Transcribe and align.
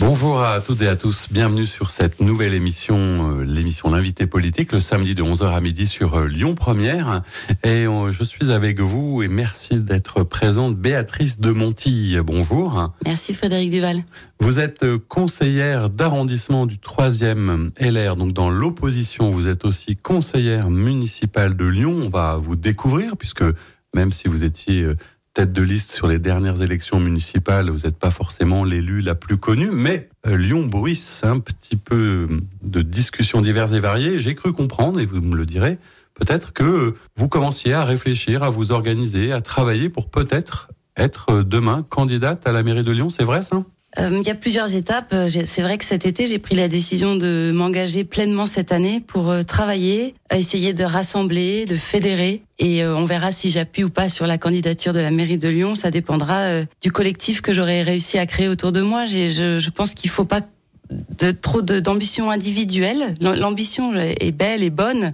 Bonjour 0.00 0.42
à 0.42 0.60
toutes 0.60 0.82
et 0.82 0.88
à 0.88 0.96
tous, 0.96 1.28
bienvenue 1.30 1.66
sur 1.66 1.92
cette 1.92 2.20
nouvelle 2.20 2.52
émission, 2.52 2.96
euh, 2.96 3.44
l'émission 3.44 3.90
L'invité 3.90 4.26
politique, 4.26 4.72
le 4.72 4.80
samedi 4.80 5.14
de 5.14 5.22
11h 5.22 5.54
à 5.54 5.60
midi 5.60 5.86
sur 5.86 6.14
euh, 6.16 6.26
Lyon 6.26 6.56
Première. 6.56 7.22
Et 7.62 7.86
euh, 7.86 8.10
je 8.10 8.24
suis 8.24 8.50
avec 8.50 8.80
vous 8.80 9.22
et 9.22 9.28
merci 9.28 9.78
d'être 9.78 10.24
présente 10.24 10.76
Béatrice 10.76 11.38
de 11.38 11.52
Montille. 11.52 12.20
Bonjour. 12.24 12.92
Merci 13.04 13.34
Frédéric 13.34 13.70
Duval. 13.70 14.02
Vous 14.40 14.58
êtes 14.58 14.84
conseillère 15.08 15.90
d'arrondissement 15.90 16.66
du 16.66 16.76
3e 16.76 17.70
LR, 17.78 18.16
donc 18.16 18.32
dans 18.32 18.50
l'opposition. 18.50 19.30
Vous 19.30 19.46
êtes 19.46 19.64
aussi 19.64 19.94
conseillère 19.94 20.70
municipale 20.70 21.54
de 21.54 21.66
Lyon. 21.66 21.94
On 22.06 22.08
va 22.08 22.36
vous 22.36 22.56
découvrir 22.56 23.16
puisque 23.16 23.44
même 23.94 24.10
si 24.10 24.26
vous 24.26 24.42
étiez 24.42 24.88
tête 25.34 25.52
de 25.52 25.62
liste 25.62 25.92
sur 25.92 26.06
les 26.06 26.18
dernières 26.18 26.62
élections 26.62 27.00
municipales, 27.00 27.68
vous 27.68 27.80
n'êtes 27.80 27.98
pas 27.98 28.12
forcément 28.12 28.62
l'élu 28.64 29.00
la 29.00 29.16
plus 29.16 29.36
connue, 29.36 29.70
mais 29.72 30.08
euh, 30.26 30.36
Lyon 30.36 30.64
bruisse 30.64 31.22
un 31.24 31.40
petit 31.40 31.74
peu 31.76 32.28
de 32.62 32.82
discussions 32.82 33.42
diverses 33.42 33.72
et 33.72 33.80
variées. 33.80 34.20
J'ai 34.20 34.36
cru 34.36 34.52
comprendre, 34.52 35.00
et 35.00 35.06
vous 35.06 35.20
me 35.20 35.36
le 35.36 35.44
direz, 35.44 35.78
peut-être 36.14 36.52
que 36.52 36.94
vous 37.16 37.28
commenciez 37.28 37.72
à 37.72 37.84
réfléchir, 37.84 38.44
à 38.44 38.50
vous 38.50 38.70
organiser, 38.70 39.32
à 39.32 39.40
travailler 39.40 39.88
pour 39.88 40.08
peut-être 40.08 40.68
être 40.96 41.42
demain 41.42 41.82
candidate 41.82 42.46
à 42.46 42.52
la 42.52 42.62
mairie 42.62 42.84
de 42.84 42.92
Lyon. 42.92 43.10
C'est 43.10 43.24
vrai 43.24 43.42
ça? 43.42 43.56
euh, 43.56 43.73
il 43.98 44.26
y 44.26 44.30
a 44.30 44.34
plusieurs 44.34 44.74
étapes. 44.74 45.12
Euh, 45.12 45.28
c'est 45.28 45.62
vrai 45.62 45.78
que 45.78 45.84
cet 45.84 46.06
été, 46.06 46.26
j'ai 46.26 46.38
pris 46.38 46.54
la 46.54 46.68
décision 46.68 47.16
de 47.16 47.52
m'engager 47.54 48.04
pleinement 48.04 48.46
cette 48.46 48.72
année 48.72 49.00
pour 49.00 49.30
euh, 49.30 49.42
travailler, 49.42 50.14
essayer 50.32 50.72
de 50.72 50.84
rassembler, 50.84 51.66
de 51.66 51.76
fédérer. 51.76 52.42
Et 52.58 52.84
on 52.86 53.04
verra 53.04 53.32
si 53.32 53.50
j'appuie 53.50 53.82
ou 53.82 53.90
pas 53.90 54.08
sur 54.08 54.28
la 54.28 54.38
candidature 54.38 54.92
de 54.92 55.00
la 55.00 55.10
mairie 55.10 55.38
de 55.38 55.48
Lyon. 55.48 55.74
Ça 55.74 55.90
dépendra 55.90 56.62
du 56.82 56.92
collectif 56.92 57.40
que 57.40 57.52
j'aurai 57.52 57.82
réussi 57.82 58.16
à 58.16 58.26
créer 58.26 58.46
autour 58.46 58.70
de 58.70 58.80
moi. 58.80 59.06
Je, 59.06 59.58
je 59.58 59.70
pense 59.70 59.92
qu'il 59.92 60.08
faut 60.08 60.24
pas 60.24 60.40
de 60.90 61.30
trop 61.30 61.62
d'ambition 61.62 62.30
individuelle. 62.30 63.14
L'ambition 63.20 63.94
est 63.94 64.32
belle 64.32 64.62
et 64.62 64.70
bonne. 64.70 65.12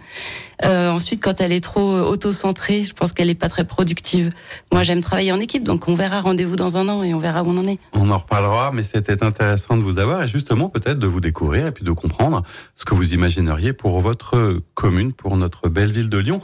Euh, 0.64 0.90
ensuite, 0.90 1.22
quand 1.22 1.40
elle 1.40 1.52
est 1.52 1.62
trop 1.62 2.00
auto-centrée, 2.00 2.84
je 2.84 2.92
pense 2.92 3.12
qu'elle 3.12 3.28
n'est 3.28 3.34
pas 3.34 3.48
très 3.48 3.64
productive. 3.64 4.32
Moi, 4.72 4.82
j'aime 4.82 5.00
travailler 5.00 5.32
en 5.32 5.40
équipe, 5.40 5.62
donc 5.62 5.88
on 5.88 5.94
verra 5.94 6.20
rendez-vous 6.20 6.56
dans 6.56 6.76
un 6.76 6.88
an 6.88 7.02
et 7.02 7.14
on 7.14 7.18
verra 7.18 7.42
où 7.42 7.50
on 7.50 7.58
en 7.58 7.66
est. 7.66 7.78
On 7.92 8.10
en 8.10 8.18
reparlera, 8.18 8.72
mais 8.72 8.82
c'était 8.82 9.22
intéressant 9.22 9.76
de 9.76 9.82
vous 9.82 9.98
avoir 9.98 10.22
et 10.22 10.28
justement 10.28 10.68
peut-être 10.68 10.98
de 10.98 11.06
vous 11.06 11.20
découvrir 11.20 11.68
et 11.68 11.72
puis 11.72 11.84
de 11.84 11.92
comprendre 11.92 12.42
ce 12.74 12.84
que 12.84 12.94
vous 12.94 13.14
imagineriez 13.14 13.72
pour 13.72 14.00
votre 14.00 14.60
commune, 14.74 15.12
pour 15.12 15.36
notre 15.36 15.68
belle 15.68 15.92
ville 15.92 16.10
de 16.10 16.18
Lyon. 16.18 16.40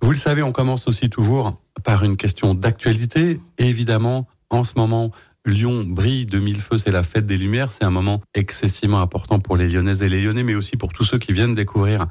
Vous 0.00 0.10
le 0.10 0.16
savez, 0.16 0.42
on 0.42 0.52
commence 0.52 0.86
aussi 0.86 1.10
toujours 1.10 1.60
par 1.82 2.04
une 2.04 2.16
question 2.16 2.54
d'actualité. 2.54 3.40
Évidemment, 3.58 4.28
en 4.50 4.64
ce 4.64 4.74
moment, 4.76 5.10
Lyon 5.48 5.84
brille 5.84 6.26
de 6.26 6.38
mille 6.38 6.60
feux, 6.60 6.78
c'est 6.78 6.90
la 6.90 7.02
fête 7.02 7.26
des 7.26 7.38
Lumières. 7.38 7.72
C'est 7.72 7.84
un 7.84 7.90
moment 7.90 8.20
excessivement 8.34 9.00
important 9.00 9.40
pour 9.40 9.56
les 9.56 9.68
Lyonnaises 9.68 10.02
et 10.02 10.08
les 10.08 10.22
Lyonnais, 10.22 10.42
mais 10.42 10.54
aussi 10.54 10.76
pour 10.76 10.92
tous 10.92 11.04
ceux 11.04 11.18
qui 11.18 11.32
viennent 11.32 11.54
découvrir 11.54 12.06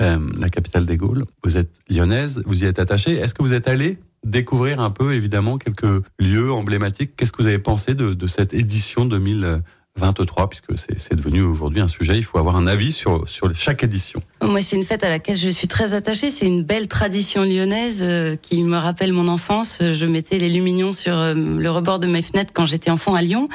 euh, 0.00 0.18
la 0.38 0.48
capitale 0.48 0.86
des 0.86 0.96
Gaules. 0.96 1.24
Vous 1.44 1.56
êtes 1.56 1.80
lyonnaise, 1.88 2.42
vous 2.46 2.64
y 2.64 2.66
êtes 2.66 2.78
attachée. 2.78 3.12
Est-ce 3.12 3.34
que 3.34 3.42
vous 3.42 3.54
êtes 3.54 3.68
allé 3.68 3.98
découvrir 4.24 4.80
un 4.80 4.90
peu, 4.90 5.14
évidemment, 5.14 5.56
quelques 5.56 6.04
lieux 6.18 6.52
emblématiques? 6.52 7.16
Qu'est-ce 7.16 7.32
que 7.32 7.42
vous 7.42 7.48
avez 7.48 7.58
pensé 7.58 7.94
de, 7.94 8.14
de 8.14 8.26
cette 8.26 8.54
édition 8.54 9.04
2000 9.04 9.62
23, 10.00 10.48
puisque 10.48 10.72
c'est 10.76 11.14
devenu 11.14 11.42
aujourd'hui 11.42 11.80
un 11.80 11.88
sujet, 11.88 12.16
il 12.16 12.24
faut 12.24 12.38
avoir 12.38 12.56
un 12.56 12.66
avis 12.66 12.92
sur, 12.92 13.28
sur 13.28 13.54
chaque 13.54 13.84
édition. 13.84 14.22
Moi, 14.42 14.60
c'est 14.62 14.76
une 14.76 14.84
fête 14.84 15.04
à 15.04 15.10
laquelle 15.10 15.36
je 15.36 15.48
suis 15.48 15.68
très 15.68 15.94
attachée. 15.94 16.30
C'est 16.30 16.46
une 16.46 16.62
belle 16.62 16.88
tradition 16.88 17.42
lyonnaise 17.42 18.00
euh, 18.02 18.36
qui 18.40 18.62
me 18.62 18.76
rappelle 18.76 19.12
mon 19.12 19.28
enfance. 19.28 19.78
Je 19.80 20.06
mettais 20.06 20.38
les 20.38 20.48
lumignons 20.48 20.92
sur 20.92 21.16
euh, 21.16 21.34
le 21.34 21.70
rebord 21.70 21.98
de 21.98 22.06
mes 22.06 22.22
fenêtres 22.22 22.52
quand 22.52 22.66
j'étais 22.66 22.90
enfant 22.90 23.14
à 23.14 23.22
Lyon. 23.22 23.48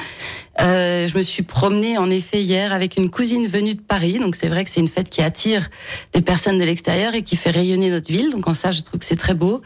Euh, 0.60 1.06
je 1.06 1.16
me 1.16 1.22
suis 1.22 1.42
promenée 1.42 1.98
en 1.98 2.10
effet 2.10 2.40
hier 2.40 2.72
avec 2.72 2.96
une 2.96 3.10
cousine 3.10 3.46
venue 3.46 3.74
de 3.74 3.80
Paris. 3.80 4.18
Donc 4.18 4.36
c'est 4.36 4.48
vrai 4.48 4.64
que 4.64 4.70
c'est 4.70 4.80
une 4.80 4.88
fête 4.88 5.08
qui 5.10 5.22
attire 5.22 5.68
des 6.12 6.22
personnes 6.22 6.58
de 6.58 6.64
l'extérieur 6.64 7.14
et 7.14 7.22
qui 7.22 7.36
fait 7.36 7.50
rayonner 7.50 7.90
notre 7.90 8.10
ville. 8.10 8.30
Donc 8.30 8.48
en 8.48 8.54
ça, 8.54 8.70
je 8.70 8.80
trouve 8.80 9.00
que 9.00 9.06
c'est 9.06 9.16
très 9.16 9.34
beau. 9.34 9.62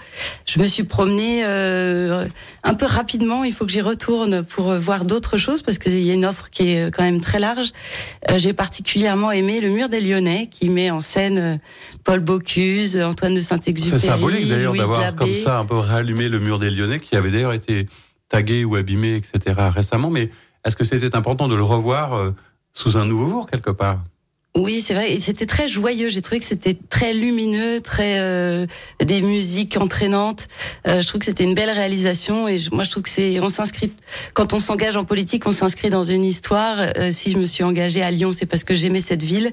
Je 0.46 0.58
me 0.58 0.64
suis 0.64 0.82
promenée 0.82 1.42
euh, 1.44 2.26
un 2.64 2.74
peu 2.74 2.86
rapidement. 2.86 3.44
Il 3.44 3.52
faut 3.52 3.66
que 3.66 3.72
j'y 3.72 3.80
retourne 3.80 4.42
pour 4.42 4.74
voir 4.74 5.04
d'autres 5.04 5.38
choses 5.38 5.62
parce 5.62 5.78
qu'il 5.78 6.00
y 6.00 6.10
a 6.10 6.14
une 6.14 6.24
offre 6.24 6.50
qui 6.50 6.72
est 6.72 6.90
quand 6.94 7.02
même 7.02 7.20
très 7.20 7.38
large. 7.38 7.70
Euh, 8.28 8.38
J'ai 8.38 8.52
particulièrement 8.52 9.30
aimé 9.30 9.60
le 9.60 9.70
mur 9.70 9.88
des 9.88 10.00
Lyonnais 10.00 10.48
qui 10.50 10.68
met 10.68 10.90
en 10.90 11.00
scène 11.00 11.38
euh, 11.38 11.56
Paul 12.04 12.20
Bocuse, 12.20 12.96
Antoine 12.96 13.34
de 13.34 13.40
Saint-Exupéry. 13.40 14.00
C'est 14.00 14.08
symbolique 14.08 14.48
d'ailleurs 14.48 14.74
d'avoir 14.74 15.14
comme 15.14 15.34
ça 15.34 15.58
un 15.58 15.64
peu 15.64 15.76
rallumé 15.76 16.28
le 16.28 16.40
mur 16.40 16.58
des 16.58 16.70
Lyonnais 16.70 16.98
qui 16.98 17.16
avait 17.16 17.30
d'ailleurs 17.30 17.52
été 17.52 17.86
tagué 18.28 18.64
ou 18.64 18.76
abîmé, 18.76 19.16
etc. 19.16 19.56
récemment. 19.74 20.10
Mais 20.10 20.30
est-ce 20.64 20.76
que 20.76 20.84
c'était 20.84 21.16
important 21.16 21.48
de 21.48 21.54
le 21.54 21.62
revoir 21.62 22.14
euh, 22.14 22.34
sous 22.72 22.96
un 22.96 23.04
nouveau 23.04 23.28
jour 23.28 23.46
quelque 23.50 23.70
part? 23.70 24.02
Oui, 24.56 24.80
c'est 24.80 24.94
vrai. 24.94 25.12
Et 25.12 25.20
c'était 25.20 25.46
très 25.46 25.68
joyeux. 25.68 26.08
J'ai 26.08 26.22
trouvé 26.22 26.40
que 26.40 26.44
c'était 26.44 26.76
très 26.88 27.14
lumineux, 27.14 27.80
très 27.80 28.18
euh, 28.18 28.66
des 29.00 29.20
musiques 29.20 29.76
entraînantes. 29.76 30.48
Euh, 30.88 31.00
je 31.00 31.06
trouve 31.06 31.20
que 31.20 31.24
c'était 31.26 31.44
une 31.44 31.54
belle 31.54 31.70
réalisation. 31.70 32.48
Et 32.48 32.56
moi, 32.72 32.82
je 32.82 32.90
trouve 32.90 33.04
que 33.04 33.10
c'est, 33.10 33.38
on 33.38 33.48
s'inscrit 33.48 33.92
quand 34.34 34.52
on 34.52 34.58
s'engage 34.58 34.96
en 34.96 35.04
politique, 35.04 35.46
on 35.46 35.52
s'inscrit 35.52 35.88
dans 35.88 36.02
une 36.02 36.24
histoire. 36.24 36.78
Euh, 36.96 37.12
si 37.12 37.30
je 37.30 37.38
me 37.38 37.44
suis 37.44 37.62
engagée 37.62 38.02
à 38.02 38.10
Lyon, 38.10 38.32
c'est 38.32 38.46
parce 38.46 38.64
que 38.64 38.74
j'aimais 38.74 39.00
cette 39.00 39.22
ville. 39.22 39.52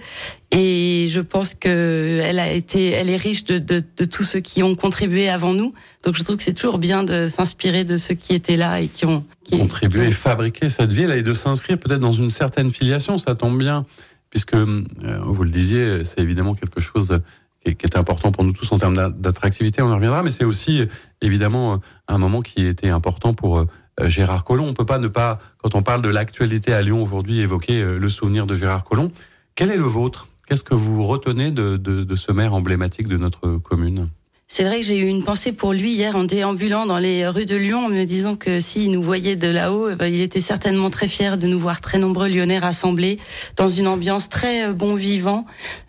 Et 0.49 1.05
je 1.09 1.19
pense 1.19 1.53
que 1.53 2.19
elle 2.23 2.39
a 2.39 2.51
été, 2.51 2.89
elle 2.89 3.11
est 3.11 3.17
riche 3.17 3.43
de, 3.43 3.59
de, 3.59 3.83
de 3.97 4.05
tous 4.05 4.23
ceux 4.23 4.39
qui 4.39 4.63
ont 4.63 4.73
contribué 4.73 5.29
avant 5.29 5.53
nous. 5.53 5.73
Donc, 6.05 6.15
je 6.15 6.23
trouve 6.23 6.37
que 6.37 6.43
c'est 6.43 6.53
toujours 6.53 6.79
bien 6.79 7.03
de 7.03 7.27
s'inspirer 7.27 7.83
de 7.83 7.97
ceux 7.97 8.15
qui 8.15 8.33
étaient 8.33 8.57
là 8.57 8.81
et 8.81 8.87
qui 8.87 9.05
ont 9.05 9.23
qui... 9.43 9.59
contribué 9.59 10.07
et 10.07 10.11
fabriqué 10.11 10.71
cette 10.71 10.91
ville 10.91 11.11
et 11.11 11.21
de 11.21 11.33
s'inscrire 11.33 11.77
peut-être 11.77 11.99
dans 11.99 12.13
une 12.13 12.31
certaine 12.31 12.71
filiation. 12.71 13.19
Ça 13.19 13.35
tombe 13.35 13.59
bien 13.59 13.85
puisque, 14.29 14.53
euh, 14.53 14.83
vous 15.23 15.43
le 15.43 15.49
disiez, 15.49 16.03
c'est 16.03 16.21
évidemment 16.21 16.55
quelque 16.55 16.81
chose 16.81 17.21
qui 17.63 17.71
est, 17.71 17.97
important 17.97 18.31
pour 18.31 18.43
nous 18.43 18.53
tous 18.53 18.71
en 18.71 18.77
termes 18.77 18.95
d'attractivité, 19.17 19.81
on 19.81 19.91
y 19.91 19.93
reviendra, 19.93 20.23
mais 20.23 20.31
c'est 20.31 20.45
aussi 20.45 20.87
évidemment 21.21 21.81
un 22.07 22.17
moment 22.17 22.41
qui 22.41 22.65
était 22.65 22.89
important 22.89 23.33
pour 23.33 23.59
euh, 23.59 24.09
Gérard 24.09 24.43
Collomb. 24.43 24.67
On 24.67 24.73
peut 24.73 24.85
pas 24.85 24.99
ne 24.99 25.07
pas, 25.07 25.39
quand 25.57 25.75
on 25.75 25.81
parle 25.81 26.01
de 26.01 26.09
l'actualité 26.09 26.73
à 26.73 26.81
Lyon 26.81 27.03
aujourd'hui, 27.03 27.41
évoquer 27.41 27.81
euh, 27.81 27.97
le 27.97 28.09
souvenir 28.09 28.45
de 28.45 28.55
Gérard 28.55 28.83
Collomb. 28.83 29.11
Quel 29.55 29.71
est 29.71 29.77
le 29.77 29.83
vôtre? 29.83 30.27
Qu'est-ce 30.47 30.63
que 30.63 30.75
vous 30.75 31.05
retenez 31.05 31.51
de, 31.51 31.77
de, 31.77 32.03
de 32.03 32.15
ce 32.15 32.31
maire 32.31 32.53
emblématique 32.53 33.07
de 33.07 33.17
notre 33.17 33.57
commune? 33.57 34.07
C'est 34.49 34.63
vrai 34.63 34.79
que 34.79 34.85
j'ai 34.85 34.97
eu 34.97 35.07
une 35.07 35.25
pensée 35.25 35.51
pour 35.51 35.73
lui 35.73 35.91
hier 35.91 36.15
en 36.15 36.23
déambulant 36.23 36.85
dans 36.85 36.99
les 36.99 37.27
rues 37.27 37.45
de 37.45 37.57
Lyon 37.57 37.85
en 37.85 37.89
me 37.89 38.05
disant 38.05 38.37
que 38.37 38.61
s'il 38.61 38.91
nous 38.91 39.03
voyait 39.03 39.35
de 39.35 39.47
là-haut, 39.47 39.89
eh 39.89 39.95
ben, 39.95 40.05
il 40.05 40.21
était 40.21 40.39
certainement 40.39 40.89
très 40.89 41.09
fier 41.09 41.37
de 41.37 41.47
nous 41.47 41.59
voir 41.59 41.81
très 41.81 41.97
nombreux 41.97 42.29
Lyonnais 42.29 42.57
rassemblés 42.57 43.19
dans 43.57 43.67
une 43.67 43.87
ambiance 43.87 44.29
très 44.29 44.67
euh, 44.67 44.73
bon 44.73 44.95
vivant, 44.95 45.45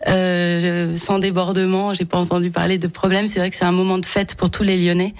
euh, 0.07 0.97
sans 0.97 1.19
débordement. 1.19 1.93
J'ai 1.93 2.03
pas 2.03 2.17
entendu 2.17 2.51
parler 2.51 2.77
de 2.77 2.87
problème. 2.87 3.27
C'est 3.27 3.39
vrai 3.39 3.49
que 3.49 3.55
c'est 3.55 3.63
un 3.63 3.71
moment 3.71 3.97
de 3.97 4.05
fête 4.05 4.35
pour 4.35 4.51
tous 4.51 4.63
les 4.63 4.77
Lyonnais. 4.77 5.13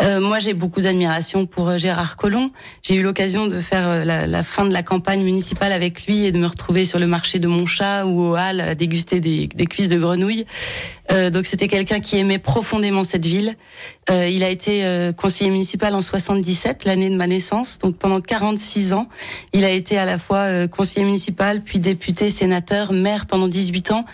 Euh, 0.00 0.20
moi, 0.20 0.38
j'ai 0.38 0.54
beaucoup 0.54 0.80
d'admiration 0.80 1.46
pour 1.46 1.68
euh, 1.68 1.76
Gérard 1.76 2.16
Collomb. 2.16 2.50
J'ai 2.82 2.94
eu 2.94 3.02
l'occasion 3.02 3.48
de 3.48 3.58
faire 3.58 3.88
euh, 3.88 4.04
la, 4.04 4.42
fin 4.44 4.64
de 4.64 4.72
la 4.72 4.84
campagne 4.84 5.22
municipale 5.22 5.72
avec 5.72 6.06
lui 6.06 6.24
et 6.24 6.30
de 6.30 6.38
me 6.38 6.46
retrouver 6.46 6.84
sur 6.84 7.00
le 7.00 7.06
marché 7.06 7.40
de 7.40 7.48
Montchat 7.48 8.06
ou 8.06 8.20
au 8.20 8.36
Hall 8.36 8.60
à 8.60 8.74
déguster 8.76 9.18
des, 9.18 9.48
des 9.48 9.66
cuisses 9.66 9.88
de 9.88 9.98
grenouilles. 9.98 10.46
Euh, 11.10 11.30
donc, 11.30 11.46
c'était 11.46 11.66
quelqu'un 11.66 11.98
qui 11.98 12.16
aimait 12.16 12.38
profondément 12.38 13.02
cette 13.02 13.26
ville. 13.26 13.56
Euh, 14.10 14.28
il 14.28 14.44
a 14.44 14.50
été 14.50 14.84
conseiller 15.16 15.50
municipal 15.50 15.94
en 15.94 16.00
77, 16.00 16.84
l'année 16.84 17.10
de 17.10 17.16
ma 17.16 17.26
naissance. 17.26 17.78
Donc, 17.78 17.96
pendant 17.96 18.20
46 18.20 18.92
ans, 18.92 19.08
il 19.52 19.64
a 19.64 19.70
été 19.70 19.98
à 19.98 20.04
la 20.04 20.18
fois 20.18 20.68
conseiller 20.68 21.04
municipal, 21.04 21.62
puis 21.62 21.80
député, 21.80 22.30
sénateur, 22.30 22.92
maire 22.92 23.26
pendant 23.26 23.48
18 23.48 23.90
ans. 23.90 24.04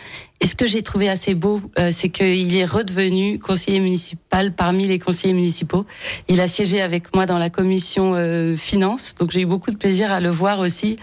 Et 0.44 0.46
ce 0.46 0.54
que 0.54 0.66
j'ai 0.66 0.82
trouvé 0.82 1.08
assez 1.08 1.34
beau, 1.34 1.62
euh, 1.78 1.88
c'est 1.90 2.10
qu'il 2.10 2.54
est 2.54 2.66
redevenu 2.66 3.38
conseiller 3.38 3.80
municipal 3.80 4.52
parmi 4.52 4.86
les 4.86 4.98
conseillers 4.98 5.32
municipaux. 5.32 5.86
Il 6.28 6.38
a 6.42 6.48
siégé 6.48 6.82
avec 6.82 7.14
moi 7.14 7.24
dans 7.24 7.38
la 7.38 7.48
commission 7.48 8.12
euh, 8.14 8.54
finance, 8.54 9.14
donc 9.18 9.30
j'ai 9.30 9.40
eu 9.40 9.46
beaucoup 9.46 9.70
de 9.70 9.78
plaisir 9.78 10.12
à 10.12 10.20
le 10.20 10.28
voir 10.28 10.60
aussi 10.60 10.98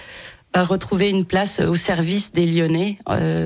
euh, 0.56 0.64
retrouver 0.64 1.10
une 1.10 1.26
place 1.26 1.60
au 1.60 1.74
service 1.74 2.34
des 2.34 2.46
Lyonnais, 2.46 3.00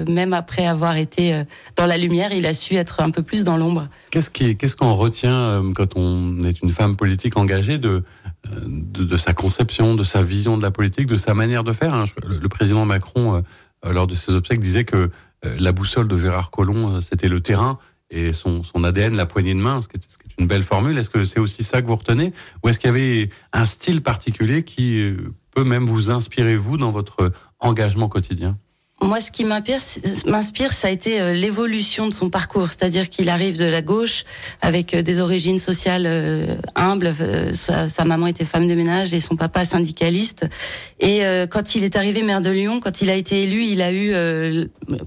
même 0.09 0.33
après 0.33 0.65
avoir 0.65 0.97
été 0.97 1.43
dans 1.77 1.85
la 1.85 1.95
lumière, 1.97 2.33
il 2.33 2.45
a 2.45 2.53
su 2.53 2.75
être 2.75 2.99
un 2.99 3.11
peu 3.11 3.21
plus 3.21 3.45
dans 3.45 3.55
l'ombre. 3.55 3.87
Qu'est-ce 4.11 4.75
qu'on 4.75 4.91
retient 4.91 5.63
quand 5.75 5.95
on 5.95 6.39
est 6.39 6.61
une 6.61 6.71
femme 6.71 6.97
politique 6.97 7.37
engagée 7.37 7.77
de, 7.77 8.03
sa 9.15 9.33
conception, 9.33 9.95
de 9.95 10.03
sa 10.03 10.21
vision 10.21 10.57
de 10.57 10.61
la 10.61 10.71
politique, 10.71 11.07
de 11.07 11.15
sa 11.15 11.33
manière 11.33 11.63
de 11.63 11.71
faire 11.71 11.93
hein? 11.93 12.03
Le 12.27 12.49
président 12.49 12.83
Macron, 12.83 13.43
lors 13.83 14.07
de 14.07 14.15
ses 14.15 14.33
obsèques, 14.33 14.59
disait 14.59 14.83
que 14.83 14.97
euh, 14.97 15.09
la 15.57 15.71
boussole 15.71 16.07
de 16.07 16.17
Gérard 16.17 16.51
Collomb, 16.51 16.95
euh, 16.95 17.01
c'était 17.01 17.27
le 17.27 17.39
terrain 17.41 17.79
et 18.09 18.33
son, 18.33 18.61
ADN, 18.83 19.15
la 19.15 19.25
poignée 19.25 19.53
de 19.53 19.59
main, 19.59 19.81
ce 19.81 19.87
qui 19.87 19.97
est, 19.97 20.07
une 20.37 20.47
belle 20.47 20.63
formule. 20.63 20.97
Est-ce 20.97 21.09
que 21.09 21.25
c'est 21.25 21.39
aussi 21.39 21.63
ça 21.63 21.81
que 21.81 21.87
vous 21.87 21.95
retenez 21.95 22.33
Ou 22.63 22.69
est-ce 22.69 22.79
qu'il 22.79 22.89
y 22.89 22.93
avait 22.93 23.29
un 23.53 23.65
style 23.65 24.01
particulier 24.01 24.63
qui 24.63 25.01
euh, 25.01 25.33
peut 25.51 25.63
même 25.63 25.85
vous 25.85 26.11
inspirer, 26.11 26.55
vous, 26.55 26.77
dans 26.77 26.91
votre 26.91 27.31
engagement 27.59 28.07
quotidien? 28.09 28.57
Moi, 29.01 29.19
ce 29.19 29.29
qui 29.29 29.43
m'inspire, 29.43 30.73
ça 30.73 30.87
a 30.87 30.91
été 30.91 31.19
euh, 31.19 31.33
l'évolution 31.33 32.07
de 32.07 32.13
son 32.13 32.29
parcours. 32.29 32.69
C'est-à-dire 32.69 33.09
qu'il 33.09 33.29
arrive 33.29 33.57
de 33.57 33.65
la 33.65 33.81
gauche 33.81 34.23
avec 34.61 34.93
euh, 34.93 35.01
des 35.01 35.19
origines 35.19 35.59
sociales 35.59 36.05
euh, 36.07 36.55
humbles. 36.75 37.13
Sa, 37.53 38.05
maman 38.05 38.27
était 38.27 38.45
femme 38.45 38.67
de 38.67 38.73
ménage 38.73 39.13
et 39.13 39.19
son 39.19 39.35
papa 39.35 39.65
syndicaliste. 39.65 40.47
Et 40.99 41.21
quand 41.49 41.75
il 41.75 41.83
est 41.83 41.95
arrivé 41.95 42.21
maire 42.21 42.41
de 42.41 42.49
Lyon, 42.49 42.79
quand 42.79 43.01
il 43.01 43.09
a 43.09 43.15
été 43.15 43.43
élu, 43.43 43.63
il 43.63 43.81
a 43.81 43.91
eu, 43.91 44.13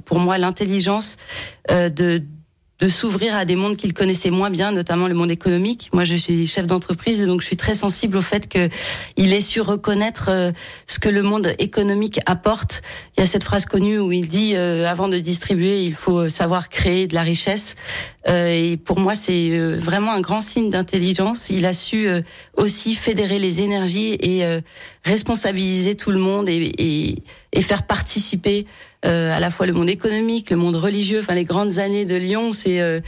pour 0.04 0.18
moi, 0.18 0.38
l'intelligence 0.38 1.16
de 1.70 2.22
de 2.80 2.86
s'ouvrir 2.86 3.34
à 3.36 3.44
des 3.44 3.56
mondes 3.56 3.76
qu'il 3.76 3.92
connaissait 3.92 4.30
moins 4.30 4.50
bien, 4.50 4.70
notamment 4.70 5.08
le 5.08 5.14
monde 5.14 5.30
économique. 5.30 5.90
Moi, 5.92 6.04
je 6.04 6.14
suis 6.14 6.46
chef 6.46 6.66
d'entreprise 6.66 7.20
et 7.20 7.26
donc 7.26 7.40
je 7.40 7.46
suis 7.46 7.56
très 7.56 7.74
sensible 7.74 8.16
au 8.16 8.20
fait 8.20 8.48
que 8.48 8.68
il 9.16 9.32
ait 9.32 9.40
su 9.40 9.60
reconnaître 9.60 10.28
euh, 10.30 10.52
ce 10.86 11.00
que 11.00 11.08
le 11.08 11.22
monde 11.22 11.52
économique 11.58 12.20
apporte. 12.26 12.82
Il 13.16 13.20
y 13.20 13.22
a 13.24 13.26
cette 13.26 13.42
phrase 13.42 13.66
connue 13.66 13.98
où 13.98 14.12
il 14.12 14.28
dit 14.28 14.52
euh, 14.54 14.86
avant 14.86 15.08
de 15.08 15.18
distribuer, 15.18 15.82
il 15.82 15.94
faut 15.94 16.28
savoir 16.28 16.68
créer 16.68 17.08
de 17.08 17.14
la 17.14 17.22
richesse. 17.22 17.74
Euh, 18.28 18.48
et 18.48 18.76
pour 18.76 19.00
moi, 19.00 19.16
c'est 19.16 19.58
vraiment 19.58 20.12
un 20.12 20.20
grand 20.20 20.40
signe 20.40 20.70
d'intelligence. 20.70 21.50
Il 21.50 21.66
a 21.66 21.72
su 21.72 22.08
aussi 22.56 22.94
fédérer 22.94 23.38
les 23.38 23.60
énergies 23.60 24.16
et 24.20 24.44
responsabiliser 25.08 25.94
tout 25.94 26.10
le 26.10 26.18
monde 26.18 26.48
et, 26.48 27.16
faire 27.60 27.82
participer 27.82 28.66
euh, 29.04 29.36
à 29.36 29.40
la 29.40 29.50
fois 29.50 29.66
le 29.66 29.72
monde 29.72 29.90
économique, 29.90 30.50
le 30.50 30.56
monde 30.56 30.76
religieux, 30.76 31.20
enfin 31.20 31.34
les 31.34 31.44
grandes 31.44 31.78
années 31.78 32.04
de 32.04 32.14
Lyon, 32.14 32.52
c'est 32.52 32.80
euh, 32.80 33.00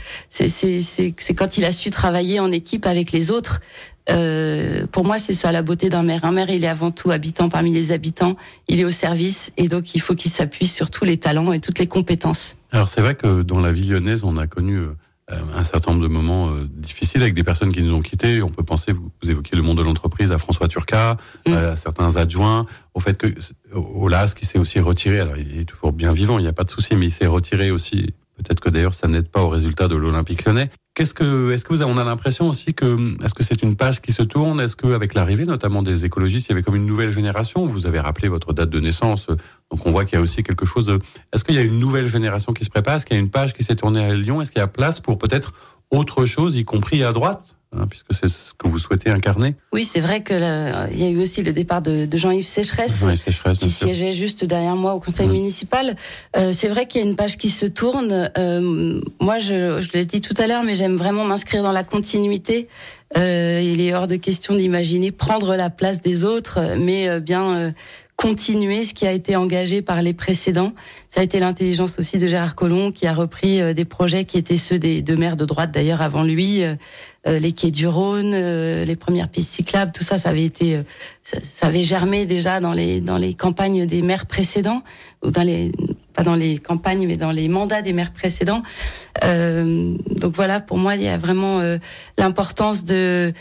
quand 1.37 1.57
il 1.57 1.65
a 1.65 1.71
su 1.71 1.89
travailler 1.89 2.39
en 2.39 2.51
équipe 2.51 2.85
avec 2.85 3.11
les 3.11 3.31
autres. 3.31 3.61
Euh, 4.09 4.85
pour 4.91 5.05
moi, 5.05 5.19
c'est 5.19 5.33
ça 5.33 5.51
la 5.51 5.61
beauté 5.61 5.89
d'un 5.89 6.03
maire. 6.03 6.25
Un 6.25 6.31
maire, 6.31 6.49
il 6.49 6.63
est 6.63 6.67
avant 6.67 6.91
tout 6.91 7.11
habitant 7.11 7.49
parmi 7.49 7.71
les 7.71 7.91
habitants, 7.91 8.35
il 8.67 8.79
est 8.79 8.85
au 8.85 8.89
service 8.89 9.51
et 9.57 9.67
donc 9.67 9.95
il 9.95 10.01
faut 10.01 10.15
qu'il 10.15 10.31
s'appuie 10.31 10.67
sur 10.67 10.89
tous 10.89 11.05
les 11.05 11.17
talents 11.17 11.53
et 11.53 11.59
toutes 11.59 11.79
les 11.79 11.87
compétences. 11.87 12.57
Alors 12.71 12.89
c'est 12.89 13.01
vrai 13.01 13.15
que 13.15 13.43
dans 13.43 13.59
la 13.59 13.71
ville 13.71 13.91
lyonnaise, 13.91 14.23
on 14.23 14.37
a 14.37 14.47
connu 14.47 14.77
euh, 14.77 14.95
un 15.55 15.63
certain 15.63 15.91
nombre 15.91 16.03
de 16.03 16.09
moments 16.11 16.49
euh, 16.49 16.67
difficiles 16.69 17.21
avec 17.21 17.33
des 17.33 17.43
personnes 17.43 17.71
qui 17.71 17.81
nous 17.83 17.93
ont 17.93 18.01
quittés. 18.01 18.41
On 18.41 18.49
peut 18.49 18.63
penser, 18.63 18.91
vous, 18.91 19.29
évoquez 19.29 19.55
le 19.55 19.61
monde 19.61 19.77
de 19.77 19.83
l'entreprise, 19.83 20.31
à 20.31 20.37
François 20.37 20.67
Turca, 20.67 21.17
mm. 21.47 21.53
à 21.53 21.75
certains 21.75 22.17
adjoints, 22.17 22.65
au 22.93 22.99
fait 22.99 23.17
que 23.17 23.27
Olas 23.73 24.33
qui 24.35 24.45
s'est 24.45 24.59
aussi 24.59 24.79
retiré, 24.79 25.19
alors 25.19 25.37
il 25.37 25.59
est 25.59 25.65
toujours 25.65 25.93
bien 25.93 26.11
vivant, 26.11 26.39
il 26.39 26.43
n'y 26.43 26.49
a 26.49 26.53
pas 26.53 26.63
de 26.63 26.69
souci, 26.69 26.95
mais 26.95 27.07
il 27.07 27.11
s'est 27.11 27.27
retiré 27.27 27.71
aussi. 27.71 28.13
Peut-être 28.43 28.59
que 28.59 28.69
d'ailleurs 28.69 28.93
ça 28.93 29.07
n'aide 29.07 29.29
pas 29.29 29.41
au 29.41 29.49
résultat 29.49 29.87
de 29.87 29.95
l'Olympique 29.95 30.45
lyonnais. 30.45 30.69
Qu'est-ce 30.93 31.13
que, 31.13 31.51
est-ce 31.51 31.63
que 31.63 31.73
vous, 31.73 31.83
on 31.83 31.97
a 31.97 32.03
l'impression 32.03 32.49
aussi 32.49 32.73
que, 32.73 33.15
est-ce 33.23 33.33
que 33.33 33.43
c'est 33.43 33.63
une 33.63 33.75
page 33.75 34.01
qui 34.01 34.11
se 34.11 34.23
tourne? 34.23 34.59
Est-ce 34.59 34.75
qu'avec 34.75 35.13
l'arrivée, 35.13 35.45
notamment 35.45 35.83
des 35.83 36.03
écologistes, 36.03 36.47
il 36.47 36.49
y 36.49 36.53
avait 36.53 36.63
comme 36.63 36.75
une 36.75 36.85
nouvelle 36.85 37.11
génération? 37.11 37.65
Vous 37.65 37.87
avez 37.87 37.99
rappelé 37.99 38.27
votre 38.27 38.51
date 38.51 38.69
de 38.69 38.79
naissance, 38.79 39.27
donc 39.27 39.85
on 39.85 39.91
voit 39.91 40.03
qu'il 40.03 40.15
y 40.15 40.19
a 40.19 40.21
aussi 40.21 40.43
quelque 40.43 40.65
chose 40.65 40.85
de. 40.85 40.99
Est-ce 41.33 41.45
qu'il 41.45 41.55
y 41.55 41.59
a 41.59 41.63
une 41.63 41.79
nouvelle 41.79 42.07
génération 42.07 42.51
qui 42.51 42.65
se 42.65 42.69
prépare? 42.69 42.95
Est-ce 42.95 43.05
qu'il 43.05 43.15
y 43.15 43.19
a 43.19 43.21
une 43.21 43.29
page 43.29 43.53
qui 43.53 43.63
s'est 43.63 43.75
tournée 43.75 44.03
à 44.03 44.13
Lyon? 44.13 44.41
Est-ce 44.41 44.51
qu'il 44.51 44.59
y 44.59 44.63
a 44.63 44.67
place 44.67 44.99
pour 44.99 45.17
peut-être 45.17 45.53
autre 45.91 46.25
chose, 46.25 46.57
y 46.57 46.65
compris 46.65 47.03
à 47.03 47.13
droite? 47.13 47.55
Hein, 47.73 47.87
puisque 47.89 48.13
c'est 48.13 48.27
ce 48.27 48.53
que 48.53 48.67
vous 48.67 48.79
souhaitez 48.79 49.11
incarner. 49.11 49.55
Oui, 49.71 49.85
c'est 49.85 50.01
vrai 50.01 50.21
que 50.23 50.33
il 50.91 50.99
y 51.01 51.05
a 51.05 51.09
eu 51.09 51.21
aussi 51.21 51.41
le 51.41 51.53
départ 51.53 51.81
de, 51.81 52.05
de 52.05 52.17
Jean-Yves 52.17 52.45
Sécheresse, 52.45 53.05
qui 53.57 53.69
siégeait 53.69 54.11
juste 54.11 54.43
derrière 54.43 54.75
moi 54.75 54.93
au 54.93 54.99
conseil 54.99 55.29
municipal. 55.29 55.95
Euh, 56.35 56.51
c'est 56.51 56.67
vrai 56.67 56.85
qu'il 56.85 57.01
y 57.01 57.05
a 57.05 57.07
une 57.07 57.15
page 57.15 57.37
qui 57.37 57.49
se 57.49 57.65
tourne. 57.65 58.29
Euh, 58.37 58.99
moi, 59.21 59.39
je, 59.39 59.81
je 59.81 59.89
l'ai 59.93 60.03
dit 60.03 60.19
tout 60.19 60.33
à 60.37 60.47
l'heure, 60.47 60.63
mais 60.65 60.75
j'aime 60.75 60.97
vraiment 60.97 61.23
m'inscrire 61.23 61.63
dans 61.63 61.71
la 61.71 61.85
continuité. 61.85 62.67
Euh, 63.17 63.61
il 63.63 63.79
est 63.79 63.93
hors 63.93 64.07
de 64.07 64.17
question 64.17 64.53
d'imaginer 64.53 65.11
prendre 65.11 65.55
la 65.55 65.69
place 65.69 66.01
des 66.01 66.25
autres, 66.25 66.59
mais 66.77 67.21
bien 67.21 67.73
continuer 68.21 68.85
ce 68.85 68.93
qui 68.93 69.07
a 69.07 69.11
été 69.11 69.35
engagé 69.35 69.81
par 69.81 70.01
les 70.01 70.13
précédents. 70.13 70.73
Ça 71.09 71.21
a 71.21 71.23
été 71.23 71.39
l'intelligence 71.39 71.97
aussi 71.97 72.19
de 72.19 72.27
Gérard 72.27 72.55
Collomb 72.55 72.91
qui 72.91 73.07
a 73.07 73.13
repris 73.13 73.73
des 73.73 73.85
projets 73.85 74.25
qui 74.25 74.37
étaient 74.37 74.57
ceux 74.57 74.77
des 74.77 75.01
deux 75.01 75.15
maires 75.15 75.37
de 75.37 75.45
droite 75.45 75.71
d'ailleurs 75.71 76.01
avant 76.01 76.23
lui. 76.23 76.63
Euh, 77.27 77.37
les 77.37 77.51
quais 77.51 77.69
du 77.69 77.87
Rhône, 77.87 78.31
euh, 78.33 78.83
les 78.83 78.95
premières 78.95 79.29
pistes 79.29 79.53
cyclables, 79.53 79.91
tout 79.91 80.03
ça, 80.03 80.17
ça 80.17 80.29
avait 80.29 80.43
été, 80.43 80.77
euh, 80.77 80.81
ça, 81.23 81.67
avait 81.67 81.83
germé 81.83 82.25
déjà 82.25 82.59
dans 82.59 82.73
les 82.73 82.99
dans 82.99 83.17
les 83.17 83.35
campagnes 83.35 83.85
des 83.85 84.01
maires 84.01 84.25
précédents 84.25 84.81
ou 85.23 85.29
dans 85.29 85.43
les 85.43 85.71
pas 86.21 86.29
dans 86.29 86.35
les 86.35 86.57
campagnes 86.57 87.07
mais 87.07 87.17
dans 87.17 87.31
les 87.31 87.47
mandats 87.47 87.81
des 87.81 87.93
maires 87.93 88.13
précédents. 88.13 88.63
donc 89.21 90.35
voilà, 90.35 90.59
pour 90.59 90.77
moi, 90.77 90.95
il 90.95 91.03
y 91.03 91.07
a 91.07 91.17
vraiment 91.17 91.61
l'importance 92.17 92.83
de 92.83 93.33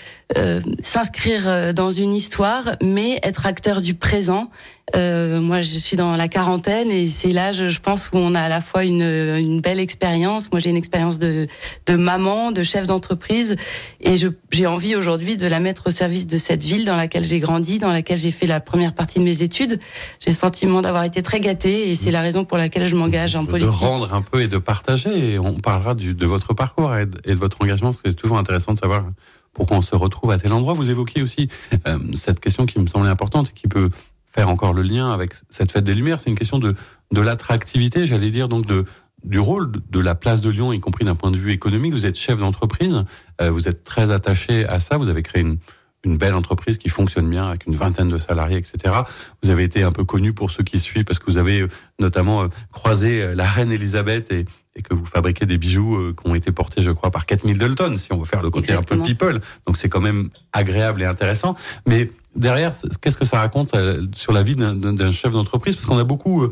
s'inscrire 0.83 1.75
dans 1.75 1.91
une 1.91 2.15
histoire, 2.15 2.77
mais 2.83 3.21
être 3.23 3.47
acteur 3.47 3.81
du 3.81 3.95
présent. 3.95 4.51
Moi, 4.95 5.63
je 5.63 5.79
suis 5.79 5.97
dans 5.97 6.17
la 6.17 6.29
quarantaine 6.29 6.91
et 6.91 7.07
c'est 7.07 7.31
l'âge, 7.31 7.69
je 7.69 7.81
pense, 7.81 8.11
où 8.13 8.19
on 8.19 8.35
a 8.35 8.41
à 8.41 8.49
la 8.49 8.61
fois 8.61 8.85
une, 8.85 9.03
une 9.03 9.61
belle 9.61 9.81
expérience. 9.81 10.51
Moi, 10.53 10.61
j'ai 10.61 10.71
une 10.71 10.77
expérience 10.77 11.19
de, 11.19 11.47
de 11.87 11.97
maman, 11.97 12.53
de 12.53 12.63
chef 12.63 12.87
d'entreprise, 12.87 13.57
et 14.01 14.17
j'ai 14.51 14.67
envie 14.67 14.97
aujourd'hui 14.97 15.37
de 15.37 15.47
la 15.47 15.61
mettre 15.61 15.89
au 15.89 15.91
service 15.91 16.27
de 16.27 16.37
cette 16.37 16.65
ville 16.65 16.85
dans 16.85 16.97
laquelle 16.97 17.25
j'ai 17.25 17.41
grandi, 17.41 17.79
dans 17.79 17.91
laquelle 17.91 18.19
j'ai 18.19 18.31
fait 18.31 18.47
la 18.47 18.61
première 18.61 18.95
partie 18.95 19.19
de 19.19 19.25
mes 19.25 19.43
études. 19.43 19.79
J'ai 20.21 20.31
le 20.31 20.37
sentiment 20.37 20.83
d'avoir 20.83 21.05
été 21.05 21.23
très 21.23 21.41
gâtée 21.41 21.91
et 21.91 21.95
c'est 21.95 22.11
la 22.11 22.21
raison 22.21 22.45
pour 22.45 22.59
laquelle 22.59 22.87
je 22.87 22.97
m'engage 22.97 23.37
en 23.37 23.45
politique. 23.45 23.73
De 23.73 23.77
rendre 23.77 24.15
un 24.15 24.23
peu 24.23 24.43
et 24.43 24.49
de 24.49 24.59
partager. 24.59 25.33
Et 25.33 25.39
on 25.39 25.55
parlera 25.55 25.95
du, 25.95 26.15
de 26.15 26.27
votre 26.27 26.55
parcours 26.55 26.95
et 26.97 27.07
de, 27.07 27.35
votre 27.35 27.59
engagement 27.61 27.91
parce 27.91 28.03
que 28.03 28.11
c'est 28.11 28.17
toujours 28.17 28.39
intéressant 28.39 28.75
de 28.75 28.79
savoir 28.79 29.05
pourquoi 29.53 29.77
on 29.77 29.83
se 29.83 29.97
retrouve 29.97 30.31
à 30.31 30.39
tel 30.39 30.53
endroit. 30.53 30.75
Vous 30.75 30.91
évoquiez 30.91 31.23
aussi 31.23 31.49
euh, 31.87 31.99
cette 32.15 32.41
question 32.41 32.67
qui 32.67 32.79
me 32.79 32.87
semblait 32.87 33.11
importante 33.11 33.51
et 33.51 33.53
qui 33.53 33.69
peut 33.69 33.91
faire 34.31 34.49
encore 34.49 34.73
le 34.73 34.83
lien 34.83 35.13
avec 35.13 35.35
cette 35.51 35.73
fête 35.73 35.85
des 35.85 35.95
Lumières. 35.95 36.21
C'est 36.21 36.31
une 36.31 36.39
question 36.39 36.59
de, 36.59 36.75
de 37.13 37.21
l'attractivité, 37.21 38.07
j'allais 38.07 38.31
dire, 38.31 38.49
donc 38.49 38.67
de, 38.67 38.85
du 39.25 39.39
rôle 39.39 39.73
de 39.91 40.01
la 40.01 40.15
place 40.15 40.41
de 40.41 40.51
Lyon, 40.51 40.73
y 40.73 40.81
compris 40.81 41.05
d'un 41.05 41.15
point 41.15 41.31
de 41.31 41.37
vue 41.37 41.53
économique. 41.53 41.93
Vous 41.93 42.07
êtes 42.07 42.19
chef 42.19 42.39
d'entreprise, 42.39 43.05
euh, 43.41 43.51
vous 43.51 43.69
êtes 43.69 43.85
très 43.85 44.13
attaché 44.13 44.67
à 44.67 44.79
ça, 44.79 44.97
vous 44.97 45.09
avez 45.09 45.23
créé 45.23 45.43
une, 45.43 45.59
une 46.05 46.17
belle 46.17 46.35
entreprise 46.35 46.79
qui 46.79 46.89
fonctionne 46.89 47.29
bien 47.29 47.49
avec 47.49 47.67
une 47.67 47.75
vingtaine 47.75 48.09
de 48.09 48.19
salariés, 48.19 48.57
etc. 48.57 48.95
Vous 49.43 49.51
avez 49.51 49.65
été 49.65 49.83
un 49.83 49.93
peu 49.93 50.05
connu 50.05 50.33
pour 50.33 50.51
ceux 50.51 50.63
qui 50.63 50.79
suivent 50.79 51.05
parce 51.05 51.19
que 51.19 51.27
vous 51.27 51.39
avez 51.39 51.61
euh, 51.61 51.69
notamment 51.99 52.45
euh, 52.45 52.49
croisé 52.73 53.35
la 53.35 53.45
reine 53.45 53.73
Elisabeth 53.73 54.33
et, 54.33 54.47
et, 54.77 54.83
que 54.83 54.95
vous 54.95 55.05
fabriquez 55.05 55.45
des 55.45 55.59
bijoux 55.59 56.15
qui 56.15 56.31
ont 56.31 56.35
été 56.35 56.53
portés, 56.53 56.81
je 56.81 56.91
crois, 56.91 57.11
par 57.11 57.27
4000 57.27 57.59
Dalton, 57.59 57.97
si 57.97 58.13
on 58.13 58.19
veut 58.19 58.25
faire 58.25 58.43
le 58.43 58.51
côté 58.51 58.73
un 58.73 58.83
peu 58.83 58.97
people. 59.03 59.41
Donc 59.67 59.77
c'est 59.77 59.89
quand 59.89 60.01
même 60.01 60.31
agréable 60.53 61.03
et 61.03 61.07
intéressant. 61.07 61.57
Mais 61.87 62.11
derrière, 62.37 62.73
qu'est-ce 63.01 63.19
que 63.19 63.25
ça 63.25 63.39
raconte 63.39 63.75
sur 64.15 64.33
la 64.33 64.43
vie 64.43 64.57
d'un 64.57 65.11
chef 65.11 65.33
d'entreprise? 65.33 65.77
Parce 65.77 65.87
qu'on 65.87 65.99
a 65.99 66.05
beaucoup 66.05 66.47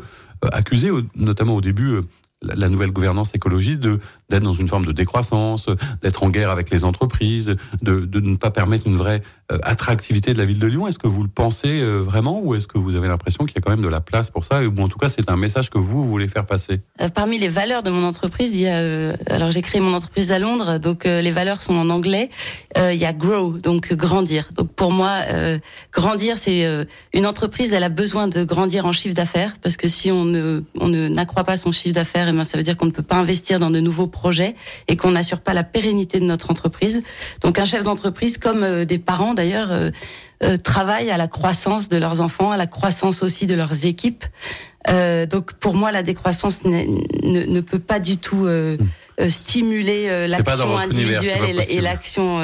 accusé, 0.51 0.89
notamment 1.15 1.55
au 1.55 1.61
début, 1.61 2.01
la 2.41 2.69
nouvelle 2.69 2.91
gouvernance 2.91 3.35
écologiste 3.35 3.81
d'être 4.29 4.43
dans 4.43 4.53
une 4.53 4.67
forme 4.67 4.85
de 4.85 4.91
décroissance, 4.91 5.67
d'être 6.01 6.23
en 6.23 6.29
guerre 6.29 6.49
avec 6.49 6.69
les 6.69 6.83
entreprises, 6.83 7.55
de, 7.81 8.05
de 8.05 8.19
ne 8.19 8.37
pas 8.37 8.51
permettre 8.51 8.87
une 8.87 8.95
vraie 8.95 9.21
euh, 9.21 9.23
attractivité 9.63 10.33
de 10.33 10.37
la 10.37 10.45
ville 10.45 10.59
de 10.59 10.67
Lyon. 10.67 10.87
Est-ce 10.87 10.99
que 10.99 11.07
vous 11.07 11.23
le 11.23 11.29
pensez 11.29 11.81
euh, 11.81 11.99
vraiment 12.01 12.39
ou 12.41 12.53
est-ce 12.55 12.67
que 12.67 12.77
vous 12.77 12.95
avez 12.95 13.07
l'impression 13.07 13.45
qu'il 13.45 13.55
y 13.55 13.57
a 13.57 13.61
quand 13.61 13.71
même 13.71 13.81
de 13.81 13.87
la 13.87 14.01
place 14.01 14.29
pour 14.29 14.45
ça 14.45 14.61
ou 14.61 14.81
en 14.81 14.87
tout 14.87 14.99
cas 14.99 15.09
c'est 15.09 15.29
un 15.29 15.37
message 15.37 15.69
que 15.69 15.79
vous, 15.79 16.07
voulez 16.07 16.27
faire 16.27 16.45
passer? 16.45 16.81
Euh, 17.01 17.09
Parmi 17.09 17.39
les 17.39 17.47
valeurs 17.47 17.81
de 17.81 17.89
mon 17.89 18.03
entreprise, 18.03 18.53
il 18.53 18.61
y 18.61 18.67
a 18.67 18.79
alors 19.29 19.51
j'ai 19.51 19.61
créé 19.61 19.81
mon 19.81 19.93
entreprise 19.93 20.31
à 20.31 20.39
Londres, 20.39 20.77
donc 20.77 21.05
les 21.05 21.31
valeurs 21.31 21.61
sont 21.61 21.75
en 21.75 21.89
anglais. 21.89 22.29
il 22.77 22.95
y 22.95 23.05
a 23.05 23.13
grow, 23.13 23.57
donc 23.57 23.93
grandir. 23.93 24.49
Donc 24.55 24.71
pour 24.73 24.91
moi, 24.91 25.17
grandir 25.91 26.37
c'est 26.37 26.65
une 27.13 27.25
entreprise, 27.25 27.73
elle 27.73 27.83
a 27.83 27.89
besoin 27.89 28.27
de 28.27 28.43
grandir 28.43 28.85
en 28.85 28.93
chiffre 28.93 29.15
d'affaires 29.15 29.55
parce 29.61 29.77
que 29.77 29.87
si 29.87 30.11
on 30.11 30.25
ne 30.25 30.61
on 30.79 30.87
n'accroît 30.87 31.43
pas 31.43 31.57
son 31.57 31.71
chiffre 31.71 31.93
d'affaires, 31.93 32.27
et 32.27 32.33
eh 32.33 32.43
ça 32.43 32.57
veut 32.57 32.63
dire 32.63 32.77
qu'on 32.77 32.85
ne 32.85 32.91
peut 32.91 33.03
pas 33.03 33.17
investir 33.17 33.59
dans 33.59 33.69
de 33.69 33.79
nouveaux 33.79 34.07
projets 34.07 34.55
et 34.87 34.95
qu'on 34.95 35.11
n'assure 35.11 35.41
pas 35.41 35.53
la 35.53 35.63
pérennité 35.63 36.19
de 36.19 36.25
notre 36.25 36.51
entreprise. 36.51 37.01
Donc 37.41 37.59
un 37.59 37.65
chef 37.65 37.83
d'entreprise 37.83 38.37
comme 38.37 38.85
des 38.85 38.99
parents 38.99 39.33
d'ailleurs 39.39 39.71
euh, 39.71 39.89
euh, 40.43 40.57
travaillent 40.57 41.11
à 41.11 41.17
la 41.17 41.29
croissance 41.29 41.87
de 41.87 41.97
leurs 41.97 42.19
enfants, 42.19 42.51
à 42.51 42.57
la 42.57 42.67
croissance 42.67 43.23
aussi 43.23 43.47
de 43.47 43.55
leurs 43.55 43.85
équipes. 43.85 44.25
Euh, 44.89 45.25
donc 45.25 45.53
pour 45.53 45.75
moi, 45.75 45.91
la 45.93 46.03
décroissance 46.03 46.65
ne, 46.65 46.83
ne, 47.23 47.61
peut 47.61 47.79
pas 47.79 47.99
du 47.99 48.17
tout 48.17 48.45
hmm. 48.47 48.77
Stimuler 49.27 50.27
l'action 50.29 50.77
individuelle 50.77 51.61
et 51.69 51.81
l'action 51.81 52.39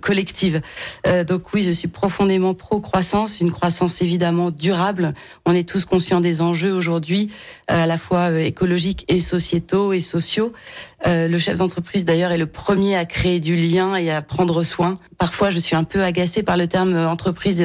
collective. 0.00 0.60
donc 1.26 1.52
oui, 1.52 1.64
je 1.64 1.72
suis 1.72 1.88
profondément 1.88 2.54
pro-croissance, 2.54 3.40
une 3.40 3.50
croissance 3.50 4.00
évidemment 4.00 4.52
durable. 4.52 5.12
On 5.44 5.52
est 5.52 5.68
tous 5.68 5.84
conscients 5.84 6.20
des 6.20 6.40
enjeux 6.40 6.72
aujourd'hui, 6.72 7.32
à 7.66 7.86
la 7.88 7.98
fois 7.98 8.30
écologiques 8.40 9.04
et 9.08 9.18
sociétaux 9.18 9.92
et 9.92 9.98
sociaux. 9.98 10.52
Le 11.06 11.38
chef 11.38 11.56
d'entreprise 11.58 12.04
d'ailleurs 12.04 12.32
est 12.32 12.38
le 12.38 12.46
premier 12.46 12.96
à 12.96 13.04
créer 13.04 13.40
du 13.40 13.56
lien 13.56 13.96
et 13.96 14.10
à 14.10 14.22
prendre 14.22 14.62
soin. 14.62 14.94
Parfois, 15.18 15.50
je 15.50 15.58
suis 15.58 15.76
un 15.76 15.84
peu 15.84 16.02
agacée 16.02 16.42
par 16.42 16.56
le 16.56 16.66
terme 16.66 16.96
entreprise 16.96 17.62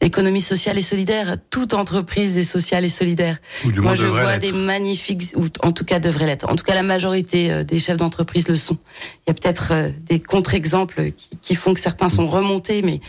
d'économie 0.00 0.40
sociale 0.40 0.78
et 0.78 0.82
solidaire. 0.82 1.36
Toute 1.50 1.74
entreprise 1.74 2.36
est 2.36 2.42
sociale 2.42 2.84
et 2.84 2.90
solidaire. 2.90 3.38
Moi, 3.76 3.94
je 3.94 4.06
vois 4.06 4.38
des 4.38 4.52
magnifiques, 4.52 5.32
ou 5.36 5.46
en 5.62 5.72
tout 5.72 5.84
cas 5.84 5.98
devrait 5.98 6.26
l'être. 6.26 6.48
En 6.48 6.56
tout 6.56 6.64
cas, 6.64 6.74
la 6.74 6.82
majorité 6.82 7.64
des 7.64 7.78
chefs 7.78 7.96
d'entreprise 7.96 8.48
le 8.48 8.56
sont. 8.56 8.78
Il 9.26 9.30
y 9.30 9.32
a 9.32 9.34
peut-être 9.34 9.72
euh, 9.72 9.90
des 10.06 10.20
contre-exemples 10.20 11.10
qui, 11.42 11.54
font 11.54 11.74
que 11.74 11.80
certains 11.80 12.08
sont 12.08 12.26
remontés, 12.26 12.82
mais 12.82 13.00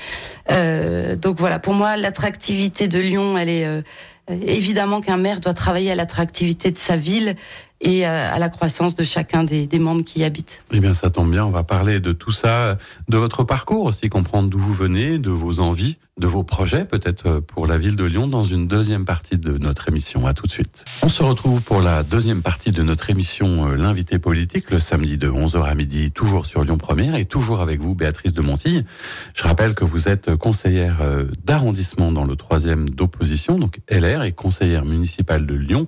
euh, 0.51 1.15
donc 1.15 1.39
voilà. 1.39 1.59
Pour 1.59 1.73
moi, 1.73 1.97
l'attractivité 1.97 2.87
de 2.87 2.99
Lyon, 2.99 3.37
elle 3.37 3.49
est 3.49 3.65
euh, 3.65 3.81
évidemment 4.29 5.01
qu'un 5.01 5.17
maire 5.17 5.39
doit 5.39 5.53
travailler 5.53 5.91
à 5.91 5.95
l'attractivité 5.95 6.71
de 6.71 6.77
sa 6.77 6.97
ville 6.97 7.35
et 7.81 8.05
à 8.05 8.37
la 8.39 8.49
croissance 8.49 8.95
de 8.95 9.03
chacun 9.03 9.43
des, 9.43 9.65
des, 9.67 9.79
membres 9.79 10.03
qui 10.03 10.19
y 10.19 10.23
habitent. 10.23 10.63
Eh 10.71 10.79
bien, 10.79 10.93
ça 10.93 11.09
tombe 11.09 11.31
bien, 11.31 11.45
on 11.45 11.49
va 11.49 11.63
parler 11.63 11.99
de 11.99 12.11
tout 12.11 12.31
ça, 12.31 12.77
de 13.07 13.17
votre 13.17 13.43
parcours 13.43 13.85
aussi, 13.85 14.09
comprendre 14.09 14.49
d'où 14.49 14.59
vous 14.59 14.73
venez, 14.73 15.17
de 15.17 15.29
vos 15.29 15.59
envies, 15.59 15.97
de 16.19 16.27
vos 16.27 16.43
projets, 16.43 16.85
peut-être 16.85 17.39
pour 17.39 17.65
la 17.65 17.77
ville 17.77 17.95
de 17.95 18.03
Lyon, 18.03 18.27
dans 18.27 18.43
une 18.43 18.67
deuxième 18.67 19.05
partie 19.05 19.37
de 19.37 19.57
notre 19.57 19.87
émission. 19.87 20.27
À 20.27 20.33
tout 20.33 20.45
de 20.45 20.51
suite. 20.51 20.85
On 21.01 21.09
se 21.09 21.23
retrouve 21.23 21.61
pour 21.61 21.81
la 21.81 22.03
deuxième 22.03 22.41
partie 22.41 22.71
de 22.71 22.83
notre 22.83 23.09
émission, 23.09 23.69
l'invité 23.69 24.19
politique, 24.19 24.69
le 24.69 24.79
samedi 24.79 25.17
de 25.17 25.29
11h 25.29 25.63
à 25.63 25.75
midi, 25.75 26.11
toujours 26.11 26.45
sur 26.45 26.63
Lyon 26.63 26.77
Première 26.77 27.15
et 27.15 27.25
toujours 27.25 27.61
avec 27.61 27.79
vous, 27.79 27.95
Béatrice 27.95 28.33
de 28.33 28.41
Montille. 28.41 28.85
Je 29.33 29.43
rappelle 29.43 29.73
que 29.73 29.85
vous 29.85 30.09
êtes 30.09 30.35
conseillère 30.35 30.97
d'arrondissement 31.45 32.11
dans 32.11 32.25
le 32.25 32.35
troisième 32.35 32.89
d'opposition, 32.89 33.57
donc 33.57 33.79
LR, 33.89 34.23
et 34.23 34.33
conseillère 34.33 34.83
municipale 34.83 35.45
de 35.45 35.55
Lyon. 35.55 35.87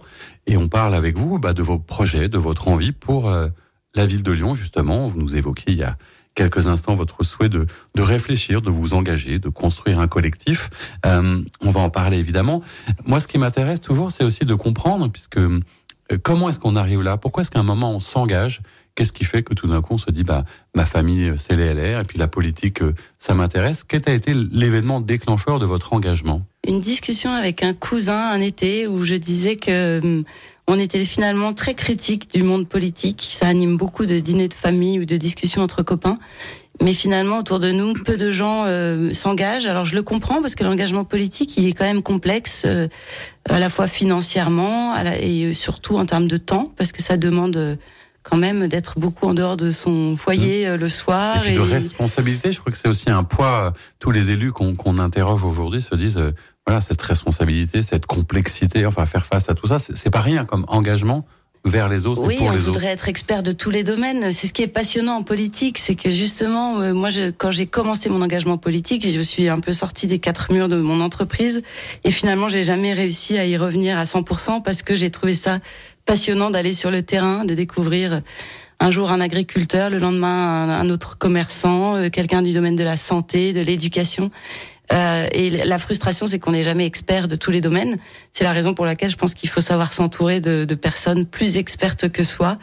Et 0.51 0.57
on 0.57 0.67
parle 0.67 0.95
avec 0.95 1.17
vous 1.17 1.39
bah, 1.39 1.53
de 1.53 1.63
vos 1.63 1.79
projets, 1.79 2.27
de 2.27 2.37
votre 2.37 2.67
envie 2.67 2.91
pour 2.91 3.29
euh, 3.29 3.47
la 3.95 4.05
ville 4.05 4.21
de 4.21 4.33
Lyon, 4.33 4.53
justement. 4.53 5.07
Vous 5.07 5.17
nous 5.17 5.37
évoquiez 5.37 5.71
il 5.71 5.77
y 5.77 5.83
a 5.83 5.95
quelques 6.35 6.67
instants 6.67 6.93
votre 6.93 7.23
souhait 7.23 7.47
de, 7.47 7.65
de 7.95 8.01
réfléchir, 8.01 8.61
de 8.61 8.69
vous 8.69 8.93
engager, 8.93 9.39
de 9.39 9.47
construire 9.47 10.01
un 10.01 10.09
collectif. 10.09 10.69
Euh, 11.05 11.41
on 11.61 11.71
va 11.71 11.79
en 11.79 11.89
parler 11.89 12.17
évidemment. 12.17 12.61
Moi, 13.05 13.21
ce 13.21 13.29
qui 13.29 13.37
m'intéresse 13.37 13.79
toujours, 13.79 14.11
c'est 14.11 14.25
aussi 14.25 14.43
de 14.43 14.53
comprendre, 14.53 15.09
puisque 15.09 15.39
comment 16.17 16.49
est-ce 16.49 16.59
qu'on 16.59 16.75
arrive 16.75 17.01
là? 17.01 17.17
Pourquoi 17.17 17.41
est-ce 17.41 17.51
qu'à 17.51 17.59
un 17.59 17.63
moment 17.63 17.91
on 17.91 17.99
s'engage? 17.99 18.61
Qu'est-ce 18.95 19.13
qui 19.13 19.23
fait 19.23 19.41
que 19.41 19.53
tout 19.53 19.67
d'un 19.67 19.81
coup 19.81 19.93
on 19.93 19.97
se 19.97 20.11
dit 20.11 20.23
bah 20.23 20.43
ma 20.75 20.85
famille 20.85 21.33
c'est 21.37 21.55
les 21.55 21.73
LR 21.73 22.01
et 22.01 22.03
puis 22.03 22.17
la 22.17 22.27
politique 22.27 22.81
ça 23.17 23.33
m'intéresse? 23.33 23.83
Quel 23.83 24.01
a 24.05 24.11
été 24.11 24.33
l'événement 24.33 24.99
déclencheur 24.99 25.59
de 25.59 25.65
votre 25.65 25.93
engagement? 25.93 26.41
Une 26.67 26.79
discussion 26.79 27.31
avec 27.31 27.63
un 27.63 27.73
cousin 27.73 28.31
un 28.31 28.41
été 28.41 28.87
où 28.87 29.03
je 29.03 29.15
disais 29.15 29.55
que 29.55 30.23
on 30.67 30.79
était 30.79 31.03
finalement 31.03 31.53
très 31.53 31.73
critique 31.73 32.31
du 32.31 32.43
monde 32.43 32.67
politique. 32.67 33.21
Ça 33.33 33.47
anime 33.47 33.77
beaucoup 33.77 34.05
de 34.05 34.19
dîners 34.19 34.47
de 34.47 34.53
famille 34.53 34.99
ou 34.99 35.05
de 35.05 35.17
discussions 35.17 35.61
entre 35.61 35.83
copains. 35.83 36.17
Mais 36.81 36.93
finalement, 36.93 37.37
autour 37.37 37.59
de 37.59 37.71
nous, 37.71 37.93
peu 37.93 38.17
de 38.17 38.31
gens 38.31 38.63
euh, 38.65 39.13
s'engagent. 39.13 39.67
Alors 39.67 39.85
je 39.85 39.95
le 39.95 40.01
comprends 40.01 40.41
parce 40.41 40.55
que 40.55 40.63
l'engagement 40.63 41.03
politique, 41.03 41.55
il 41.57 41.67
est 41.67 41.73
quand 41.73 41.85
même 41.85 42.01
complexe, 42.01 42.63
euh, 42.65 42.87
à 43.49 43.59
la 43.59 43.69
fois 43.69 43.87
financièrement 43.87 44.95
et 45.19 45.53
surtout 45.53 45.97
en 45.97 46.05
termes 46.05 46.27
de 46.27 46.37
temps, 46.37 46.71
parce 46.77 46.91
que 46.91 47.01
ça 47.01 47.17
demande 47.17 47.77
quand 48.23 48.37
même 48.37 48.67
d'être 48.67 48.99
beaucoup 48.99 49.27
en 49.27 49.33
dehors 49.33 49.57
de 49.57 49.71
son 49.71 50.15
foyer 50.15 50.69
mmh. 50.69 50.75
le 50.75 50.89
soir. 50.89 51.37
Et, 51.37 51.49
puis 51.49 51.55
de 51.55 51.59
responsabilité, 51.59 52.51
je 52.51 52.59
crois 52.59 52.71
que 52.71 52.77
c'est 52.77 52.87
aussi 52.87 53.09
un 53.09 53.23
poids. 53.23 53.73
Tous 53.99 54.11
les 54.11 54.29
élus 54.29 54.51
qu'on 54.51 54.99
interroge 54.99 55.43
aujourd'hui 55.43 55.81
se 55.81 55.95
disent 55.95 56.19
voilà, 56.67 56.81
cette 56.81 57.01
responsabilité, 57.01 57.81
cette 57.81 58.05
complexité, 58.05 58.85
enfin 58.85 59.05
faire 59.05 59.25
face 59.25 59.49
à 59.49 59.55
tout 59.55 59.67
ça, 59.67 59.79
c'est 59.79 60.11
pas 60.11 60.21
rien 60.21 60.45
comme 60.45 60.65
engagement 60.67 61.25
vers 61.63 61.89
les 61.89 62.05
autres 62.05 62.25
oui, 62.25 62.35
et 62.35 62.37
pour 62.37 62.47
on 62.47 62.51
les 62.51 62.57
voudrait 62.57 62.87
être 62.87 63.07
expert 63.07 63.43
de 63.43 63.51
tous 63.51 63.69
les 63.69 63.83
domaines. 63.83 64.31
C'est 64.31 64.47
ce 64.47 64.53
qui 64.53 64.63
est 64.63 64.67
passionnant 64.67 65.17
en 65.17 65.23
politique, 65.23 65.77
c'est 65.77 65.95
que 65.95 66.09
justement, 66.09 66.81
euh, 66.81 66.93
moi, 66.93 67.09
je, 67.09 67.29
quand 67.29 67.51
j'ai 67.51 67.67
commencé 67.67 68.09
mon 68.09 68.21
engagement 68.21 68.57
politique, 68.57 69.07
je 69.07 69.21
suis 69.21 69.47
un 69.47 69.59
peu 69.59 69.71
sortie 69.71 70.07
des 70.07 70.19
quatre 70.19 70.51
murs 70.51 70.69
de 70.69 70.77
mon 70.77 71.01
entreprise 71.01 71.61
et 72.03 72.11
finalement, 72.11 72.47
j'ai 72.47 72.63
jamais 72.63 72.93
réussi 72.93 73.37
à 73.37 73.45
y 73.45 73.57
revenir 73.57 73.97
à 73.97 74.05
100% 74.05 74.63
parce 74.63 74.81
que 74.81 74.95
j'ai 74.95 75.11
trouvé 75.11 75.33
ça 75.33 75.59
passionnant 76.05 76.49
d'aller 76.49 76.73
sur 76.73 76.89
le 76.89 77.03
terrain, 77.03 77.45
de 77.45 77.53
découvrir 77.53 78.21
un 78.79 78.89
jour 78.89 79.11
un 79.11 79.21
agriculteur, 79.21 79.91
le 79.91 79.99
lendemain 79.99 80.67
un 80.67 80.89
autre 80.89 81.17
commerçant, 81.19 81.95
euh, 81.95 82.09
quelqu'un 82.09 82.41
du 82.41 82.51
domaine 82.51 82.75
de 82.75 82.83
la 82.83 82.97
santé, 82.97 83.53
de 83.53 83.61
l'éducation. 83.61 84.31
Euh, 84.91 85.27
et 85.31 85.49
la 85.49 85.77
frustration, 85.77 86.27
c'est 86.27 86.39
qu'on 86.39 86.51
n'est 86.51 86.63
jamais 86.63 86.85
expert 86.85 87.27
de 87.27 87.35
tous 87.35 87.51
les 87.51 87.61
domaines. 87.61 87.97
C'est 88.33 88.43
la 88.43 88.51
raison 88.51 88.73
pour 88.73 88.85
laquelle 88.85 89.09
je 89.09 89.15
pense 89.15 89.33
qu'il 89.33 89.49
faut 89.49 89.61
savoir 89.61 89.93
s'entourer 89.93 90.39
de, 90.39 90.65
de, 90.65 90.75
personnes 90.75 91.25
plus 91.25 91.57
expertes 91.57 92.09
que 92.09 92.23
soi. 92.23 92.57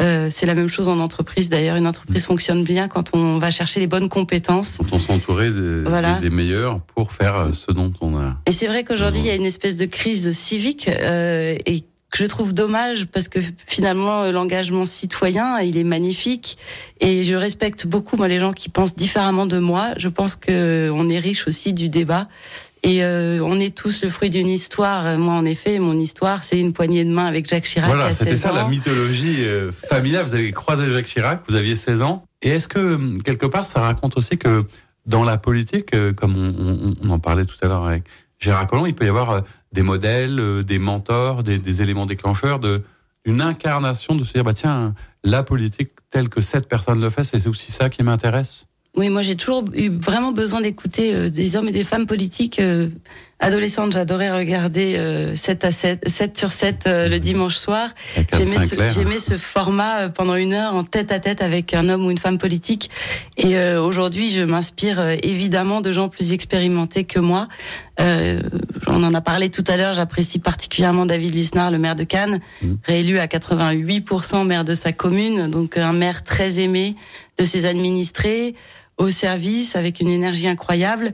Euh, 0.00 0.28
c'est 0.30 0.46
la 0.46 0.54
même 0.54 0.68
chose 0.68 0.88
en 0.88 0.98
entreprise. 1.00 1.48
D'ailleurs, 1.48 1.76
une 1.76 1.86
entreprise 1.86 2.26
fonctionne 2.26 2.64
bien 2.64 2.88
quand 2.88 3.14
on 3.14 3.38
va 3.38 3.50
chercher 3.50 3.80
les 3.80 3.86
bonnes 3.86 4.08
compétences. 4.08 4.78
Quand 4.78 4.92
on 4.92 4.98
s'entourer 4.98 5.50
des, 5.50 5.82
voilà. 5.84 6.20
des, 6.20 6.30
meilleurs 6.30 6.80
pour 6.94 7.12
faire 7.12 7.48
ce 7.52 7.72
dont 7.72 7.92
on 8.00 8.18
a. 8.18 8.36
Et 8.46 8.52
c'est 8.52 8.66
vrai 8.66 8.84
qu'aujourd'hui, 8.84 9.20
il 9.20 9.26
y 9.26 9.30
a 9.30 9.34
une 9.34 9.46
espèce 9.46 9.76
de 9.76 9.86
crise 9.86 10.30
civique 10.36 10.88
euh, 10.88 11.56
et 11.66 11.84
que 12.10 12.18
je 12.18 12.26
trouve 12.26 12.52
dommage 12.52 13.06
parce 13.06 13.28
que 13.28 13.38
finalement 13.66 14.22
euh, 14.22 14.32
l'engagement 14.32 14.84
citoyen 14.84 15.60
il 15.60 15.78
est 15.78 15.84
magnifique 15.84 16.58
et 17.00 17.24
je 17.24 17.34
respecte 17.34 17.86
beaucoup 17.86 18.16
moi 18.16 18.28
les 18.28 18.40
gens 18.40 18.52
qui 18.52 18.68
pensent 18.68 18.96
différemment 18.96 19.46
de 19.46 19.58
moi. 19.58 19.92
Je 19.96 20.08
pense 20.08 20.36
que 20.36 20.90
on 20.90 21.08
est 21.08 21.18
riche 21.18 21.46
aussi 21.46 21.72
du 21.72 21.88
débat 21.88 22.28
et 22.82 23.04
euh, 23.04 23.40
on 23.42 23.60
est 23.60 23.74
tous 23.74 24.02
le 24.02 24.08
fruit 24.08 24.30
d'une 24.30 24.48
histoire. 24.48 25.18
Moi, 25.18 25.34
en 25.34 25.44
effet, 25.44 25.78
mon 25.78 25.98
histoire, 25.98 26.42
c'est 26.42 26.58
une 26.58 26.72
poignée 26.72 27.04
de 27.04 27.10
main 27.10 27.26
avec 27.26 27.46
Jacques 27.46 27.64
Chirac. 27.64 27.90
Voilà, 27.90 28.12
c'était 28.14 28.38
ça 28.38 28.52
la 28.52 28.64
mythologie 28.64 29.44
euh, 29.44 29.70
familiale. 29.70 30.24
Vous 30.24 30.34
avez 30.34 30.50
croisé 30.52 30.90
Jacques 30.90 31.06
Chirac, 31.06 31.42
vous 31.46 31.56
aviez 31.56 31.76
16 31.76 32.00
ans. 32.00 32.24
Et 32.40 32.48
est-ce 32.48 32.68
que, 32.68 33.20
quelque 33.20 33.44
part, 33.44 33.66
ça 33.66 33.80
raconte 33.80 34.16
aussi 34.16 34.38
que 34.38 34.64
dans 35.04 35.24
la 35.24 35.36
politique, 35.36 35.90
comme 36.16 36.36
on, 36.38 36.54
on, 36.58 36.94
on 37.02 37.10
en 37.10 37.18
parlait 37.18 37.44
tout 37.44 37.56
à 37.60 37.66
l'heure 37.66 37.84
avec 37.84 38.04
Gérard 38.38 38.66
Collomb, 38.66 38.86
il 38.86 38.94
peut 38.94 39.04
y 39.04 39.10
avoir 39.10 39.42
des 39.72 39.82
modèles, 39.82 40.40
euh, 40.40 40.62
des 40.62 40.78
mentors, 40.78 41.42
des, 41.42 41.58
des 41.58 41.82
éléments 41.82 42.06
déclencheurs, 42.06 42.58
de, 42.58 42.82
une 43.24 43.40
incarnation 43.40 44.14
de 44.14 44.24
se 44.24 44.32
dire, 44.32 44.44
bah 44.44 44.54
tiens, 44.54 44.94
la 45.24 45.42
politique 45.42 45.90
telle 46.10 46.28
que 46.28 46.40
cette 46.40 46.68
personne 46.68 47.00
le 47.00 47.10
fait, 47.10 47.24
c'est 47.24 47.46
aussi 47.46 47.72
ça 47.72 47.90
qui 47.90 48.02
m'intéresse. 48.02 48.66
Oui, 48.96 49.08
moi 49.08 49.22
j'ai 49.22 49.36
toujours 49.36 49.64
eu 49.74 49.88
vraiment 49.88 50.32
besoin 50.32 50.60
d'écouter 50.60 51.14
euh, 51.14 51.30
des 51.30 51.56
hommes 51.56 51.68
et 51.68 51.72
des 51.72 51.84
femmes 51.84 52.06
politiques. 52.06 52.58
Euh, 52.58 52.88
adolescente, 53.40 53.92
j'adorais 53.92 54.30
regarder 54.30 54.96
euh, 54.96 55.34
7 55.34 55.64
à 55.64 55.70
7, 55.70 56.08
7 56.08 56.38
sur 56.38 56.52
7 56.52 56.84
euh, 56.86 57.08
le 57.08 57.18
dimanche 57.18 57.56
soir. 57.56 57.88
J'aimais 58.32 58.66
ce, 58.66 58.76
j'aimais 58.88 59.18
ce 59.18 59.36
format 59.36 60.00
euh, 60.00 60.08
pendant 60.08 60.36
une 60.36 60.52
heure 60.52 60.74
en 60.74 60.84
tête 60.84 61.10
à 61.10 61.18
tête 61.18 61.42
avec 61.42 61.74
un 61.74 61.88
homme 61.88 62.06
ou 62.06 62.10
une 62.10 62.18
femme 62.18 62.38
politique. 62.38 62.90
Et 63.36 63.56
euh, 63.56 63.82
aujourd'hui, 63.82 64.30
je 64.30 64.42
m'inspire 64.42 65.00
évidemment 65.22 65.80
de 65.80 65.90
gens 65.90 66.08
plus 66.08 66.32
expérimentés 66.32 67.04
que 67.04 67.18
moi. 67.18 67.48
on 67.98 69.02
en 69.02 69.14
a 69.14 69.20
parlé 69.20 69.48
tout 69.50 69.64
à 69.66 69.76
l'heure. 69.76 69.94
J'apprécie 69.94 70.38
particulièrement 70.38 71.06
David 71.06 71.34
Lisnard, 71.34 71.70
le 71.70 71.78
maire 71.78 71.96
de 71.96 72.04
Cannes, 72.04 72.40
mmh. 72.62 72.74
réélu 72.84 73.18
à 73.18 73.26
88% 73.26 74.46
maire 74.46 74.64
de 74.64 74.74
sa 74.74 74.92
commune, 74.92 75.48
donc 75.48 75.76
un 75.76 75.92
maire 75.92 76.22
très 76.24 76.60
aimé 76.60 76.94
de 77.38 77.44
ses 77.44 77.64
administrés 77.64 78.54
au 79.00 79.10
service 79.10 79.76
avec 79.76 80.00
une 80.00 80.10
énergie 80.10 80.46
incroyable 80.46 81.10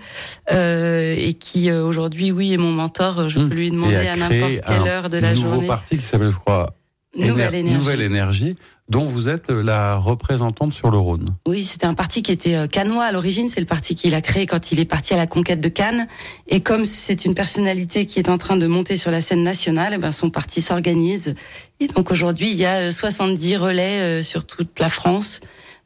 euh, 0.53 1.15
et 1.17 1.35
qui 1.35 1.71
euh, 1.71 1.85
aujourd'hui, 1.85 2.33
oui, 2.33 2.53
est 2.53 2.57
mon 2.57 2.73
mentor. 2.73 3.29
Je 3.29 3.39
peux 3.39 3.55
lui 3.55 3.71
demander 3.71 3.95
à 3.95 4.17
n'importe 4.17 4.61
quelle 4.67 4.89
heure 4.89 5.09
de 5.09 5.19
la 5.19 5.33
journée. 5.33 5.49
Un 5.49 5.55
nouveau 5.55 5.67
parti 5.67 5.97
qui 5.97 6.05
s'appelle, 6.05 6.31
je 6.31 6.37
crois, 6.37 6.75
Nouvelle 7.17 7.55
Énergie. 7.55 7.79
Nouvelle 7.79 8.03
Énergie 8.03 8.57
dont 8.89 9.07
vous 9.07 9.29
êtes 9.29 9.51
la 9.51 9.97
représentante 9.97 10.73
sur 10.73 10.93
le 10.93 10.99
Rhône. 10.99 11.27
Oui, 11.49 11.65
c'était 11.65 11.87
un 11.87 11.95
parti 11.95 12.23
qui 12.23 12.31
était 12.31 12.55
euh, 12.55 12.69
canois 12.69 13.05
à 13.05 13.11
l'origine. 13.11 13.49
C'est 13.49 13.59
le 13.59 13.67
parti 13.67 13.97
qu'il 13.97 14.15
a 14.15 14.21
créé 14.21 14.47
quand 14.47 14.71
il 14.71 14.79
est 14.79 14.85
parti 14.85 15.13
à 15.13 15.17
la 15.17 15.27
conquête 15.27 15.61
de 15.61 15.69
Cannes. 15.69 16.07
Et 16.47 16.61
comme 16.61 16.85
c'est 16.85 17.25
une 17.25 17.35
personnalité 17.35 18.07
qui 18.07 18.21
est 18.21 18.29
en 18.29 18.39
train 18.39 18.57
de 18.57 18.67
monter 18.67 18.97
sur 18.97 19.11
la 19.11 19.21
scène 19.21 19.43
nationale, 19.43 19.95
eh 19.95 19.99
ben 19.99 20.13
son 20.13 20.31
parti 20.31 20.61
s'organise. 20.63 21.35
Et 21.81 21.89
donc 21.89 22.13
aujourd'hui, 22.13 22.51
il 22.51 22.57
y 22.57 22.65
a 22.65 22.93
70 22.93 23.57
relais 23.57 24.23
sur 24.23 24.45
toute 24.45 24.79
la 24.79 24.89
France 24.89 25.41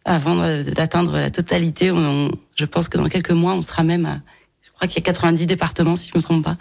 avant 0.04 0.37
d'atteindre 0.62 1.12
la 1.12 1.30
totalité. 1.30 1.90
On, 1.90 2.30
je 2.57 2.64
pense 2.64 2.88
que 2.88 2.99
dans 2.99 3.09
quelques 3.09 3.30
mois, 3.30 3.52
on 3.54 3.62
sera 3.62 3.83
même 3.83 4.07
à, 4.07 4.21
je 4.62 4.71
crois 4.73 4.88
qu'il 4.88 4.97
y 4.97 5.04
a 5.04 5.12
90 5.12 5.47
départements, 5.47 5.97
si 5.97 6.11
je 6.12 6.19
me 6.19 6.23
trompe 6.23 6.45
pas. 6.45 6.57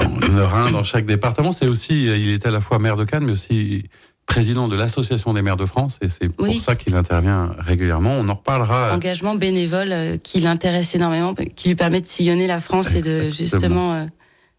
En 0.00 0.38
aura 0.38 0.62
un 0.62 0.70
dans 0.72 0.84
chaque 0.84 1.06
département. 1.06 1.52
C'est 1.52 1.66
aussi, 1.66 2.04
il 2.04 2.30
est 2.30 2.46
à 2.46 2.50
la 2.50 2.60
fois 2.60 2.78
maire 2.78 2.96
de 2.96 3.04
Cannes, 3.04 3.24
mais 3.24 3.32
aussi 3.32 3.84
président 4.26 4.68
de 4.68 4.76
l'Association 4.76 5.34
des 5.34 5.42
maires 5.42 5.56
de 5.56 5.66
France, 5.66 5.98
et 6.00 6.08
c'est 6.08 6.28
pour 6.28 6.46
oui. 6.48 6.60
ça 6.64 6.74
qu'il 6.74 6.96
intervient 6.96 7.54
régulièrement. 7.58 8.14
On 8.14 8.28
en 8.28 8.34
reparlera. 8.34 8.94
Engagement 8.94 9.34
bénévole 9.34 9.92
euh, 9.92 10.16
qui 10.16 10.40
l'intéresse 10.40 10.94
énormément, 10.94 11.34
qui 11.34 11.68
lui 11.68 11.74
permet 11.74 12.00
de 12.00 12.06
sillonner 12.06 12.46
la 12.46 12.60
France 12.60 12.94
Exactement. 12.94 13.20
et 13.22 13.26
de 13.26 13.30
justement 13.30 13.94
euh, 13.94 14.04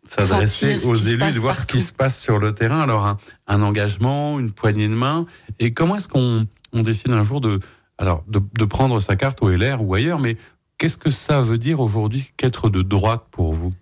s'adresser 0.05 0.79
aux 0.85 0.95
élus, 0.95 1.17
de 1.17 1.39
voir 1.39 1.55
partout. 1.55 1.77
ce 1.77 1.77
qui 1.77 1.81
se 1.81 1.93
passe 1.93 2.21
sur 2.21 2.37
le 2.37 2.53
terrain. 2.53 2.79
Alors 2.81 3.05
un, 3.05 3.17
un 3.47 3.61
engagement, 3.61 4.39
une 4.39 4.51
poignée 4.51 4.87
de 4.87 4.93
main. 4.93 5.25
Et 5.59 5.73
comment 5.73 5.95
est-ce 5.95 6.07
qu'on 6.07 6.45
on 6.73 6.81
décide 6.81 7.11
un 7.11 7.23
jour 7.23 7.41
de 7.41 7.59
alors 7.97 8.23
de, 8.27 8.41
de, 8.57 8.65
prendre 8.65 8.99
sa 8.99 9.15
carte 9.15 9.39
au 9.41 9.49
LR 9.49 9.81
ou 9.81 9.93
ailleurs, 9.93 10.19
mais 10.19 10.37
qu'est-ce 10.77 10.97
que 10.97 11.09
ça 11.09 11.41
veut 11.41 11.57
dire 11.57 11.79
aujourd'hui 11.79 12.31
qu'être 12.37 12.69
de 12.69 12.81
droite 12.81 13.25
pour 13.31 13.53
vous 13.53 13.73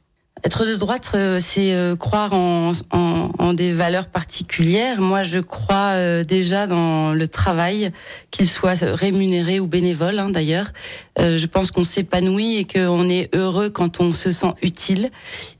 être 0.45 0.65
de 0.65 0.75
droite, 0.75 1.11
euh, 1.15 1.39
c'est 1.41 1.73
euh, 1.73 1.95
croire 1.95 2.33
en, 2.33 2.73
en, 2.91 3.29
en, 3.39 3.53
des 3.53 3.71
valeurs 3.71 4.07
particulières. 4.07 4.99
Moi, 4.99 5.23
je 5.23 5.39
crois 5.39 5.93
euh, 5.93 6.23
déjà 6.23 6.67
dans 6.67 7.13
le 7.13 7.27
travail, 7.29 7.91
qu'il 8.29 8.49
soit 8.49 8.83
rémunéré 8.83 9.61
ou 9.61 9.67
bénévole, 9.67 10.19
hein, 10.19 10.29
d'ailleurs. 10.29 10.73
je 11.17 11.45
pense 11.45 11.71
qu'on 11.71 11.85
s'épanouit 11.85 12.57
et 12.57 12.65
qu'on 12.65 13.09
est 13.09 13.33
heureux 13.33 13.69
quand 13.69 14.01
on 14.01 14.11
se 14.11 14.33
sent 14.33 14.53
utile. 14.61 15.11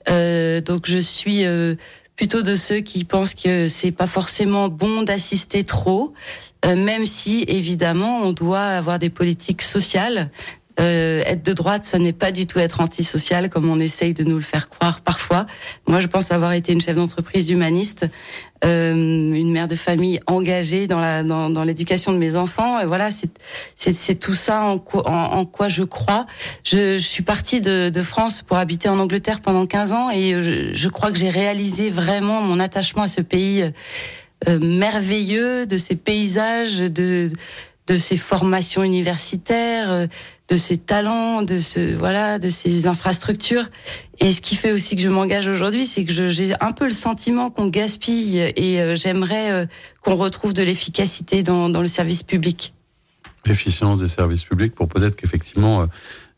donc, 0.07 0.86
je 0.86 0.98
suis 0.98 1.45
plutôt 2.15 2.41
de 2.41 2.55
ceux 2.55 2.79
qui 2.79 3.05
pensent 3.05 3.36
que 3.36 3.67
c'est 3.67 3.91
pas 3.91 4.07
forcément 4.07 4.67
bon 4.67 5.03
d'assister 5.03 5.63
trop, 5.63 6.13
même 6.65 7.05
si 7.05 7.43
évidemment 7.48 8.22
on 8.22 8.32
doit 8.32 8.63
avoir 8.63 9.00
des 9.00 9.10
politiques 9.10 9.62
sociales 9.62 10.29
Euh, 10.79 11.22
être 11.27 11.43
de 11.43 11.53
droite, 11.53 11.84
ça 11.86 12.00
n'est 12.00 12.13
pas 12.13 12.32
du 12.32 12.48
tout 12.48 12.58
être 12.58 12.82
antisocial 12.82 13.50
comme 13.50 13.70
on 13.70 13.79
essaye 13.79 14.15
de 14.15 14.24
nous 14.24 14.38
le 14.38 14.41
faire 14.41 14.70
croire 14.70 15.01
parfois. 15.01 15.46
Moi, 15.88 16.01
je 16.01 16.08
pense 16.08 16.32
avoir 16.32 16.53
été 16.53 16.74
une 16.74 16.82
chef 16.82 16.96
d'entreprise 16.96 17.51
humaniste, 17.51 18.08
euh, 18.65 18.91
une 18.93 19.51
mère 19.51 19.67
de 19.67 19.75
famille 19.75 20.20
engagée 20.25 20.88
dans 20.88 21.00
la 21.00 21.22
dans, 21.22 21.51
dans 21.51 21.63
l'éducation 21.63 22.12
de 22.12 22.17
mes 22.17 22.36
enfants. 22.36 22.79
Et 22.79 22.86
voilà, 22.86 23.12
c'est 23.12 23.29
c'est 23.75 24.15
tout 24.15 24.34
ça 24.34 24.63
en 24.63 24.79
quoi, 24.79 25.08
en, 25.08 25.46
quoi 25.46 25.67
je 25.67 25.84
crois. 25.84 26.25
Je, 26.63 26.98
je 26.98 27.08
suis 27.08 27.24
partie 27.24 27.62
de, 27.62 27.89
de, 27.89 28.01
France 28.01 28.41
pour 28.41 28.58
habiter 28.58 28.89
en 28.89 28.98
Angleterre 28.98 29.41
pendant 29.41 29.67
15 29.67 29.91
ans 29.91 30.10
et 30.10 30.41
je, 30.41 30.74
je 30.74 30.89
crois 30.89 31.12
que 31.12 31.20
j'ai 31.20 31.29
réalisé 31.29 31.91
vraiment 31.91 32.41
mon 32.41 32.60
attachement 32.60 33.03
à 33.03 33.08
ce 33.08 33.22
pays 33.22 33.62
euh, 33.62 33.70
merveilleux, 34.62 35.65
de 35.65 35.77
ces 35.77 35.95
paysages, 35.95 36.77
de 36.77 37.31
de 37.88 37.97
ces 37.97 38.17
formations 38.17 38.83
universitaires, 38.83 39.91
euh, 39.91 40.07
de 40.50 40.57
ces 40.57 40.77
talents, 40.77 41.41
de 41.41 41.57
ce 41.57 41.95
voilà, 41.95 42.39
de 42.39 42.50
ces 42.50 42.88
infrastructures. 42.88 43.69
Et 44.19 44.31
ce 44.31 44.41
qui 44.41 44.55
fait 44.55 44.71
aussi 44.71 44.95
que 44.95 45.01
je 45.01 45.09
m'engage 45.09 45.47
aujourd'hui, 45.47 45.85
c'est 45.85 46.05
que 46.05 46.29
j'ai 46.29 46.53
un 46.62 46.71
peu 46.71 46.85
le 46.85 46.91
sentiment 46.91 47.50
qu'on 47.50 47.67
gaspille 47.67 48.39
et 48.39 48.81
euh, 48.81 48.95
j'aimerais 48.95 49.51
euh, 49.51 49.65
qu'on 50.01 50.15
retrouve 50.15 50.53
de 50.53 50.63
l'efficacité 50.63 51.43
dans, 51.43 51.69
dans, 51.69 51.81
le 51.81 51.88
service 51.88 52.23
public. 52.23 52.73
L'efficience 53.45 54.00
des 54.00 54.07
services 54.07 54.45
publics 54.45 54.73
pour 54.73 54.88
peut-être 54.88 55.17
qu'effectivement 55.17 55.85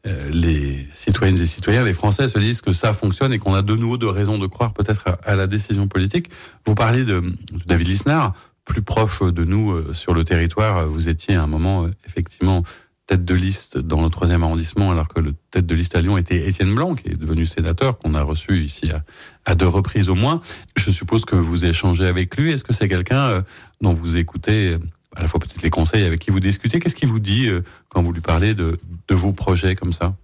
les 0.05 0.87
citoyennes 0.93 1.39
et 1.39 1.45
citoyens, 1.45 1.83
les 1.83 1.93
Français 1.93 2.27
se 2.27 2.39
disent 2.39 2.61
que 2.61 2.71
ça 2.71 2.93
fonctionne 2.93 3.33
et 3.33 3.39
qu'on 3.39 3.53
a 3.53 3.61
de 3.61 3.75
nouveau 3.75 3.97
de 3.97 4.05
raisons 4.05 4.37
de 4.37 4.47
croire 4.47 4.73
peut-être 4.73 5.05
à, 5.23 5.35
la 5.35 5.47
décision 5.47 5.87
politique. 5.87 6.29
Vous 6.65 6.75
parliez 6.75 7.03
de, 7.03 7.23
David 7.65 7.87
Lisnard 7.87 8.33
plus 8.65 8.81
proche 8.81 9.21
de 9.21 9.43
nous 9.43 9.71
euh, 9.71 9.93
sur 9.93 10.13
le 10.13 10.23
territoire. 10.23 10.87
Vous 10.87 11.07
étiez 11.07 11.35
à 11.35 11.43
un 11.43 11.47
moment 11.47 11.85
euh, 11.85 11.91
effectivement 12.07 12.63
tête 13.07 13.23
de 13.23 13.35
liste 13.35 13.77
dans 13.77 14.03
le 14.03 14.09
troisième 14.09 14.43
arrondissement, 14.43 14.91
alors 14.91 15.07
que 15.07 15.19
le 15.19 15.35
tête 15.51 15.65
de 15.65 15.75
liste 15.75 15.95
à 15.95 16.01
Lyon 16.01 16.17
était 16.17 16.47
Étienne 16.47 16.73
Blanc, 16.73 16.95
qui 16.95 17.09
est 17.09 17.19
devenu 17.19 17.45
sénateur, 17.45 17.99
qu'on 17.99 18.15
a 18.15 18.23
reçu 18.23 18.63
ici 18.63 18.89
à, 19.45 19.55
deux 19.55 19.67
reprises 19.67 20.09
au 20.09 20.15
moins. 20.15 20.41
Je 20.75 20.89
suppose 20.89 21.23
que 21.23 21.35
vous 21.35 21.65
échangez 21.65 22.07
avec 22.07 22.35
lui. 22.35 22.51
Est-ce 22.51 22.63
que 22.63 22.73
c'est 22.73 22.89
quelqu'un 22.89 23.29
euh, 23.29 23.41
dont 23.81 23.93
vous 23.93 24.17
écoutez 24.17 24.77
à 25.15 25.21
la 25.21 25.27
fois 25.27 25.39
peut-être 25.39 25.61
les 25.61 25.69
conseils 25.69 26.03
avec 26.03 26.19
qui 26.19 26.31
vous 26.31 26.39
discutez 26.39 26.79
Qu'est-ce 26.79 26.95
qu'il 26.95 27.09
vous 27.09 27.19
dit 27.19 27.49
quand 27.89 28.01
vous 28.03 28.11
lui 28.11 28.21
parlez 28.21 28.53
de, 28.53 28.79
de 29.07 29.15
vos 29.15 29.33
projets 29.33 29.75
comme 29.75 29.93
ça? 29.93 30.15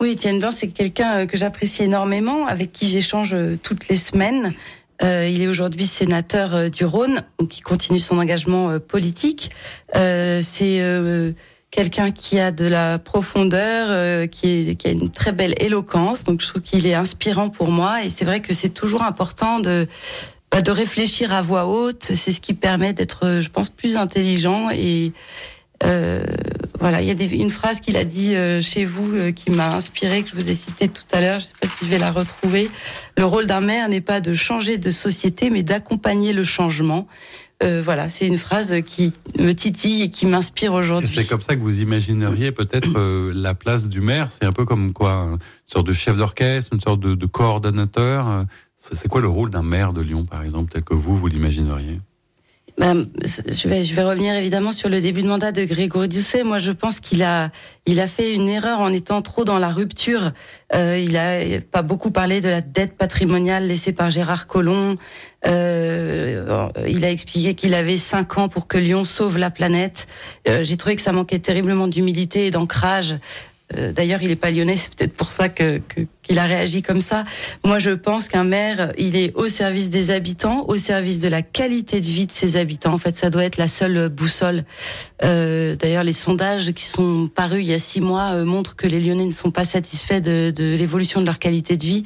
Oui, 0.00 0.10
Étienne 0.10 0.38
Blanc, 0.40 0.50
c'est 0.50 0.68
quelqu'un 0.68 1.26
que 1.26 1.36
j'apprécie 1.36 1.84
énormément, 1.84 2.46
avec 2.46 2.72
qui 2.72 2.88
j'échange 2.88 3.34
toutes 3.62 3.88
les 3.88 3.96
semaines. 3.96 4.54
Euh, 5.02 5.28
il 5.28 5.42
est 5.42 5.48
aujourd'hui 5.48 5.86
sénateur 5.86 6.54
euh, 6.54 6.68
du 6.68 6.84
Rhône, 6.84 7.22
qui 7.50 7.60
continue 7.62 7.98
son 7.98 8.18
engagement 8.18 8.70
euh, 8.70 8.78
politique. 8.78 9.50
c'est 9.92 11.34
quelqu'un 11.70 12.12
qui 12.12 12.38
a 12.38 12.52
de 12.52 12.66
la 12.66 13.00
profondeur, 13.00 14.28
qui, 14.30 14.78
a 14.84 14.88
une 14.88 15.10
très 15.10 15.32
belle 15.32 15.54
éloquence. 15.58 16.22
Donc 16.22 16.40
je 16.40 16.46
trouve 16.46 16.62
qu'il 16.62 16.86
est 16.86 16.94
inspirant 16.94 17.48
pour 17.48 17.68
moi. 17.72 18.04
Et 18.04 18.10
c'est 18.10 18.24
vrai 18.24 18.40
que 18.40 18.54
c'est 18.54 18.68
toujours 18.68 19.02
important 19.02 19.58
de 19.58 19.88
bah, 20.54 20.62
de 20.62 20.70
réfléchir 20.70 21.32
à 21.32 21.42
voix 21.42 21.66
haute. 21.66 22.04
C'est 22.04 22.30
ce 22.30 22.40
qui 22.40 22.54
permet 22.54 22.92
d'être, 22.92 23.40
je 23.40 23.48
pense, 23.48 23.68
plus 23.68 23.96
intelligent 23.96 24.70
et 24.70 25.12
euh, 25.82 26.22
voilà, 26.78 27.02
il 27.02 27.08
y 27.08 27.10
a 27.10 27.34
une 27.34 27.50
phrase 27.50 27.80
qu'il 27.80 27.96
a 27.96 28.04
dit 28.04 28.36
euh, 28.36 28.62
chez 28.62 28.84
vous 28.84 29.12
euh, 29.14 29.32
qui 29.32 29.50
m'a 29.50 29.74
inspiré, 29.74 30.22
que 30.22 30.30
je 30.30 30.36
vous 30.36 30.50
ai 30.50 30.54
cité 30.54 30.86
tout 30.86 31.02
à 31.10 31.20
l'heure. 31.20 31.40
Je 31.40 31.46
ne 31.46 31.48
sais 31.48 31.54
pas 31.60 31.66
si 31.66 31.86
je 31.86 31.90
vais 31.90 31.98
la 31.98 32.12
retrouver. 32.12 32.70
Le 33.18 33.24
rôle 33.24 33.46
d'un 33.46 33.60
maire 33.60 33.88
n'est 33.88 34.00
pas 34.00 34.20
de 34.20 34.32
changer 34.32 34.78
de 34.78 34.90
société, 34.90 35.50
mais 35.50 35.64
d'accompagner 35.64 36.32
le 36.32 36.44
changement. 36.44 37.08
Euh, 37.64 37.82
voilà, 37.84 38.08
c'est 38.08 38.28
une 38.28 38.38
phrase 38.38 38.74
qui 38.86 39.12
me 39.38 39.52
titille 39.54 40.02
et 40.02 40.10
qui 40.10 40.26
m'inspire 40.26 40.72
aujourd'hui. 40.72 41.16
C'est 41.16 41.28
comme 41.28 41.40
ça 41.40 41.56
que 41.56 41.60
vous 41.62 41.80
imagineriez 41.80 42.52
peut-être 42.52 43.32
la 43.32 43.54
place 43.54 43.88
du 43.88 44.00
maire. 44.00 44.28
C'est 44.30 44.44
un 44.44 44.52
peu 44.52 44.64
comme 44.64 44.92
quoi, 44.92 45.12
une 45.12 45.38
sorte 45.66 45.86
de 45.86 45.92
chef 45.92 46.16
d'orchestre, 46.16 46.70
une 46.72 46.80
sorte 46.80 47.00
de, 47.00 47.16
de 47.16 47.26
coordonnateur. 47.26 48.44
C'est 48.92 49.08
quoi 49.08 49.20
le 49.20 49.28
rôle 49.28 49.50
d'un 49.50 49.62
maire 49.62 49.92
de 49.92 50.02
Lyon, 50.02 50.24
par 50.24 50.42
exemple, 50.42 50.70
tel 50.70 50.82
que 50.82 50.94
vous, 50.94 51.16
vous 51.16 51.26
l'imagineriez? 51.26 52.00
Ben, 52.76 53.06
je 53.22 53.68
vais, 53.68 54.02
revenir 54.02 54.34
évidemment 54.34 54.72
sur 54.72 54.88
le 54.88 55.00
début 55.00 55.22
de 55.22 55.28
mandat 55.28 55.52
de 55.52 55.64
Grégory 55.64 56.08
Doucet. 56.08 56.42
Moi, 56.42 56.58
je 56.58 56.72
pense 56.72 56.98
qu'il 56.98 57.22
a, 57.22 57.50
il 57.86 58.00
a 58.00 58.08
fait 58.08 58.32
une 58.34 58.48
erreur 58.48 58.80
en 58.80 58.88
étant 58.88 59.22
trop 59.22 59.44
dans 59.44 59.60
la 59.60 59.68
rupture. 59.68 60.32
Euh, 60.74 60.98
il 60.98 61.16
a 61.16 61.60
pas 61.60 61.82
beaucoup 61.82 62.10
parlé 62.10 62.40
de 62.40 62.48
la 62.48 62.60
dette 62.60 62.96
patrimoniale 62.96 63.68
laissée 63.68 63.92
par 63.92 64.10
Gérard 64.10 64.48
Collomb. 64.48 64.96
Euh, 65.46 66.68
il 66.88 67.04
a 67.04 67.10
expliqué 67.12 67.54
qu'il 67.54 67.74
avait 67.74 67.96
cinq 67.96 68.38
ans 68.38 68.48
pour 68.48 68.66
que 68.66 68.76
Lyon 68.76 69.04
sauve 69.04 69.38
la 69.38 69.50
planète. 69.50 70.08
Euh, 70.48 70.64
J'ai 70.64 70.76
trouvé 70.76 70.96
que 70.96 71.02
ça 71.02 71.12
manquait 71.12 71.38
terriblement 71.38 71.86
d'humilité 71.86 72.46
et 72.46 72.50
d'ancrage. 72.50 73.14
D'ailleurs, 73.96 74.22
il 74.22 74.30
est 74.30 74.36
pas 74.36 74.50
lyonnais, 74.50 74.76
c'est 74.76 74.94
peut-être 74.94 75.14
pour 75.14 75.30
ça 75.30 75.48
que, 75.48 75.80
qu'il 76.24 76.38
a 76.38 76.46
réagi 76.46 76.82
comme 76.82 77.00
ça. 77.00 77.24
Moi, 77.64 77.78
je 77.78 77.90
pense 77.90 78.28
qu'un 78.28 78.44
maire, 78.44 78.92
il 78.98 79.16
est 79.16 79.32
au 79.36 79.46
service 79.46 79.90
des 79.90 80.10
habitants, 80.10 80.64
au 80.68 80.76
service 80.76 81.20
de 81.20 81.28
la 81.28 81.42
qualité 81.42 82.00
de 82.00 82.06
vie 82.06 82.26
de 82.26 82.32
ses 82.32 82.56
habitants. 82.56 82.92
En 82.92 82.98
fait, 82.98 83.16
ça 83.16 83.30
doit 83.30 83.44
être 83.44 83.56
la 83.56 83.66
seule 83.66 84.08
boussole. 84.08 84.64
Euh, 85.22 85.76
d'ailleurs, 85.76 86.04
les 86.04 86.12
sondages 86.12 86.72
qui 86.72 86.84
sont 86.84 87.28
parus 87.28 87.62
il 87.64 87.70
y 87.70 87.74
a 87.74 87.78
six 87.78 88.00
mois 88.00 88.32
euh, 88.32 88.44
montrent 88.44 88.76
que 88.76 88.86
les 88.86 89.00
Lyonnais 89.00 89.26
ne 89.26 89.32
sont 89.32 89.50
pas 89.50 89.64
satisfaits 89.64 90.20
de, 90.20 90.52
l'évolution 90.76 91.20
de 91.20 91.26
leur 91.26 91.38
qualité 91.38 91.76
de 91.76 91.84
vie. 91.84 92.04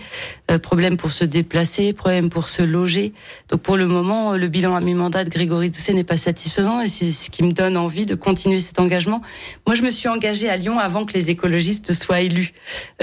problème 0.63 0.97
pour 0.97 1.13
se 1.13 1.25
déplacer, 1.25 1.93
problème 1.93 2.31
pour 2.31 2.49
se 2.49 2.63
loger. 2.63 3.13
Donc, 3.49 3.63
pour 3.63 3.77
le 3.77 3.87
moment, 3.87 4.37
le 4.37 4.49
bilan 4.49 4.75
à 4.75 4.81
mi-mandat 4.81 5.25
de 5.25 5.31
Grégory 5.31 5.71
Doucet 5.71 5.93
n'est 5.93 6.05
pas 6.05 6.17
satisfaisant 6.17 6.81
et 6.81 6.89
c'est 6.89 7.11
ce 7.11 7.31
qui 7.31 7.43
me 7.43 7.53
donne 7.53 7.77
envie 7.77 8.07
de 8.07 8.15
continuer 8.15 8.59
cet 8.59 8.81
engagement. 8.81 9.23
Moi, 9.67 9.77
je 9.77 9.83
me 9.83 9.91
suis 9.91 10.09
engagée 10.09 10.49
à 10.49 10.57
Lyon 10.57 10.79
avant 10.79 11.05
que 11.05 11.13
les 11.13 11.31
écoles 11.31 11.53
soit 11.93 12.21
élu. 12.21 12.53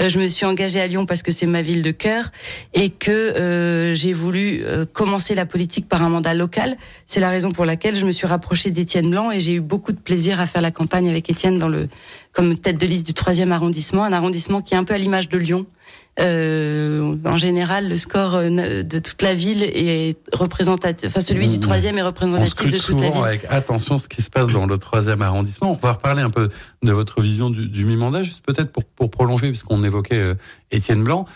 Euh, 0.00 0.08
je 0.08 0.18
me 0.18 0.26
suis 0.26 0.46
engagée 0.46 0.80
à 0.80 0.86
Lyon 0.86 1.05
parce 1.06 1.22
que 1.22 1.32
c'est 1.32 1.46
ma 1.46 1.62
ville 1.62 1.82
de 1.82 1.90
cœur 1.90 2.30
et 2.74 2.90
que 2.90 3.10
euh, 3.10 3.94
j'ai 3.94 4.12
voulu 4.12 4.62
euh, 4.64 4.84
commencer 4.84 5.34
la 5.34 5.46
politique 5.46 5.88
par 5.88 6.02
un 6.02 6.08
mandat 6.08 6.34
local. 6.34 6.76
C'est 7.06 7.20
la 7.20 7.30
raison 7.30 7.52
pour 7.52 7.64
laquelle 7.64 7.96
je 7.96 8.04
me 8.04 8.12
suis 8.12 8.26
rapprochée 8.26 8.70
d'Étienne 8.70 9.10
Blanc 9.10 9.30
et 9.30 9.40
j'ai 9.40 9.54
eu 9.54 9.60
beaucoup 9.60 9.92
de 9.92 9.98
plaisir 9.98 10.40
à 10.40 10.46
faire 10.46 10.62
la 10.62 10.70
campagne 10.70 11.08
avec 11.08 11.30
Étienne 11.30 11.58
dans 11.58 11.68
le 11.68 11.88
comme 12.32 12.56
tête 12.56 12.76
de 12.76 12.86
liste 12.86 13.06
du 13.06 13.14
troisième 13.14 13.50
arrondissement, 13.50 14.04
un 14.04 14.12
arrondissement 14.12 14.60
qui 14.60 14.74
est 14.74 14.76
un 14.76 14.84
peu 14.84 14.92
à 14.92 14.98
l'image 14.98 15.30
de 15.30 15.38
Lyon. 15.38 15.64
Euh, 16.18 17.14
en 17.26 17.36
général, 17.36 17.90
le 17.90 17.96
score 17.96 18.36
euh, 18.36 18.82
de 18.82 18.98
toute 18.98 19.20
la 19.20 19.34
ville 19.34 19.62
est 19.62 20.16
représentatif. 20.32 21.10
Enfin, 21.10 21.20
celui 21.20 21.48
du 21.48 21.58
mmh. 21.58 21.60
troisième 21.60 21.98
est 21.98 22.02
représentatif 22.02 22.70
de 22.70 22.78
toute 22.78 23.00
la 23.00 23.10
ville. 23.10 23.22
avec 23.22 23.44
attention 23.50 23.98
ce 23.98 24.08
qui 24.08 24.22
se 24.22 24.30
passe 24.30 24.50
dans 24.50 24.64
le 24.64 24.78
troisième 24.78 25.20
arrondissement. 25.20 25.72
On 25.72 25.74
va 25.74 25.92
reparler 25.92 26.22
un 26.22 26.30
peu 26.30 26.48
de 26.82 26.92
votre 26.92 27.20
vision 27.20 27.50
du, 27.50 27.68
du 27.68 27.84
mi-mandat, 27.84 28.22
juste 28.22 28.42
peut-être 28.46 28.72
pour, 28.72 28.84
pour 28.84 29.10
prolonger, 29.10 29.48
puisqu'on 29.48 29.82
évoquait 29.82 30.16
euh, 30.16 30.34
Étienne 30.70 31.04
Blanc. 31.04 31.26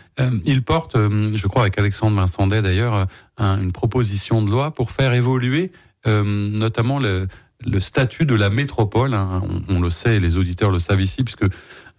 il 0.44 0.62
porte, 0.62 0.96
je 0.96 1.46
crois, 1.46 1.62
avec 1.62 1.78
Alexandre 1.78 2.16
Vincendet 2.16 2.62
d'ailleurs, 2.62 3.06
une 3.38 3.72
proposition 3.72 4.42
de 4.42 4.50
loi 4.50 4.72
pour 4.72 4.90
faire 4.90 5.14
évoluer 5.14 5.72
notamment 6.04 6.98
le, 6.98 7.28
le 7.64 7.80
statut 7.80 8.26
de 8.26 8.34
la 8.34 8.50
métropole. 8.50 9.14
Hein. 9.14 9.42
On, 9.68 9.76
on, 9.76 9.80
le 9.80 9.88
sait, 9.88 10.18
les 10.18 10.36
auditeurs 10.36 10.70
le 10.70 10.78
savent 10.78 11.00
ici, 11.00 11.22
puisque 11.22 11.44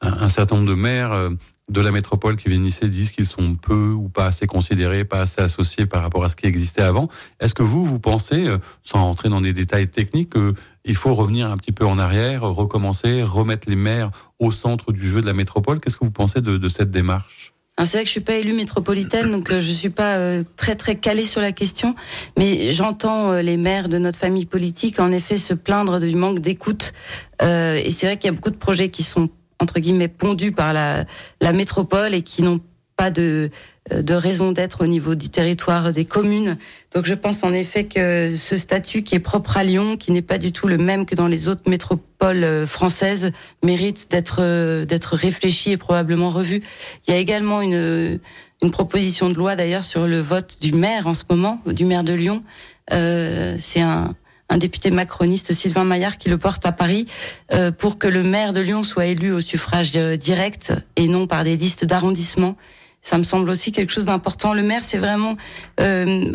un, 0.01 0.13
un 0.21 0.29
certain 0.29 0.55
nombre 0.55 0.67
de 0.67 0.73
maires 0.75 1.29
de 1.69 1.81
la 1.81 1.91
métropole 1.91 2.35
qui 2.35 2.49
ici 2.49 2.89
disent 2.89 3.11
qu'ils 3.11 3.25
sont 3.25 3.55
peu 3.55 3.91
ou 3.91 4.09
pas 4.09 4.27
assez 4.27 4.45
considérés, 4.45 5.05
pas 5.05 5.21
assez 5.21 5.41
associés 5.41 5.85
par 5.85 6.01
rapport 6.01 6.23
à 6.23 6.29
ce 6.29 6.35
qui 6.35 6.45
existait 6.45 6.81
avant. 6.81 7.07
Est-ce 7.39 7.53
que 7.53 7.63
vous, 7.63 7.85
vous 7.85 7.99
pensez, 7.99 8.47
euh, 8.47 8.57
sans 8.83 9.03
rentrer 9.03 9.29
dans 9.29 9.41
des 9.41 9.53
détails 9.53 9.87
techniques, 9.87 10.33
qu'il 10.33 10.95
faut 10.95 11.13
revenir 11.13 11.49
un 11.49 11.57
petit 11.57 11.71
peu 11.71 11.85
en 11.85 11.97
arrière, 11.97 12.41
recommencer, 12.41 13.23
remettre 13.23 13.69
les 13.69 13.75
maires 13.75 14.11
au 14.39 14.51
centre 14.51 14.91
du 14.91 15.07
jeu 15.07 15.21
de 15.21 15.25
la 15.25 15.33
métropole? 15.33 15.79
Qu'est-ce 15.79 15.97
que 15.97 16.05
vous 16.05 16.11
pensez 16.11 16.41
de, 16.41 16.69
cette 16.69 16.91
démarche? 16.91 17.53
C'est 17.77 17.97
vrai 17.97 18.01
que 18.01 18.07
je 18.07 18.11
suis 18.11 18.19
pas 18.19 18.35
élue 18.35 18.53
métropolitaine, 18.53 19.31
donc 19.31 19.49
euh, 19.49 19.59
je 19.59 19.71
suis 19.71 19.89
pas 19.89 20.17
euh, 20.17 20.43
très 20.57 20.75
très 20.75 20.97
calée 20.97 21.25
sur 21.25 21.41
la 21.41 21.51
question, 21.51 21.95
mais 22.37 22.73
j'entends 22.73 23.33
les 23.37 23.57
maires 23.57 23.89
de 23.89 23.97
notre 23.97 24.19
famille 24.19 24.45
politique 24.45 24.99
en 24.99 25.11
effet 25.11 25.37
se 25.37 25.53
plaindre 25.53 25.99
du 25.99 26.15
manque 26.15 26.39
d'écoute. 26.39 26.93
et 27.41 27.89
c'est 27.89 28.05
vrai 28.05 28.17
qu'il 28.17 28.25
y 28.25 28.33
a 28.33 28.33
beaucoup 28.33 28.51
de 28.51 28.57
projets 28.57 28.89
qui 28.89 29.03
sont 29.03 29.29
entre 29.61 29.79
guillemets 29.79 30.07
pondus 30.07 30.51
par 30.51 30.73
la, 30.73 31.05
métropole 31.53 32.13
et 32.13 32.23
qui 32.23 32.41
n'ont 32.41 32.59
pas 32.97 33.11
de, 33.11 33.49
de 33.89 34.13
raison 34.13 34.51
d'être 34.51 34.83
au 34.83 34.87
niveau 34.87 35.15
du 35.15 35.29
territoire 35.29 35.91
des 35.91 36.05
communes. 36.05 36.57
Donc 36.93 37.05
je 37.05 37.13
pense 37.13 37.43
en 37.43 37.53
effet 37.53 37.85
que 37.85 38.27
ce 38.27 38.57
statut 38.57 39.03
qui 39.03 39.15
est 39.15 39.19
propre 39.19 39.57
à 39.57 39.63
Lyon, 39.63 39.97
qui 39.97 40.11
n'est 40.11 40.21
pas 40.21 40.37
du 40.37 40.51
tout 40.51 40.67
le 40.67 40.77
même 40.77 41.05
que 41.05 41.15
dans 41.15 41.27
les 41.27 41.47
autres 41.47 41.69
métropoles 41.69 42.43
euh, 42.43 42.67
françaises, 42.67 43.31
mérite 43.63 44.09
d'être 44.11 44.39
euh, 44.39 44.85
d'être 44.85 45.15
réfléchi 45.15 45.71
et 45.71 45.77
probablement 45.77 46.29
revu. 46.29 46.63
Il 47.07 47.13
y 47.13 47.17
a 47.17 47.19
également 47.19 47.61
une 47.61 48.19
proposition 48.71 49.29
de 49.29 49.35
loi 49.35 49.55
d'ailleurs 49.55 49.83
sur 49.83 50.07
le 50.07 50.19
vote 50.19 50.57
du 50.61 50.73
maire 50.73 51.07
en 51.07 51.13
ce 51.13 51.23
moment, 51.29 51.61
du 51.65 51.85
maire 51.85 52.03
de 52.03 52.13
Lyon. 52.13 52.43
Euh, 52.91 53.55
c'est 53.57 53.81
un 53.81 54.15
un 54.51 54.57
député 54.57 54.91
macroniste, 54.91 55.53
Sylvain 55.53 55.85
Maillard, 55.85 56.17
qui 56.17 56.29
le 56.29 56.37
porte 56.37 56.65
à 56.65 56.71
Paris 56.71 57.07
euh, 57.53 57.71
pour 57.71 57.97
que 57.97 58.07
le 58.07 58.21
maire 58.21 58.53
de 58.53 58.59
Lyon 58.59 58.83
soit 58.83 59.05
élu 59.05 59.31
au 59.31 59.41
suffrage 59.41 59.91
euh, 59.95 60.17
direct 60.17 60.73
et 60.97 61.07
non 61.07 61.25
par 61.25 61.43
des 61.43 61.57
listes 61.57 61.85
d'arrondissement. 61.85 62.57
Ça 63.01 63.17
me 63.17 63.23
semble 63.23 63.49
aussi 63.49 63.71
quelque 63.71 63.91
chose 63.91 64.05
d'important. 64.05 64.53
Le 64.53 64.61
maire, 64.61 64.83
c'est 64.83 64.97
vraiment 64.97 65.37
euh, 65.79 66.31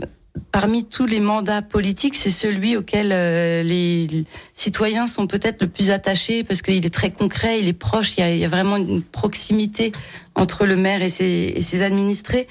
parmi 0.52 0.84
tous 0.84 1.06
les 1.06 1.20
mandats 1.20 1.62
politiques, 1.62 2.14
c'est 2.14 2.30
celui 2.30 2.76
auquel 2.76 3.10
euh, 3.12 3.62
les 3.62 4.24
citoyens 4.54 5.06
sont 5.06 5.26
peut-être 5.26 5.60
le 5.60 5.68
plus 5.68 5.90
attachés 5.90 6.44
parce 6.44 6.62
qu'il 6.62 6.84
est 6.84 6.94
très 6.94 7.10
concret, 7.10 7.60
il 7.60 7.68
est 7.68 7.72
proche, 7.72 8.14
il 8.16 8.20
y 8.20 8.22
a, 8.22 8.30
il 8.30 8.38
y 8.38 8.44
a 8.44 8.48
vraiment 8.48 8.76
une 8.76 9.02
proximité 9.02 9.92
entre 10.34 10.66
le 10.66 10.76
maire 10.76 11.02
et 11.02 11.10
ses, 11.10 11.52
et 11.54 11.62
ses 11.62 11.82
administrés. 11.82 12.46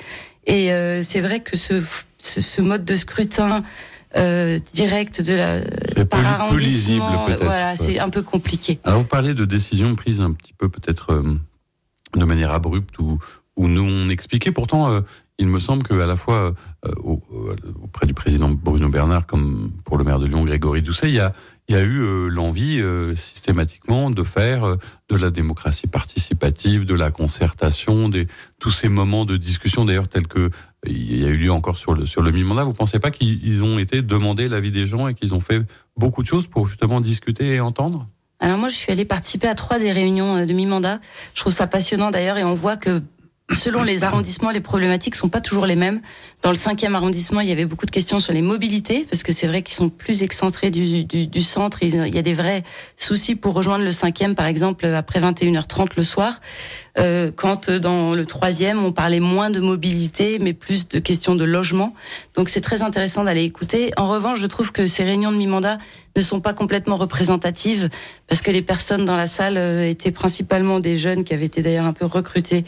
Et 0.45 0.71
euh, 0.71 1.04
c'est 1.04 1.21
vrai 1.21 1.39
que 1.39 1.58
ce, 1.58 1.82
ce, 2.19 2.41
ce, 2.41 2.62
mode 2.62 2.86
de 2.86 2.95
scrutin 2.95 3.63
euh, 4.17 4.60
direct 4.73 5.21
de 5.21 5.34
la 5.34 6.06
par 6.06 6.25
arrondissement, 6.25 7.28
voilà, 7.41 7.75
c'est 7.75 7.99
un 7.99 8.10
peu 8.10 8.21
compliqué. 8.21 8.80
Alors 8.84 8.99
vous 8.99 9.08
parlez 9.08 9.34
de 9.34 9.45
décisions 9.45 9.95
prises 9.95 10.21
un 10.21 10.32
petit 10.32 10.54
peu 10.54 10.69
peut-être 10.69 11.12
euh, 11.12 11.36
de 12.15 12.25
manière 12.25 12.51
abrupte 12.51 12.97
ou, 12.99 13.19
ou 13.56 13.67
non 13.67 14.10
expliquées. 14.10 14.51
Pourtant, 14.51 14.91
euh, 14.91 15.01
il 15.38 15.47
me 15.47 15.60
semble 15.60 15.84
qu'à 15.84 16.06
la 16.06 16.15
fois 16.15 16.54
euh, 16.86 16.91
auprès 17.84 18.06
du 18.06 18.13
président 18.13 18.49
Bruno 18.49 18.89
Bernard 18.89 19.28
comme 19.28 19.71
pour 19.84 19.97
le 19.97 20.04
maire 20.04 20.19
de 20.19 20.28
Lyon 20.28 20.45
Grégory 20.45 20.82
Doucet, 20.82 21.10
il 21.10 21.15
y 21.15 21.19
a, 21.19 21.34
il 21.67 21.75
y 21.75 21.78
a 21.78 21.82
eu 21.82 21.99
euh, 21.99 22.28
l'envie 22.30 22.80
euh, 22.80 23.15
systématiquement 23.15 24.12
de 24.12 24.23
faire 24.23 24.78
de 25.10 25.15
la 25.17 25.30
démocratie 25.32 25.88
participative, 25.88 26.86
de 26.86 26.95
la 26.95 27.12
concertation, 27.12 28.08
des, 28.08 28.28
tous 28.60 28.71
ces 28.71 28.88
moments 28.88 29.25
de 29.25 29.36
discussion 29.36 29.84
d'ailleurs 29.84 30.08
tels 30.08 30.28
que 30.28 30.51
il 30.87 31.21
y 31.21 31.25
a 31.25 31.29
eu 31.29 31.37
lieu 31.37 31.51
encore 31.51 31.77
sur 31.77 31.93
le 31.93 32.05
sur 32.05 32.21
le 32.21 32.31
mi-mandat. 32.31 32.63
Vous 32.63 32.73
pensez 32.73 32.99
pas 32.99 33.11
qu'ils 33.11 33.63
ont 33.63 33.79
été 33.79 34.01
demandés 34.01 34.47
l'avis 34.47 34.71
des 34.71 34.85
gens 34.85 35.07
et 35.07 35.13
qu'ils 35.13 35.33
ont 35.33 35.39
fait 35.39 35.61
beaucoup 35.97 36.21
de 36.21 36.27
choses 36.27 36.47
pour 36.47 36.67
justement 36.67 37.01
discuter 37.01 37.55
et 37.55 37.59
entendre? 37.59 38.07
Alors 38.39 38.57
moi, 38.57 38.67
je 38.67 38.75
suis 38.75 38.91
allée 38.91 39.05
participer 39.05 39.47
à 39.47 39.55
trois 39.55 39.79
des 39.79 39.91
réunions 39.91 40.45
de 40.45 40.53
mi-mandat. 40.53 40.99
Je 41.33 41.39
trouve 41.39 41.53
ça 41.53 41.67
passionnant 41.67 42.11
d'ailleurs, 42.11 42.37
et 42.37 42.43
on 42.43 42.53
voit 42.53 42.75
que 42.75 43.01
selon 43.51 43.84
les 43.84 44.03
arrondissements, 44.03 44.49
les 44.49 44.60
problématiques 44.60 45.15
sont 45.15 45.29
pas 45.29 45.41
toujours 45.41 45.67
les 45.67 45.75
mêmes. 45.75 46.01
Dans 46.41 46.49
le 46.49 46.55
cinquième 46.55 46.95
arrondissement, 46.95 47.41
il 47.41 47.47
y 47.47 47.51
avait 47.51 47.65
beaucoup 47.65 47.86
de 47.86 47.91
questions 47.91 48.19
sur 48.19 48.34
les 48.34 48.41
mobilités, 48.41 49.05
parce 49.10 49.23
que 49.23 49.31
c'est 49.31 49.45
vrai 49.45 49.62
qu'ils 49.62 49.75
sont 49.75 49.89
plus 49.89 50.23
excentrés 50.23 50.71
du, 50.71 51.03
du, 51.03 51.27
du, 51.27 51.43
centre. 51.43 51.79
Il 51.84 52.15
y 52.15 52.17
a 52.17 52.21
des 52.21 52.34
vrais 52.34 52.63
soucis 52.97 53.36
pour 53.36 53.53
rejoindre 53.53 53.84
le 53.84 53.91
cinquième, 53.91 54.34
par 54.34 54.47
exemple, 54.47 54.86
après 54.86 55.19
21h30 55.19 55.89
le 55.95 56.03
soir. 56.03 56.41
Euh, 56.97 57.31
quand 57.36 57.69
dans 57.69 58.13
le 58.13 58.25
troisième, 58.25 58.84
on 58.84 58.91
parlait 58.91 59.19
moins 59.19 59.51
de 59.51 59.60
mobilité, 59.60 60.39
mais 60.39 60.53
plus 60.53 60.88
de 60.88 60.99
questions 60.99 61.36
de 61.36 61.43
logement. 61.43 61.93
Donc 62.36 62.49
c'est 62.49 62.62
très 62.62 62.81
intéressant 62.81 63.25
d'aller 63.25 63.43
écouter. 63.43 63.91
En 63.97 64.08
revanche, 64.08 64.39
je 64.39 64.47
trouve 64.47 64.71
que 64.71 64.88
ces 64.88 65.03
réunions 65.03 65.31
de 65.31 65.38
mi-mandat 65.38 65.77
ne 66.15 66.21
sont 66.21 66.39
pas 66.39 66.54
complètement 66.54 66.95
représentatives 66.95 67.89
parce 68.28 68.41
que 68.41 68.51
les 68.51 68.62
personnes 68.62 69.06
dans 69.06 69.17
la 69.17 69.28
salle 69.28 69.58
euh, 69.58 69.89
étaient 69.89 70.12
principalement 70.12 70.80
des 70.80 70.97
jeunes 70.97 71.23
qui 71.23 71.34
avaient 71.34 71.45
été 71.45 71.62
d'ailleurs 71.62 71.86
un 71.86 71.93
peu 71.93 72.06
recrutés 72.06 72.65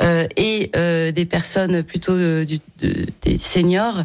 euh, 0.00 0.26
et 0.36 0.70
euh, 0.76 1.12
des 1.12 1.26
personnes 1.26 1.82
plutôt 1.82 2.16
des 2.16 3.38
seniors. 3.38 4.04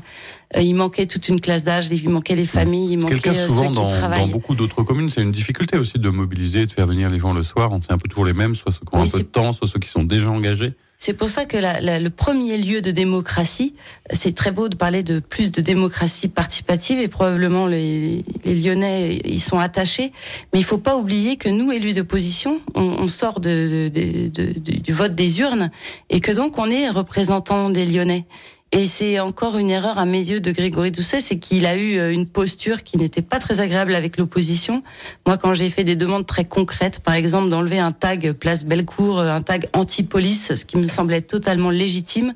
Euh, 0.56 0.62
il 0.62 0.74
manquait 0.74 1.06
toute 1.06 1.28
une 1.30 1.42
classe 1.42 1.64
d'âge, 1.64 1.88
il 1.92 2.10
manquait 2.10 2.36
les 2.36 2.46
familles, 2.46 2.94
il 2.94 3.00
manquait 3.00 3.34
souvent 3.48 3.64
ceux 3.64 3.70
qui 3.70 3.76
dans, 3.76 3.88
travaillent. 3.88 4.22
dans 4.22 4.28
beaucoup 4.28 4.56
d'autres 4.56 4.84
communes, 4.84 5.10
c'est 5.10 5.22
une 5.22 5.32
difficulté 5.32 5.78
aussi 5.78 6.00
de 6.00 6.10
mobiliser, 6.10 6.66
de 6.66 6.72
faire 6.72 6.88
venir 6.88 7.10
les 7.10 7.20
gens 7.20 7.34
le 7.34 7.44
soir. 7.44 7.72
On 7.72 7.82
sait 7.82 7.92
un 7.92 7.98
peu 7.98 8.08
toujours 8.08 8.26
les 8.26 8.34
mêmes, 8.34 8.56
soit 8.56 8.72
ceux 8.72 8.80
qui 8.80 8.96
ont 8.96 9.02
Oui, 9.02 9.08
un 9.08 9.12
peu 9.12 9.20
de 9.20 9.24
temps, 9.24 9.52
soit 9.54 9.68
ceux 9.68 9.80
qui 9.80 9.90
sont 9.90 10.04
déjà 10.04 10.30
engagés. 10.30 10.74
C'est 10.98 11.12
pour 11.12 11.28
ça 11.28 11.44
que 11.44 11.58
la, 11.58 11.82
la, 11.82 12.00
le 12.00 12.10
premier 12.10 12.58
lieu 12.58 12.80
de 12.80 12.90
démocratie, 12.90 13.76
c'est 14.14 14.34
très 14.34 14.52
beau 14.52 14.70
de 14.70 14.78
parler 14.78 15.04
de 15.04 15.20
plus 15.20 15.52
de 15.52 15.60
démocratie 15.60 16.30
participative 16.30 17.00
et 17.00 17.10
probablement 17.10 17.68
les, 17.68 18.24
les 18.46 18.56
Lyonnais 18.56 19.16
y 19.26 19.40
sont 19.42 19.60
attachés. 19.60 20.14
Mais 20.54 20.60
il 20.60 20.64
faut 20.64 20.78
pas 20.78 20.96
oublier 20.96 21.36
que 21.36 21.50
nous, 21.50 21.74
élus 21.74 21.92
d'opposition, 21.94 22.62
on, 22.76 22.82
on 22.82 23.08
sort 23.10 23.42
de, 23.42 23.90
de, 23.90 23.90
de, 23.90 24.30
de- 24.30 24.58
du- 24.60 24.80
du 24.80 24.94
vote 24.94 25.16
des 25.16 25.42
urnes 25.42 25.70
et 26.10 26.22
que 26.22 26.32
donc 26.32 26.58
on 26.58 26.70
est 26.70 26.90
représentant 26.90 27.70
des 27.70 27.86
Lyonnais. 27.86 28.26
Et 28.72 28.88
c'est 28.88 29.20
encore 29.20 29.58
une 29.58 29.70
erreur 29.70 29.98
à 29.98 30.06
mes 30.06 30.18
yeux 30.18 30.42
de 30.42 30.52
Grégory 30.52 30.92
Doucet, 30.92 31.22
c'est 31.22 31.38
qu'il 31.38 31.66
a 31.66 31.78
eu 31.78 31.98
euh, 31.98 32.12
une 32.12 32.26
posture 32.26 32.84
qui 32.84 32.98
n'était 32.98 33.22
pas 33.22 33.40
très 33.40 33.62
agréable 33.62 33.96
avec 33.96 34.18
l'opposition. 34.18 34.84
Moi, 35.26 35.38
quand 35.38 35.54
j'ai 35.54 35.70
fait 35.70 35.84
des 35.84 35.96
demandes 35.96 36.26
très 36.26 36.46
concrètes, 36.46 37.00
par 37.00 37.14
exemple 37.14 37.50
d'enlever 37.50 37.80
un 37.80 37.92
tag 37.92 38.34
place 38.34 38.66
Bellecour, 38.66 39.20
euh, 39.20 39.32
un 39.32 39.42
tag 39.42 39.68
anti-police, 39.74 40.56
ce 40.56 40.66
qui 40.66 40.78
me 40.78 40.88
semblait 40.88 41.22
totalement 41.22 41.70
légitime, 41.70 42.34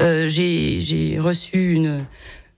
euh, 0.00 0.28
j'ai 0.28 1.18
reçu 1.18 1.72
une 1.72 1.98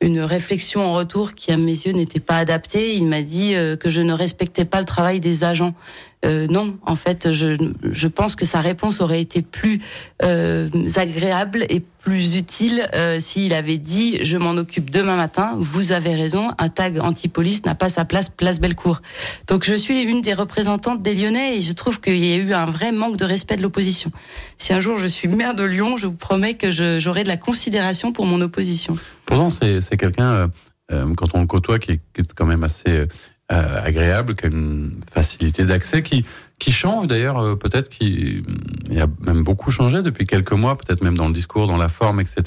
une 0.01 0.21
réflexion 0.21 0.85
en 0.85 0.93
retour 0.93 1.35
qui, 1.35 1.51
à 1.51 1.57
mes 1.57 1.73
yeux, 1.73 1.93
n'était 1.93 2.21
pas 2.21 2.37
adaptée. 2.37 2.95
Il 2.95 3.07
m'a 3.07 3.23
dit 3.23 3.55
que 3.81 3.89
je 3.89 4.03
ne 4.03 4.13
respectais 4.13 4.67
pas 4.67 4.79
le 4.81 4.85
travail 4.85 5.19
des 5.19 5.45
agents. 5.45 5.73
Euh, 6.25 6.47
non, 6.49 6.79
en 6.87 6.97
fait, 6.97 7.33
je, 7.33 7.57
je 7.83 8.09
pense 8.09 8.37
que 8.37 8.45
sa 8.45 8.61
réponse 8.61 9.01
aurait 9.01 9.21
été 9.21 9.43
plus 9.43 9.81
euh, 10.23 10.69
agréable 10.97 11.65
et 11.69 11.83
plus 12.01 12.37
utile 12.37 12.87
euh, 12.95 13.19
s'il 13.19 13.55
avait 13.55 13.79
dit 13.79 14.23
je 14.23 14.37
m'en 14.37 14.53
occupe 14.53 14.91
demain 14.91 15.17
matin. 15.17 15.57
Vous 15.59 15.93
avez 15.93 16.15
raison, 16.15 16.51
un 16.59 16.69
tag 16.69 16.99
anti-police 16.99 17.65
n'a 17.65 17.75
pas 17.75 17.89
sa 17.89 18.05
place 18.05 18.29
place 18.29 18.61
Bellecour. 18.61 19.01
Donc 19.49 19.65
je 19.65 19.75
suis 19.75 20.03
une 20.03 20.21
des 20.21 20.35
représentantes 20.35 21.03
des 21.03 21.15
Lyonnais 21.15 21.59
et 21.59 21.63
je 21.63 21.73
trouve 21.73 22.01
qu'il 22.01 22.19
y 22.19 22.35
a 22.35 22.37
eu 22.37 22.53
un 22.53 22.67
vrai 22.67 22.93
manque 22.93 23.17
de 23.17 23.25
respect 23.25 23.57
de 23.57 23.63
l'opposition. 23.63 24.11
Si 24.59 24.73
un 24.73 24.81
jour 24.81 24.99
je 24.99 25.07
suis 25.07 25.29
maire 25.29 25.55
de 25.55 25.65
Lyon, 25.65 25.97
je 25.97 26.07
vous 26.07 26.17
promets 26.17 26.55
que 26.55 26.71
j'aurai 26.71 27.23
de 27.23 27.29
la 27.29 27.39
considération 27.39 28.13
pour 28.13 28.27
mon 28.27 28.41
opposition. 28.43 28.99
Pourtant, 29.25 29.51
c'est 29.51 29.97
quelqu'un, 29.97 30.51
quand 30.91 31.35
on 31.35 31.41
le 31.41 31.47
côtoie, 31.47 31.79
qui 31.79 31.93
est 31.93 32.35
quand 32.35 32.47
même 32.47 32.65
assez 32.65 33.07
euh, 33.53 33.83
agréable, 33.85 34.35
qui 34.35 34.47
a 34.47 34.49
une 34.49 35.01
facilité 35.13 35.65
d'accès, 35.65 36.03
qui, 36.03 36.25
qui 36.59 36.73
change 36.73 37.07
d'ailleurs, 37.07 37.39
euh, 37.39 37.57
peut-être 37.57 37.89
qu'il 37.89 38.45
il 38.91 39.01
a 39.01 39.07
même 39.21 39.45
beaucoup 39.45 39.71
changé 39.71 40.03
depuis 40.03 40.27
quelques 40.27 40.53
mois, 40.53 40.77
peut-être 40.77 41.03
même 41.03 41.17
dans 41.17 41.29
le 41.29 41.35
discours, 41.35 41.67
dans 41.67 41.77
la 41.77 41.89
forme, 41.89 42.21
etc. 42.21 42.43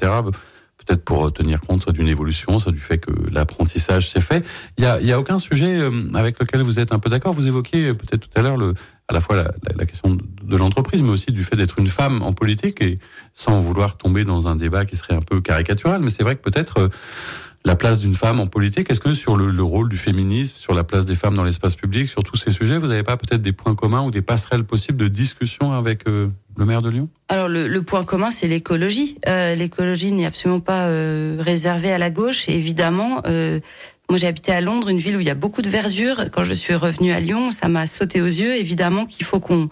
Peut-être 0.88 1.04
pour 1.04 1.34
tenir 1.34 1.60
compte 1.62 1.82
soit 1.82 1.92
d'une 1.92 2.08
évolution, 2.08 2.60
soit 2.60 2.72
du 2.72 2.80
fait 2.80 2.98
que 2.98 3.12
l'apprentissage 3.32 4.10
s'est 4.10 4.22
fait. 4.22 4.46
Il 4.78 4.84
y 4.84 4.88
a, 4.88 5.02
y 5.02 5.12
a 5.12 5.20
aucun 5.20 5.38
sujet 5.38 5.78
euh, 5.78 5.92
avec 6.14 6.40
lequel 6.40 6.62
vous 6.62 6.80
êtes 6.80 6.94
un 6.94 7.00
peu 7.00 7.10
d'accord. 7.10 7.34
Vous 7.34 7.48
évoquiez 7.48 7.90
euh, 7.90 7.94
peut-être 7.94 8.22
tout 8.22 8.40
à 8.40 8.42
l'heure 8.42 8.58
le, 8.58 8.74
à 9.10 9.14
la 9.14 9.20
fois 9.20 9.36
la, 9.36 9.44
la, 9.44 9.76
la 9.76 9.86
question 9.86 10.16
de, 10.16 10.24
de 10.44 10.58
l'entreprise, 10.58 11.02
mais 11.02 11.10
aussi 11.10 11.32
du 11.32 11.44
fait 11.44 11.58
d'être 11.58 11.80
une 11.80 11.90
femme 11.90 12.22
en 12.22 12.32
politique 12.32 12.82
et 12.82 13.00
sans 13.34 13.60
vouloir 13.60 13.98
tomber 13.98 14.24
dans 14.24 14.48
un 14.48 14.56
débat 14.56 14.86
qui 14.86 14.96
serait 14.96 15.16
un 15.16 15.22
peu 15.22 15.42
caricatural. 15.42 16.02
Mais 16.02 16.10
c'est 16.10 16.24
vrai 16.24 16.36
que 16.36 16.42
peut-être 16.42 16.80
euh, 16.80 16.90
la 17.68 17.76
place 17.76 18.00
d'une 18.00 18.16
femme 18.16 18.40
en 18.40 18.48
politique, 18.48 18.90
est-ce 18.90 19.02
que 19.02 19.14
sur 19.14 19.36
le, 19.36 19.52
le, 19.52 19.64
rôle 19.64 19.90
du 19.90 19.98
féminisme, 19.98 20.56
sur 20.56 20.74
la 20.74 20.86
place 20.86 21.06
des 21.06 21.16
femmes 21.16 21.36
dans 21.36 21.44
l'espace 21.44 21.76
public, 21.76 22.08
sur 22.08 22.24
tous 22.24 22.38
ces 22.38 22.50
sujets, 22.50 22.78
vous 22.78 22.88
n'avez 22.88 23.04
pas 23.04 23.18
peut-être 23.18 23.42
des 23.42 23.52
points 23.52 23.76
communs 23.76 24.04
ou 24.04 24.10
des 24.10 24.22
passerelles 24.22 24.64
possibles 24.64 24.98
de 24.98 25.10
discussion 25.10 25.74
avec 25.74 26.08
euh, 26.08 26.30
le 26.56 26.66
maire 26.66 26.82
de 26.82 26.90
Lyon? 26.90 27.10
Alors 27.28 27.50
le, 27.50 27.82
point 27.82 28.04
commun, 28.04 28.32
c'est 28.32 28.48
l'écologie. 28.48 29.18
Euh, 29.28 29.54
l'écologie 29.54 30.14
n'est 30.14 30.26
absolument 30.26 30.62
pas 30.62 30.88
euh, 30.88 31.36
réservée 31.42 31.92
à 31.92 31.98
la 31.98 32.10
gauche. 32.10 32.48
Évidemment, 32.48 33.22
moi 34.10 34.18
j'ai 34.18 34.28
habité 34.28 34.54
à 34.54 34.62
Londres, 34.62 34.88
une 34.88 35.00
ville 35.00 35.18
où 35.18 35.20
il 35.20 35.28
y 35.28 35.30
a 35.30 35.36
beaucoup 35.36 35.62
de 35.62 35.70
verdure. 35.70 36.32
Quand 36.32 36.46
je 36.46 36.54
suis 36.54 36.74
revenue 36.74 37.12
à 37.12 37.20
Lyon, 37.20 37.52
ça 37.52 37.68
m'a 37.68 37.86
sauté 37.86 38.22
aux 38.22 38.26
yeux. 38.26 38.56
Évidemment 38.56 39.06
qu'il 39.06 39.26
faut 39.26 39.42
qu'on 39.42 39.70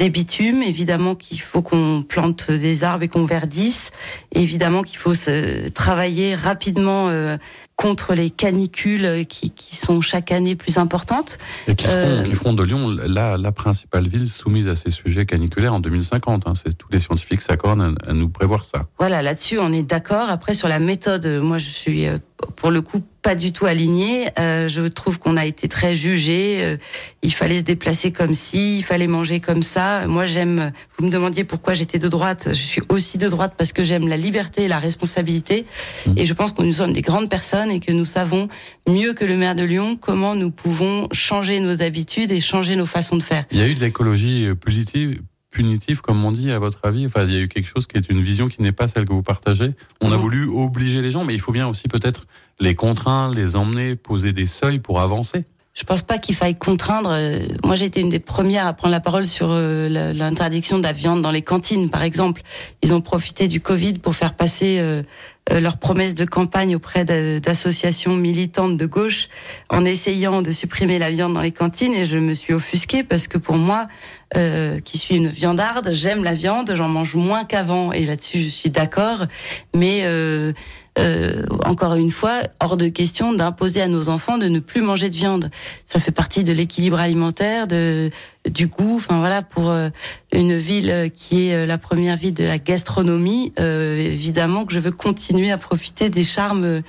des 0.00 0.08
bitumes, 0.08 0.62
évidemment 0.62 1.14
qu'il 1.14 1.42
faut 1.42 1.60
qu'on 1.60 2.02
plante 2.02 2.50
des 2.50 2.84
arbres 2.84 3.04
et 3.04 3.08
qu'on 3.08 3.26
verdisse, 3.26 3.90
évidemment 4.32 4.82
qu'il 4.82 4.96
faut 4.96 5.12
se 5.12 5.68
travailler 5.68 6.34
rapidement 6.34 7.08
euh, 7.10 7.36
contre 7.76 8.14
les 8.14 8.30
canicules 8.30 9.26
qui, 9.26 9.50
qui, 9.50 9.76
sont 9.76 10.00
chaque 10.00 10.32
année 10.32 10.56
plus 10.56 10.78
importantes. 10.78 11.36
Et 11.66 11.74
qui, 11.74 11.86
seront, 11.86 11.96
euh, 11.98 12.22
qui 12.24 12.34
feront 12.34 12.52
de 12.54 12.62
Lyon 12.62 12.88
la, 12.88 13.36
la, 13.36 13.52
principale 13.52 14.08
ville 14.08 14.28
soumise 14.30 14.68
à 14.68 14.74
ces 14.74 14.90
sujets 14.90 15.26
caniculaires 15.26 15.74
en 15.74 15.80
2050. 15.80 16.46
Hein. 16.46 16.54
tous 16.78 16.88
les 16.90 17.00
scientifiques 17.00 17.42
s'accordent 17.42 17.94
à, 18.06 18.10
à, 18.10 18.12
nous 18.14 18.30
prévoir 18.30 18.64
ça. 18.64 18.86
Voilà, 18.98 19.20
là-dessus 19.20 19.58
on 19.58 19.70
est 19.70 19.82
d'accord. 19.82 20.30
Après 20.30 20.54
sur 20.54 20.68
la 20.68 20.78
méthode, 20.78 21.26
moi 21.42 21.58
je 21.58 21.68
suis 21.68 22.06
euh, 22.06 22.16
pour 22.56 22.70
le 22.70 22.82
coup 22.82 23.02
pas 23.22 23.34
du 23.34 23.52
tout 23.52 23.66
aligné. 23.66 24.28
Euh, 24.38 24.68
je 24.68 24.82
trouve 24.82 25.18
qu'on 25.18 25.36
a 25.36 25.44
été 25.44 25.68
très 25.68 25.94
jugé. 25.94 26.60
Euh, 26.62 26.76
il 27.22 27.32
fallait 27.32 27.58
se 27.58 27.64
déplacer 27.64 28.12
comme 28.12 28.34
si, 28.34 28.78
il 28.78 28.82
fallait 28.82 29.06
manger 29.06 29.40
comme 29.40 29.62
ça. 29.62 30.06
Moi, 30.06 30.26
j'aime. 30.26 30.72
Vous 30.98 31.06
me 31.06 31.10
demandiez 31.10 31.44
pourquoi 31.44 31.74
j'étais 31.74 31.98
de 31.98 32.08
droite. 32.08 32.48
Je 32.48 32.54
suis 32.54 32.82
aussi 32.88 33.18
de 33.18 33.28
droite 33.28 33.54
parce 33.56 33.72
que 33.72 33.84
j'aime 33.84 34.08
la 34.08 34.16
liberté 34.16 34.64
et 34.64 34.68
la 34.68 34.78
responsabilité. 34.78 35.66
Mmh. 36.06 36.12
Et 36.16 36.26
je 36.26 36.32
pense 36.32 36.52
que 36.52 36.62
nous 36.62 36.72
sommes 36.72 36.92
des 36.92 37.02
grandes 37.02 37.28
personnes 37.28 37.70
et 37.70 37.80
que 37.80 37.92
nous 37.92 38.04
savons 38.04 38.48
mieux 38.88 39.12
que 39.12 39.24
le 39.24 39.36
maire 39.36 39.54
de 39.54 39.64
Lyon 39.64 39.96
comment 39.96 40.34
nous 40.34 40.50
pouvons 40.50 41.08
changer 41.12 41.60
nos 41.60 41.82
habitudes 41.82 42.32
et 42.32 42.40
changer 42.40 42.76
nos 42.76 42.86
façons 42.86 43.16
de 43.16 43.22
faire. 43.22 43.44
Il 43.50 43.58
y 43.58 43.62
a 43.62 43.68
eu 43.68 43.74
de 43.74 43.80
l'écologie 43.80 44.48
punitive 44.54 45.20
punitif, 45.50 46.00
comme 46.00 46.24
on 46.24 46.32
dit, 46.32 46.50
à 46.50 46.58
votre 46.58 46.80
avis? 46.84 47.06
Enfin, 47.06 47.24
il 47.24 47.32
y 47.32 47.36
a 47.36 47.40
eu 47.40 47.48
quelque 47.48 47.68
chose 47.68 47.86
qui 47.86 47.96
est 47.96 48.08
une 48.08 48.22
vision 48.22 48.48
qui 48.48 48.62
n'est 48.62 48.72
pas 48.72 48.88
celle 48.88 49.04
que 49.04 49.12
vous 49.12 49.22
partagez. 49.22 49.72
On 50.00 50.12
a 50.12 50.16
voulu 50.16 50.46
obliger 50.46 51.02
les 51.02 51.10
gens, 51.10 51.24
mais 51.24 51.34
il 51.34 51.40
faut 51.40 51.52
bien 51.52 51.66
aussi 51.66 51.88
peut-être 51.88 52.26
les 52.60 52.74
contraindre, 52.74 53.34
les 53.34 53.56
emmener, 53.56 53.96
poser 53.96 54.32
des 54.32 54.46
seuils 54.46 54.78
pour 54.78 55.00
avancer. 55.00 55.44
Je 55.72 55.84
pense 55.84 56.02
pas 56.02 56.18
qu'il 56.18 56.34
faille 56.34 56.56
contraindre. 56.56 57.16
Moi, 57.64 57.76
j'ai 57.76 57.86
été 57.86 58.00
une 58.00 58.08
des 58.08 58.18
premières 58.18 58.66
à 58.66 58.72
prendre 58.72 58.92
la 58.92 59.00
parole 59.00 59.24
sur 59.24 59.48
euh, 59.50 60.12
l'interdiction 60.12 60.78
de 60.78 60.82
la 60.82 60.92
viande 60.92 61.22
dans 61.22 61.30
les 61.30 61.42
cantines, 61.42 61.90
par 61.90 62.02
exemple. 62.02 62.42
Ils 62.82 62.92
ont 62.92 63.00
profité 63.00 63.46
du 63.46 63.60
Covid 63.60 63.94
pour 63.94 64.14
faire 64.14 64.34
passer 64.34 64.78
euh, 64.80 65.02
leurs 65.50 65.78
promesses 65.78 66.14
de 66.14 66.24
campagne 66.24 66.76
auprès 66.76 67.04
d'associations 67.40 68.16
militantes 68.16 68.76
de 68.76 68.86
gauche 68.86 69.28
en 69.68 69.84
essayant 69.84 70.42
de 70.42 70.50
supprimer 70.52 70.98
la 70.98 71.10
viande 71.10 71.34
dans 71.34 71.40
les 71.40 71.52
cantines. 71.52 71.94
Et 71.94 72.04
je 72.04 72.18
me 72.18 72.34
suis 72.34 72.52
offusquée 72.54 73.02
parce 73.02 73.26
que 73.26 73.38
pour 73.38 73.56
moi, 73.56 73.88
euh, 74.36 74.78
qui 74.80 74.98
suis 74.98 75.16
une 75.16 75.28
viandarde, 75.28 75.90
j'aime 75.92 76.22
la 76.22 76.34
viande, 76.34 76.72
j'en 76.74 76.88
mange 76.88 77.14
moins 77.14 77.44
qu'avant. 77.44 77.92
Et 77.92 78.04
là-dessus 78.04 78.38
je 78.38 78.48
suis 78.48 78.70
d'accord, 78.70 79.26
mais 79.74 80.02
euh, 80.04 80.52
euh, 81.00 81.44
encore 81.64 81.94
une 81.94 82.10
fois, 82.10 82.42
hors 82.60 82.76
de 82.76 82.88
question 82.88 83.32
d'imposer 83.32 83.80
à 83.82 83.88
nos 83.88 84.08
enfants 84.08 84.38
de 84.38 84.46
ne 84.46 84.58
plus 84.60 84.82
manger 84.82 85.08
de 85.10 85.16
viande. 85.16 85.50
Ça 85.86 85.98
fait 85.98 86.10
partie 86.12 86.44
de 86.44 86.52
l'équilibre 86.52 87.00
alimentaire, 87.00 87.66
de 87.66 88.10
du 88.50 88.66
goût. 88.68 88.96
Enfin 88.96 89.18
voilà, 89.18 89.42
pour 89.42 89.70
euh, 89.70 89.88
une 90.32 90.56
ville 90.56 91.10
qui 91.14 91.48
est 91.48 91.54
euh, 91.54 91.66
la 91.66 91.78
première 91.78 92.16
ville 92.16 92.34
de 92.34 92.44
la 92.44 92.58
gastronomie, 92.58 93.52
euh, 93.58 93.98
évidemment 93.98 94.64
que 94.64 94.72
je 94.74 94.80
veux 94.80 94.92
continuer 94.92 95.50
à 95.50 95.58
profiter 95.58 96.08
des 96.08 96.24
charmes 96.24 96.82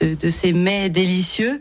de, 0.00 0.14
de 0.14 0.30
ces 0.30 0.52
mets 0.52 0.88
délicieux. 0.88 1.60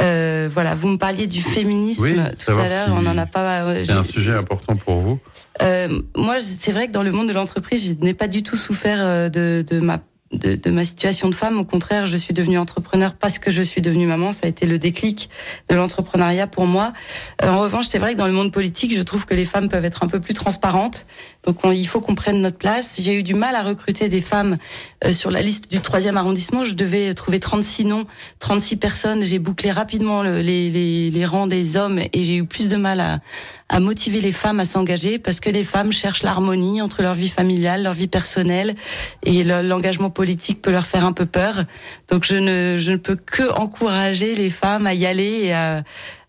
Euh, 0.00 0.48
voilà, 0.52 0.74
vous 0.74 0.88
me 0.88 0.96
parliez 0.96 1.26
du 1.26 1.40
féminisme 1.40 2.02
Oui, 2.04 2.36
tout 2.44 2.50
à 2.58 2.68
l'heure. 2.68 2.86
si 2.86 2.92
On 2.92 3.02
n'en 3.02 3.16
a 3.16 3.26
pas. 3.26 3.62
euh, 3.62 3.82
C'est 3.86 3.92
un 3.92 4.02
sujet 4.02 4.32
important 4.32 4.74
pour 4.76 4.96
vous. 4.98 5.18
euh, 5.62 5.88
moi, 6.16 6.36
c'est 6.40 6.72
vrai 6.72 6.88
que 6.88 6.92
dans 6.92 7.02
le 7.02 7.12
monde 7.12 7.28
de 7.28 7.32
l'entreprise, 7.32 7.86
je 8.00 8.04
n'ai 8.04 8.14
pas 8.14 8.26
du 8.28 8.42
tout 8.42 8.56
souffert 8.56 9.30
de, 9.30 9.64
de 9.66 9.80
ma 9.80 9.98
de, 10.34 10.54
de 10.56 10.70
ma 10.70 10.84
situation 10.84 11.28
de 11.28 11.34
femme. 11.34 11.58
Au 11.58 11.64
contraire, 11.64 12.06
je 12.06 12.16
suis 12.16 12.34
devenue 12.34 12.58
entrepreneur 12.58 13.14
parce 13.14 13.38
que 13.38 13.50
je 13.50 13.62
suis 13.62 13.80
devenue 13.80 14.06
maman. 14.06 14.32
Ça 14.32 14.40
a 14.44 14.48
été 14.48 14.66
le 14.66 14.78
déclic 14.78 15.30
de 15.68 15.74
l'entrepreneuriat 15.74 16.46
pour 16.46 16.66
moi. 16.66 16.92
Euh, 17.42 17.48
en 17.50 17.60
revanche, 17.60 17.86
c'est 17.88 17.98
vrai 17.98 18.12
que 18.14 18.18
dans 18.18 18.26
le 18.26 18.32
monde 18.32 18.52
politique, 18.52 18.94
je 18.96 19.02
trouve 19.02 19.26
que 19.26 19.34
les 19.34 19.44
femmes 19.44 19.68
peuvent 19.68 19.84
être 19.84 20.02
un 20.02 20.08
peu 20.08 20.20
plus 20.20 20.34
transparentes. 20.34 21.06
Donc, 21.44 21.64
on- 21.64 21.72
il 21.72 21.86
faut 21.86 22.00
qu'on 22.00 22.14
prenne 22.14 22.40
notre 22.40 22.58
place. 22.58 23.00
J'ai 23.02 23.14
eu 23.14 23.22
du 23.22 23.34
mal 23.34 23.54
à 23.54 23.62
recruter 23.62 24.08
des 24.08 24.20
femmes 24.20 24.56
euh, 25.04 25.12
sur 25.12 25.30
la 25.30 25.42
liste 25.42 25.70
du 25.70 25.80
troisième 25.80 26.16
arrondissement. 26.16 26.64
Je 26.64 26.74
devais 26.74 27.12
trouver 27.14 27.40
36 27.40 27.84
noms, 27.84 28.04
36 28.38 28.76
personnes. 28.76 29.24
J'ai 29.24 29.38
bouclé 29.38 29.70
rapidement 29.70 30.22
le- 30.22 30.40
les, 30.40 30.70
les, 30.70 31.10
les 31.10 31.26
rangs 31.26 31.46
des 31.46 31.76
hommes 31.76 32.00
et 32.12 32.24
j'ai 32.24 32.36
eu 32.36 32.44
plus 32.44 32.68
de 32.68 32.76
mal 32.76 33.00
à, 33.00 33.20
à 33.70 33.80
motiver 33.80 34.20
les 34.20 34.32
femmes 34.32 34.60
à 34.60 34.64
s'engager 34.64 35.18
parce 35.18 35.40
que 35.40 35.48
les 35.50 35.64
femmes 35.64 35.90
cherchent 35.90 36.22
l'harmonie 36.22 36.82
entre 36.82 37.02
leur 37.02 37.14
vie 37.14 37.30
familiale, 37.30 37.82
leur 37.82 37.94
vie 37.94 38.08
personnelle 38.08 38.74
et 39.24 39.42
le- 39.42 39.62
l'engagement 39.62 40.10
politique 40.10 40.60
peut 40.62 40.70
leur 40.70 40.86
faire 40.86 41.04
un 41.04 41.12
peu 41.12 41.26
peur. 41.26 41.64
Donc 42.10 42.24
je 42.24 42.36
ne, 42.36 42.76
je 42.76 42.92
ne 42.92 42.98
peux 42.98 43.16
que 43.16 43.50
encourager 43.54 44.34
les 44.34 44.50
femmes 44.50 44.86
à 44.86 44.92
y 44.94 45.06
aller 45.06 45.44
et 45.44 45.52
à, 45.54 45.82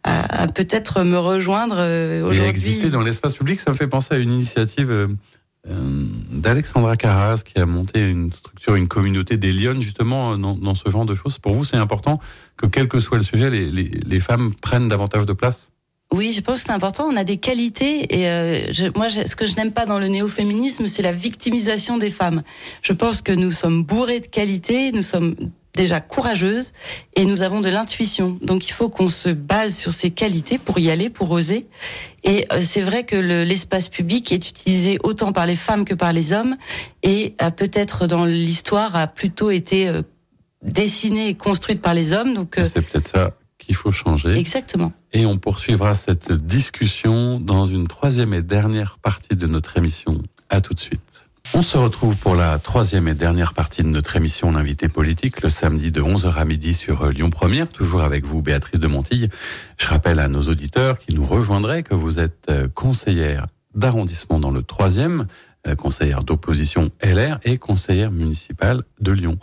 à, 0.03 0.43
à 0.43 0.47
peut-être 0.47 1.03
me 1.03 1.17
rejoindre 1.17 1.75
euh, 1.77 2.21
aujourd'hui. 2.23 2.43
exister 2.49 2.89
dans 2.89 3.01
l'espace 3.01 3.35
public, 3.35 3.59
ça 3.59 3.71
me 3.71 3.75
fait 3.75 3.87
penser 3.87 4.13
à 4.15 4.17
une 4.17 4.31
initiative 4.31 4.89
euh, 4.89 5.07
euh, 5.69 6.05
d'Alexandra 6.31 6.95
Carras 6.95 7.41
qui 7.43 7.59
a 7.59 7.65
monté 7.65 7.99
une 7.99 8.31
structure, 8.31 8.75
une 8.75 8.87
communauté 8.87 9.35
des 9.37 9.51
Lyonnes 9.51 9.81
justement 9.81 10.37
dans, 10.37 10.55
dans 10.55 10.75
ce 10.75 10.89
genre 10.89 11.05
de 11.05 11.15
choses. 11.15 11.37
Pour 11.39 11.53
vous, 11.53 11.65
c'est 11.65 11.77
important 11.77 12.19
que 12.55 12.65
quel 12.65 12.87
que 12.87 12.99
soit 13.01 13.17
le 13.17 13.23
sujet, 13.23 13.49
les, 13.49 13.69
les, 13.71 13.91
les 14.05 14.19
femmes 14.19 14.53
prennent 14.61 14.87
davantage 14.87 15.25
de 15.25 15.33
place 15.33 15.69
Oui, 16.13 16.31
je 16.31 16.39
pense 16.41 16.59
que 16.61 16.67
c'est 16.67 16.71
important. 16.71 17.05
On 17.11 17.15
a 17.17 17.23
des 17.23 17.37
qualités 17.37 18.05
et 18.21 18.29
euh, 18.29 18.71
je, 18.71 18.85
moi, 18.95 19.09
ce 19.09 19.35
que 19.35 19.45
je 19.45 19.55
n'aime 19.55 19.71
pas 19.73 19.85
dans 19.85 19.99
le 19.99 20.07
néo-féminisme, 20.07 20.87
c'est 20.87 21.01
la 21.01 21.11
victimisation 21.11 21.97
des 21.97 22.09
femmes. 22.11 22.41
Je 22.81 22.93
pense 22.93 23.21
que 23.21 23.31
nous 23.33 23.51
sommes 23.51 23.83
bourrés 23.83 24.21
de 24.21 24.27
qualités, 24.27 24.91
nous 24.93 25.01
sommes 25.01 25.35
déjà 25.73 25.99
courageuses 25.99 26.71
et 27.17 27.25
nous 27.25 27.41
avons 27.41 27.59
de 27.59 27.67
l'intuition. 27.67 28.37
Donc 28.41 28.69
il 28.69 28.71
faut 28.71 28.87
qu'on 28.87 29.09
se 29.09 29.27
base 29.27 29.75
sur 29.75 29.91
ces 29.91 30.09
qualités 30.11 30.57
pour 30.57 30.79
y 30.79 30.89
aller, 30.89 31.09
pour 31.09 31.31
oser. 31.31 31.67
Et 32.23 32.45
euh, 32.53 32.61
c'est 32.61 32.81
vrai 32.81 33.03
que 33.03 33.17
le- 33.17 33.43
l'espace 33.43 33.89
public 33.89 34.31
est 34.31 34.47
utilisé 34.49 34.97
autant 35.03 35.33
par 35.33 35.45
les 35.45 35.57
femmes 35.57 35.83
que 35.83 35.93
par 35.95 36.13
les 36.13 36.31
hommes 36.31 36.55
et 37.03 37.35
peut-être 37.57 38.07
dans 38.07 38.23
l'histoire 38.23 38.95
a 38.95 39.07
plutôt 39.07 39.49
été 39.51 39.89
euh, 39.89 40.01
dessiné 40.63 41.27
et 41.29 41.35
construite 41.35 41.81
par 41.81 41.93
les 41.93 42.13
hommes. 42.13 42.33
Donc 42.33 42.57
euh, 42.57 42.63
C'est 42.71 42.81
peut-être 42.81 43.09
ça 43.09 43.31
qu'il 43.65 43.75
faut 43.75 43.91
changer. 43.91 44.37
exactement. 44.37 44.93
Et 45.13 45.25
on 45.25 45.37
poursuivra 45.37 45.95
cette 45.95 46.31
discussion 46.31 47.39
dans 47.39 47.65
une 47.65 47.87
troisième 47.87 48.33
et 48.33 48.41
dernière 48.41 48.97
partie 48.99 49.35
de 49.35 49.47
notre 49.47 49.77
émission. 49.77 50.21
À 50.49 50.61
tout 50.61 50.73
de 50.73 50.79
suite. 50.79 51.25
On 51.53 51.61
se 51.61 51.77
retrouve 51.77 52.15
pour 52.17 52.35
la 52.35 52.59
troisième 52.59 53.07
et 53.07 53.13
dernière 53.13 53.53
partie 53.53 53.81
de 53.81 53.87
notre 53.87 54.15
émission 54.15 54.51
L'invité 54.51 54.89
politique 54.89 55.41
le 55.41 55.49
samedi 55.49 55.91
de 55.91 56.01
11h 56.01 56.35
à 56.35 56.45
midi 56.45 56.73
sur 56.73 57.09
Lyon 57.09 57.29
Première, 57.29 57.69
toujours 57.69 58.01
avec 58.03 58.25
vous 58.25 58.41
Béatrice 58.41 58.79
de 58.79 58.87
Montille. 58.87 59.29
Je 59.77 59.87
rappelle 59.87 60.19
à 60.19 60.27
nos 60.27 60.41
auditeurs 60.41 60.99
qui 60.99 61.13
nous 61.13 61.25
rejoindraient 61.25 61.83
que 61.83 61.95
vous 61.95 62.19
êtes 62.19 62.47
euh, 62.49 62.67
conseillère 62.67 63.45
d'arrondissement 63.73 64.39
dans 64.39 64.51
le 64.51 64.63
troisième, 64.63 65.27
euh, 65.67 65.75
conseillère 65.75 66.23
d'opposition 66.23 66.89
LR 67.01 67.39
et 67.43 67.57
conseillère 67.57 68.11
municipale 68.11 68.83
de 68.99 69.11
Lyon. 69.11 69.37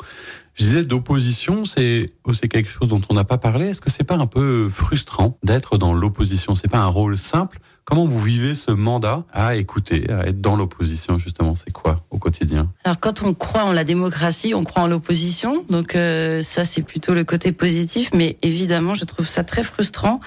Je 0.54 0.64
disais 0.64 0.84
d'opposition, 0.84 1.64
c'est 1.64 2.12
aussi 2.24 2.48
quelque 2.48 2.68
chose 2.68 2.88
dont 2.88 3.00
on 3.08 3.14
n'a 3.14 3.24
pas 3.24 3.38
parlé. 3.38 3.68
Est-ce 3.68 3.80
que 3.80 3.90
c'est 3.90 4.04
pas 4.04 4.16
un 4.16 4.26
peu 4.26 4.68
frustrant 4.68 5.38
d'être 5.42 5.78
dans 5.78 5.94
l'opposition? 5.94 6.54
C'est 6.54 6.70
pas 6.70 6.80
un 6.80 6.88
rôle 6.88 7.16
simple? 7.16 7.58
Comment 7.84 8.04
vous 8.04 8.20
vivez 8.20 8.54
ce 8.54 8.70
mandat 8.70 9.24
à 9.32 9.56
écouter, 9.56 10.08
à 10.10 10.28
être 10.28 10.40
dans 10.40 10.54
l'opposition 10.54 11.18
justement? 11.18 11.54
C'est 11.54 11.72
quoi 11.72 12.04
au 12.10 12.18
quotidien? 12.18 12.70
Alors 12.84 13.00
quand 13.00 13.22
on 13.24 13.34
croit 13.34 13.64
en 13.64 13.72
la 13.72 13.84
démocratie, 13.84 14.54
on 14.54 14.62
croit 14.62 14.82
en 14.82 14.86
l'opposition, 14.86 15.64
donc 15.68 15.96
euh, 15.96 16.42
ça 16.42 16.64
c'est 16.64 16.82
plutôt 16.82 17.12
le 17.12 17.24
côté 17.24 17.50
positif, 17.50 18.10
mais 18.14 18.36
évidemment 18.42 18.94
je 18.94 19.04
trouve 19.04 19.26
ça 19.26 19.42
très 19.42 19.64
frustrant 19.64 20.20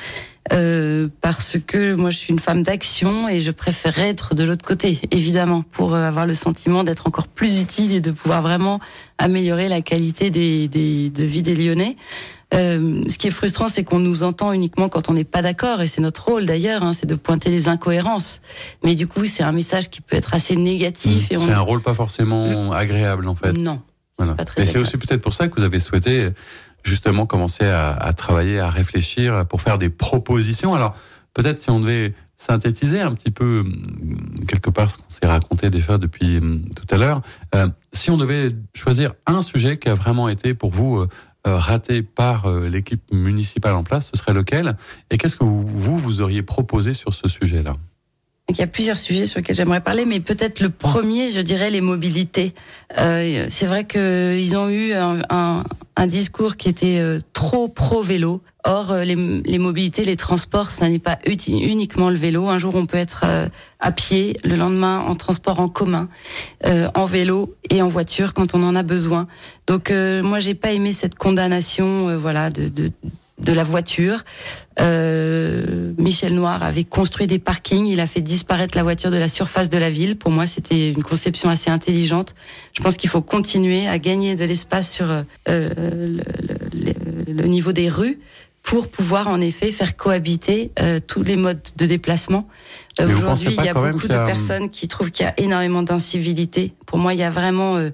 euh, 0.53 1.07
parce 1.21 1.57
que 1.65 1.95
moi 1.95 2.09
je 2.09 2.17
suis 2.17 2.31
une 2.31 2.39
femme 2.39 2.61
d'action 2.63 3.27
et 3.27 3.41
je 3.41 3.51
préférerais 3.51 4.09
être 4.09 4.35
de 4.35 4.43
l'autre 4.43 4.65
côté, 4.65 4.99
évidemment, 5.11 5.63
pour 5.63 5.95
euh, 5.95 6.03
avoir 6.03 6.25
le 6.25 6.33
sentiment 6.33 6.83
d'être 6.83 7.07
encore 7.07 7.27
plus 7.27 7.59
utile 7.59 7.91
et 7.91 8.01
de 8.01 8.11
pouvoir 8.11 8.41
vraiment 8.41 8.79
améliorer 9.17 9.69
la 9.69 9.81
qualité 9.81 10.29
des, 10.29 10.67
des, 10.67 11.09
de 11.09 11.23
vie 11.23 11.41
des 11.41 11.55
Lyonnais. 11.55 11.95
Euh, 12.53 13.01
ce 13.09 13.17
qui 13.17 13.27
est 13.27 13.31
frustrant, 13.31 13.67
c'est 13.67 13.83
qu'on 13.83 13.99
nous 13.99 14.23
entend 14.23 14.53
uniquement 14.53 14.87
quand 14.87 15.09
on 15.09 15.13
n'est 15.13 15.23
pas 15.23 15.41
d'accord, 15.41 15.81
et 15.81 15.87
c'est 15.87 16.01
notre 16.01 16.25
rôle 16.25 16.45
d'ailleurs, 16.45 16.83
hein, 16.83 16.93
c'est 16.93 17.07
de 17.07 17.15
pointer 17.15 17.49
les 17.49 17.67
incohérences. 17.67 18.39
Mais 18.83 18.93
du 18.93 19.07
coup, 19.07 19.25
c'est 19.25 19.43
un 19.43 19.51
message 19.51 19.89
qui 19.89 19.99
peut 19.99 20.15
être 20.15 20.35
assez 20.35 20.55
négatif. 20.55 21.29
on... 21.33 21.39
C'est 21.39 21.51
un 21.51 21.59
rôle 21.59 21.81
pas 21.81 21.95
forcément 21.95 22.71
agréable 22.71 23.27
en 23.27 23.35
fait. 23.35 23.53
Non. 23.53 23.81
Voilà. 24.17 24.37
Et 24.57 24.65
c'est 24.65 24.77
aussi 24.77 24.97
peut-être 24.97 25.21
pour 25.21 25.33
ça 25.33 25.49
que 25.49 25.59
vous 25.59 25.65
avez 25.65 25.79
souhaité 25.79 26.29
justement 26.85 27.25
commencer 27.25 27.65
à, 27.65 27.91
à 27.91 28.13
travailler, 28.13 28.59
à 28.59 28.69
réfléchir 28.69 29.45
pour 29.47 29.61
faire 29.61 29.77
des 29.77 29.89
propositions. 29.89 30.73
Alors 30.73 30.95
peut-être 31.33 31.61
si 31.61 31.69
on 31.69 31.79
devait 31.79 32.13
synthétiser 32.37 33.01
un 33.01 33.13
petit 33.13 33.31
peu 33.31 33.59
hum, 33.59 34.45
quelque 34.47 34.69
part 34.69 34.91
ce 34.91 34.97
qu'on 34.97 35.09
s'est 35.09 35.27
raconté 35.27 35.69
déjà 35.69 35.97
depuis 35.97 36.37
hum, 36.37 36.65
tout 36.75 36.93
à 36.93 36.97
l'heure, 36.97 37.21
euh, 37.53 37.67
si 37.93 38.09
on 38.11 38.17
devait 38.17 38.49
choisir 38.73 39.13
un 39.25 39.41
sujet 39.41 39.77
qui 39.77 39.89
a 39.89 39.93
vraiment 39.93 40.29
été 40.29 40.53
pour 40.53 40.71
vous 40.71 40.97
euh, 40.97 41.07
euh, 41.47 41.57
raté 41.57 42.01
par 42.01 42.49
l'équipe 42.49 43.03
municipale 43.11 43.75
en 43.75 43.83
place, 43.83 44.09
ce 44.11 44.17
serait 44.17 44.33
lequel? 44.33 44.77
Et 45.11 45.17
qu'est-ce 45.19 45.35
que 45.35 45.43
vous, 45.43 45.65
vous, 45.65 45.99
vous 45.99 46.21
auriez 46.21 46.41
proposé 46.41 46.95
sur 46.95 47.13
ce 47.13 47.27
sujet-là? 47.27 47.73
Il 48.49 48.57
y 48.57 48.61
a 48.61 48.67
plusieurs 48.67 48.97
sujets 48.97 49.25
sur 49.25 49.39
lesquels 49.39 49.55
j'aimerais 49.55 49.81
parler, 49.81 50.05
mais 50.05 50.19
peut-être 50.19 50.59
le 50.59 50.69
premier, 50.69 51.31
je 51.31 51.41
dirais, 51.41 51.71
les 51.71 51.81
mobilités. 51.81 52.53
Euh, 52.99 53.47
c'est 53.49 53.65
vrai 53.65 53.85
qu'ils 53.85 54.55
ont 54.55 54.69
eu 54.69 54.93
un, 54.93 55.19
un, 55.31 55.63
un 55.95 56.07
discours 56.07 56.55
qui 56.55 56.69
était 56.69 56.99
euh, 56.99 57.19
trop 57.33 57.67
pro-vélo. 57.67 58.43
Or, 58.63 58.91
euh, 58.91 59.03
les, 59.03 59.15
les 59.15 59.57
mobilités, 59.57 60.05
les 60.05 60.15
transports, 60.15 60.69
ça 60.69 60.87
n'est 60.87 60.99
pas 60.99 61.17
uniquement 61.25 62.11
le 62.11 62.17
vélo. 62.17 62.47
Un 62.47 62.59
jour, 62.59 62.75
on 62.75 62.85
peut 62.85 62.97
être 62.97 63.23
euh, 63.25 63.47
à 63.79 63.91
pied, 63.91 64.37
le 64.43 64.55
lendemain 64.55 64.99
en 64.99 65.15
transport 65.15 65.59
en 65.59 65.67
commun, 65.67 66.07
euh, 66.65 66.87
en 66.93 67.05
vélo 67.05 67.55
et 67.71 67.81
en 67.81 67.87
voiture 67.87 68.35
quand 68.35 68.53
on 68.53 68.61
en 68.61 68.75
a 68.75 68.83
besoin. 68.83 69.27
Donc, 69.65 69.89
euh, 69.89 70.21
moi, 70.21 70.37
j'ai 70.37 70.53
pas 70.53 70.71
aimé 70.71 70.91
cette 70.91 71.15
condamnation, 71.15 72.09
euh, 72.09 72.17
voilà, 72.17 72.51
de, 72.51 72.67
de 72.67 72.91
de 73.39 73.51
la 73.51 73.63
voiture. 73.63 74.23
Euh, 74.79 75.93
Michel 75.97 76.33
Noir 76.35 76.63
avait 76.63 76.83
construit 76.83 77.27
des 77.27 77.39
parkings, 77.39 77.85
il 77.85 77.99
a 77.99 78.07
fait 78.07 78.21
disparaître 78.21 78.77
la 78.77 78.83
voiture 78.83 79.11
de 79.11 79.17
la 79.17 79.27
surface 79.27 79.69
de 79.69 79.77
la 79.77 79.89
ville. 79.89 80.17
Pour 80.17 80.31
moi, 80.31 80.45
c'était 80.47 80.89
une 80.91 81.03
conception 81.03 81.49
assez 81.49 81.69
intelligente. 81.69 82.35
Je 82.73 82.81
pense 82.81 82.97
qu'il 82.97 83.09
faut 83.09 83.21
continuer 83.21 83.87
à 83.87 83.97
gagner 83.99 84.35
de 84.35 84.45
l'espace 84.45 84.91
sur 84.91 85.07
euh, 85.09 85.23
le, 85.47 86.23
le- 86.73 87.33
le- 87.33 87.43
niveau 87.47 87.71
des 87.71 87.89
rues 87.89 88.19
pour 88.63 88.87
pouvoir 88.89 89.27
en 89.27 89.39
effet 89.41 89.71
faire 89.71 89.95
cohabiter 89.95 90.71
euh, 90.81 90.99
tous 91.05 91.23
les 91.23 91.35
modes 91.35 91.61
de 91.77 91.85
déplacement. 91.85 92.47
Euh, 92.99 93.07
Aujourd'hui, 93.15 93.55
il 93.59 93.63
y 93.65 93.69
a 93.69 93.73
beaucoup 93.91 94.07
de 94.07 94.13
a- 94.15 94.25
personnes 94.25 94.69
qui 94.69 94.87
trouvent 94.87 95.11
qu'il 95.11 95.25
y 95.25 95.29
a 95.29 95.33
énormément 95.37 95.83
d'incivilité. 95.83 96.73
Pour 96.85 96.97
moi, 96.97 97.13
il 97.13 97.19
y 97.19 97.23
a 97.23 97.29
vraiment 97.29 97.77
euh, 97.77 97.91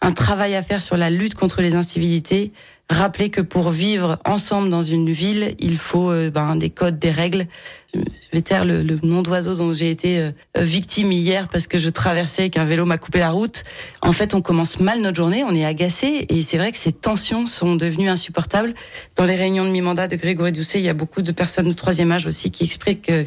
un 0.00 0.12
travail 0.12 0.54
à 0.56 0.62
faire 0.62 0.82
sur 0.82 0.96
la 0.96 1.10
lutte 1.10 1.34
contre 1.34 1.62
les 1.62 1.74
incivilités. 1.74 2.52
Rappeler 2.90 3.28
que 3.28 3.42
pour 3.42 3.70
vivre 3.70 4.18
ensemble 4.24 4.70
dans 4.70 4.80
une 4.80 5.10
ville, 5.10 5.54
il 5.58 5.76
faut 5.76 6.10
euh, 6.10 6.30
ben, 6.30 6.56
des 6.56 6.70
codes, 6.70 6.98
des 6.98 7.10
règles. 7.10 7.46
Je 7.94 8.00
vais 8.32 8.40
taire 8.40 8.64
le, 8.64 8.82
le 8.82 8.98
nom 9.02 9.20
d'oiseau 9.20 9.54
dont 9.54 9.74
j'ai 9.74 9.90
été 9.90 10.20
euh, 10.20 10.30
victime 10.56 11.12
hier 11.12 11.48
parce 11.48 11.66
que 11.66 11.76
je 11.76 11.90
traversais 11.90 12.46
et 12.46 12.50
qu'un 12.50 12.64
vélo 12.64 12.86
m'a 12.86 12.96
coupé 12.96 13.18
la 13.18 13.30
route. 13.30 13.62
En 14.00 14.12
fait, 14.12 14.32
on 14.32 14.40
commence 14.40 14.80
mal 14.80 15.02
notre 15.02 15.16
journée, 15.18 15.44
on 15.44 15.54
est 15.54 15.66
agacé 15.66 16.24
et 16.30 16.42
c'est 16.42 16.56
vrai 16.56 16.72
que 16.72 16.78
ces 16.78 16.92
tensions 16.92 17.44
sont 17.44 17.76
devenues 17.76 18.08
insupportables. 18.08 18.72
Dans 19.16 19.26
les 19.26 19.36
réunions 19.36 19.64
de 19.64 19.70
mi-mandat 19.70 20.08
de 20.08 20.16
Grégory 20.16 20.52
Doucet, 20.52 20.78
il 20.78 20.84
y 20.84 20.88
a 20.88 20.94
beaucoup 20.94 21.20
de 21.20 21.32
personnes 21.32 21.68
de 21.68 21.74
troisième 21.74 22.10
âge 22.10 22.26
aussi 22.26 22.50
qui 22.50 22.64
expliquent 22.64 23.02
que 23.02 23.24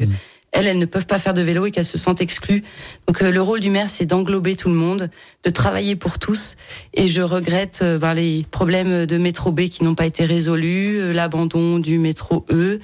elles, 0.52 0.66
elles 0.66 0.78
ne 0.78 0.86
peuvent 0.86 1.06
pas 1.06 1.18
faire 1.18 1.34
de 1.34 1.42
vélo 1.42 1.66
et 1.66 1.70
qu'elles 1.70 1.84
se 1.84 1.98
sentent 1.98 2.20
exclues. 2.20 2.62
Donc 3.06 3.20
le 3.20 3.40
rôle 3.40 3.60
du 3.60 3.70
maire, 3.70 3.90
c'est 3.90 4.06
d'englober 4.06 4.54
tout 4.54 4.68
le 4.68 4.74
monde, 4.74 5.10
de 5.44 5.50
travailler 5.50 5.96
pour 5.96 6.18
tous. 6.18 6.56
Et 6.94 7.08
je 7.08 7.20
regrette 7.22 7.84
ben, 8.00 8.14
les 8.14 8.46
problèmes 8.50 9.06
de 9.06 9.18
métro 9.18 9.50
B 9.50 9.62
qui 9.68 9.84
n'ont 9.84 9.94
pas 9.94 10.06
été 10.06 10.24
résolus, 10.24 11.12
l'abandon 11.12 11.78
du 11.78 11.98
métro 11.98 12.46
E. 12.50 12.78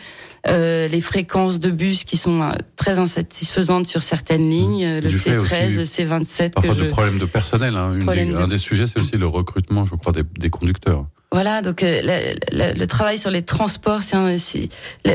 Euh, 0.47 0.89
les 0.89 1.01
fréquences 1.01 1.61
de 1.61 1.71
bus 1.71 2.05
qui 2.05 2.17
sont 2.17 2.43
euh, 2.43 2.53
très 2.77 2.99
insatisfaisantes 2.99 3.87
sur 3.87 4.03
certaines 4.03 4.49
lignes, 4.49 4.85
euh, 4.85 5.01
le 5.01 5.09
C13, 5.11 5.75
le 5.75 5.83
C27. 5.83 6.51
Parfois 6.51 6.75
que 6.75 6.81
de 6.81 6.89
problèmes 6.89 7.19
de 7.19 7.27
personnel. 7.27 7.77
Hein. 7.77 7.99
Un 8.07 8.49
des 8.49 8.59
sujets, 8.59 8.87
c'est 8.87 9.01
aussi 9.01 9.17
le 9.17 9.27
recrutement, 9.27 9.85
je 9.85 9.95
crois, 9.95 10.13
des, 10.13 10.51
conducteurs. 10.51 11.07
Voilà, 11.31 11.61
donc 11.61 11.83
le 11.83 12.85
travail 12.87 13.19
sur 13.19 13.31
les 13.31 13.43
transports, 13.43 14.03
c'est 14.03 14.69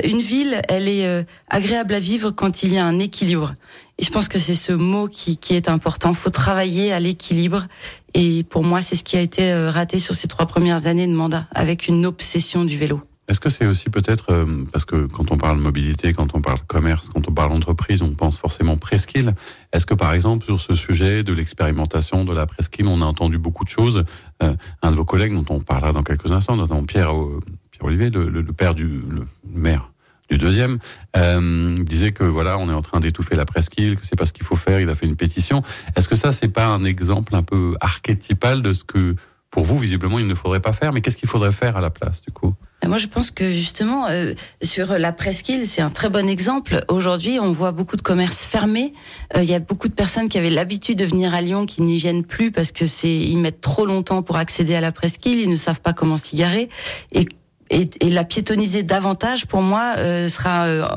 une 0.03 0.21
ville, 0.21 0.61
elle 0.69 0.87
est 0.87 1.25
agréable 1.49 1.95
à 1.95 1.99
vivre 1.99 2.31
quand 2.31 2.63
il 2.63 2.73
y 2.73 2.77
a 2.77 2.85
un 2.85 2.99
équilibre. 2.99 3.55
Et 3.97 4.03
je 4.03 4.11
pense 4.11 4.27
que 4.27 4.39
c'est 4.39 4.55
ce 4.55 4.73
mot 4.73 5.07
qui, 5.07 5.37
qui 5.37 5.55
est 5.55 5.69
important. 5.69 6.13
Faut 6.13 6.29
travailler 6.29 6.93
à 6.93 6.99
l'équilibre. 6.99 7.67
Et 8.13 8.43
pour 8.43 8.63
moi, 8.63 8.81
c'est 8.81 8.95
ce 8.95 9.03
qui 9.03 9.17
a 9.17 9.21
été 9.21 9.53
raté 9.69 9.97
sur 9.97 10.13
ces 10.13 10.27
trois 10.27 10.45
premières 10.45 10.85
années 10.85 11.07
de 11.07 11.13
mandat, 11.13 11.47
avec 11.53 11.87
une 11.87 12.05
obsession 12.05 12.63
du 12.63 12.77
vélo. 12.77 13.01
Est-ce 13.29 13.39
que 13.39 13.49
c'est 13.49 13.65
aussi 13.65 13.89
peut-être 13.89 14.31
euh, 14.31 14.65
parce 14.71 14.83
que 14.83 15.07
quand 15.07 15.31
on 15.31 15.37
parle 15.37 15.57
mobilité, 15.57 16.13
quand 16.13 16.35
on 16.35 16.41
parle 16.41 16.59
commerce, 16.67 17.09
quand 17.09 17.27
on 17.29 17.33
parle 17.33 17.53
entreprise, 17.53 18.01
on 18.01 18.13
pense 18.13 18.37
forcément 18.37 18.75
presqu'île. 18.75 19.33
Est-ce 19.71 19.85
que 19.85 19.93
par 19.93 20.13
exemple 20.13 20.45
sur 20.45 20.59
ce 20.59 20.75
sujet 20.75 21.23
de 21.23 21.31
l'expérimentation 21.31 22.25
de 22.25 22.33
la 22.33 22.45
presqu'île, 22.45 22.87
on 22.87 23.01
a 23.01 23.05
entendu 23.05 23.37
beaucoup 23.37 23.63
de 23.63 23.69
choses. 23.69 24.03
Euh, 24.41 24.55
un 24.81 24.91
de 24.91 24.95
vos 24.95 25.05
collègues 25.05 25.33
dont 25.33 25.45
on 25.49 25.59
parlera 25.61 25.93
dans 25.93 26.03
quelques 26.03 26.31
instants, 26.31 26.57
notamment 26.57 26.83
Pierre, 26.83 27.15
euh, 27.15 27.39
Pierre 27.71 27.85
Olivier, 27.85 28.09
le, 28.09 28.27
le, 28.27 28.53
père 28.53 28.75
du 28.75 28.87
le 28.87 29.25
maire 29.45 29.93
du 30.29 30.37
deuxième, 30.37 30.79
euh, 31.15 31.75
disait 31.75 32.11
que 32.11 32.23
voilà, 32.23 32.57
on 32.57 32.69
est 32.69 32.73
en 32.73 32.81
train 32.81 32.99
d'étouffer 32.99 33.35
la 33.35 33.45
presqu'île, 33.45 33.99
que 33.99 34.05
c'est 34.05 34.15
pas 34.15 34.25
ce 34.25 34.33
qu'il 34.33 34.45
faut 34.45 34.55
faire. 34.55 34.79
Il 34.79 34.89
a 34.89 34.95
fait 34.95 35.05
une 35.05 35.15
pétition. 35.15 35.63
Est-ce 35.95 36.09
que 36.09 36.15
ça, 36.15 36.31
c'est 36.31 36.47
pas 36.47 36.67
un 36.67 36.83
exemple 36.83 37.35
un 37.35 37.43
peu 37.43 37.75
archétypal 37.79 38.61
de 38.61 38.73
ce 38.73 38.83
que 38.83 39.15
pour 39.49 39.65
vous, 39.65 39.77
visiblement, 39.77 40.19
il 40.19 40.27
ne 40.27 40.35
faudrait 40.35 40.61
pas 40.61 40.73
faire 40.73 40.93
Mais 40.93 41.01
qu'est-ce 41.01 41.17
qu'il 41.17 41.29
faudrait 41.29 41.51
faire 41.51 41.77
à 41.77 41.81
la 41.81 41.89
place, 41.89 42.21
du 42.21 42.31
coup? 42.31 42.55
Moi, 42.87 42.97
je 42.97 43.07
pense 43.07 43.31
que 43.31 43.49
justement, 43.49 44.07
euh, 44.07 44.33
sur 44.61 44.97
la 44.97 45.11
presqu'île, 45.11 45.67
c'est 45.67 45.81
un 45.81 45.89
très 45.89 46.09
bon 46.09 46.27
exemple. 46.27 46.83
Aujourd'hui, 46.89 47.39
on 47.39 47.51
voit 47.51 47.71
beaucoup 47.71 47.95
de 47.95 48.01
commerces 48.01 48.43
fermés. 48.43 48.93
Euh, 49.35 49.43
il 49.43 49.49
y 49.49 49.53
a 49.53 49.59
beaucoup 49.59 49.87
de 49.87 49.93
personnes 49.93 50.29
qui 50.29 50.37
avaient 50.37 50.49
l'habitude 50.49 50.97
de 50.97 51.05
venir 51.05 51.33
à 51.33 51.41
Lyon 51.41 51.65
qui 51.65 51.81
n'y 51.81 51.97
viennent 51.97 52.23
plus 52.23 52.51
parce 52.51 52.71
que 52.71 52.85
c'est 52.85 53.13
ils 53.13 53.37
mettent 53.37 53.61
trop 53.61 53.85
longtemps 53.85 54.21
pour 54.21 54.37
accéder 54.37 54.75
à 54.75 54.81
la 54.81 54.91
presqu'île, 54.91 55.39
ils 55.39 55.49
ne 55.49 55.55
savent 55.55 55.81
pas 55.81 55.93
comment 55.93 56.17
s'y 56.17 56.35
garer. 56.35 56.69
Et 57.11 57.27
et, 57.69 57.89
et, 58.01 58.11
la 58.11 58.23
piétoniser 58.23 58.83
davantage, 58.83 59.45
pour 59.45 59.61
moi, 59.61 59.95
euh, 59.97 60.27
sera 60.27 60.65
euh, 60.65 60.87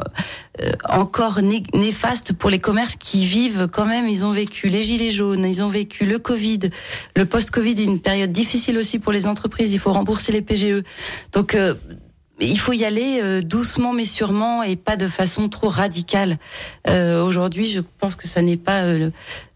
euh, 0.60 0.72
encore 0.88 1.40
néfaste 1.40 2.32
pour 2.32 2.50
les 2.50 2.58
commerces 2.58 2.96
qui 2.96 3.24
vivent 3.26 3.68
quand 3.72 3.86
même. 3.86 4.08
Ils 4.08 4.24
ont 4.24 4.32
vécu 4.32 4.68
les 4.68 4.82
gilets 4.82 5.10
jaunes, 5.10 5.44
ils 5.44 5.62
ont 5.62 5.68
vécu 5.68 6.04
le 6.04 6.18
Covid, 6.18 6.60
le 7.14 7.24
post-Covid 7.24 7.80
est 7.80 7.84
une 7.84 8.00
période 8.00 8.32
difficile 8.32 8.78
aussi 8.78 8.98
pour 8.98 9.12
les 9.12 9.26
entreprises. 9.26 9.72
Il 9.72 9.78
faut 9.78 9.92
rembourser 9.92 10.32
les 10.32 10.42
PGE. 10.42 10.82
Donc 11.32 11.56
il 12.38 12.58
faut 12.58 12.72
y 12.72 12.84
aller 12.84 13.42
doucement 13.42 13.92
mais 13.92 14.04
sûrement 14.04 14.62
et 14.62 14.76
pas 14.76 14.96
de 14.96 15.08
façon 15.08 15.48
trop 15.48 15.68
radicale. 15.68 16.38
Aujourd'hui, 16.86 17.68
je 17.68 17.80
pense 17.80 18.16
que 18.16 18.26
ça 18.26 18.42
n'est 18.42 18.56
pas 18.56 18.82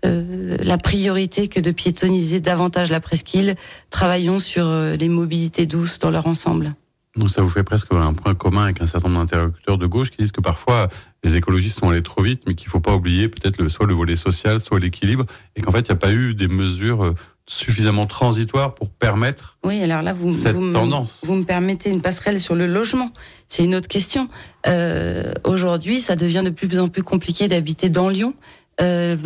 la 0.02 0.78
priorité 0.78 1.48
que 1.48 1.60
de 1.60 1.70
piétoniser 1.70 2.40
davantage 2.40 2.90
la 2.90 3.00
presqu'île. 3.00 3.54
Travaillons 3.90 4.38
sur 4.38 4.70
les 4.70 5.08
mobilités 5.08 5.66
douces 5.66 5.98
dans 5.98 6.10
leur 6.10 6.26
ensemble. 6.26 6.74
Donc 7.20 7.30
ça 7.30 7.42
vous 7.42 7.50
fait 7.50 7.62
presque 7.62 7.92
un 7.92 8.14
point 8.14 8.34
commun 8.34 8.64
avec 8.64 8.80
un 8.80 8.86
certain 8.86 9.08
nombre 9.08 9.20
d'interlocuteurs 9.20 9.76
de 9.76 9.86
gauche 9.86 10.10
qui 10.10 10.16
disent 10.16 10.32
que 10.32 10.40
parfois 10.40 10.88
les 11.22 11.36
écologistes 11.36 11.78
sont 11.78 11.90
allés 11.90 12.02
trop 12.02 12.22
vite, 12.22 12.42
mais 12.46 12.54
qu'il 12.54 12.66
ne 12.68 12.70
faut 12.70 12.80
pas 12.80 12.94
oublier 12.94 13.28
peut-être 13.28 13.60
le, 13.60 13.68
soit 13.68 13.86
le 13.86 13.92
volet 13.92 14.16
social, 14.16 14.58
soit 14.58 14.80
l'équilibre, 14.80 15.26
et 15.54 15.60
qu'en 15.60 15.70
fait 15.70 15.80
il 15.80 15.90
n'y 15.90 15.96
a 15.96 15.96
pas 15.96 16.12
eu 16.12 16.34
des 16.34 16.48
mesures 16.48 17.04
euh, 17.04 17.14
suffisamment 17.46 18.06
transitoires 18.06 18.74
pour 18.74 18.88
permettre 18.90 19.58
oui, 19.62 19.82
alors 19.82 20.00
là, 20.00 20.14
vous, 20.14 20.32
cette 20.32 20.56
vous, 20.56 20.72
tendance. 20.72 21.20
Vous 21.24 21.34
me 21.34 21.44
permettez 21.44 21.90
une 21.90 22.00
passerelle 22.00 22.40
sur 22.40 22.54
le 22.54 22.66
logement. 22.66 23.10
C'est 23.46 23.62
une 23.62 23.74
autre 23.74 23.88
question. 23.88 24.28
Euh, 24.66 25.34
Aujourd'hui, 25.44 26.00
ça 26.00 26.16
devient 26.16 26.42
de 26.42 26.50
plus 26.50 26.78
en 26.78 26.88
plus 26.88 27.02
compliqué 27.02 27.46
d'habiter 27.46 27.90
dans 27.90 28.08
Lyon. 28.08 28.34
Euh, 28.80 29.16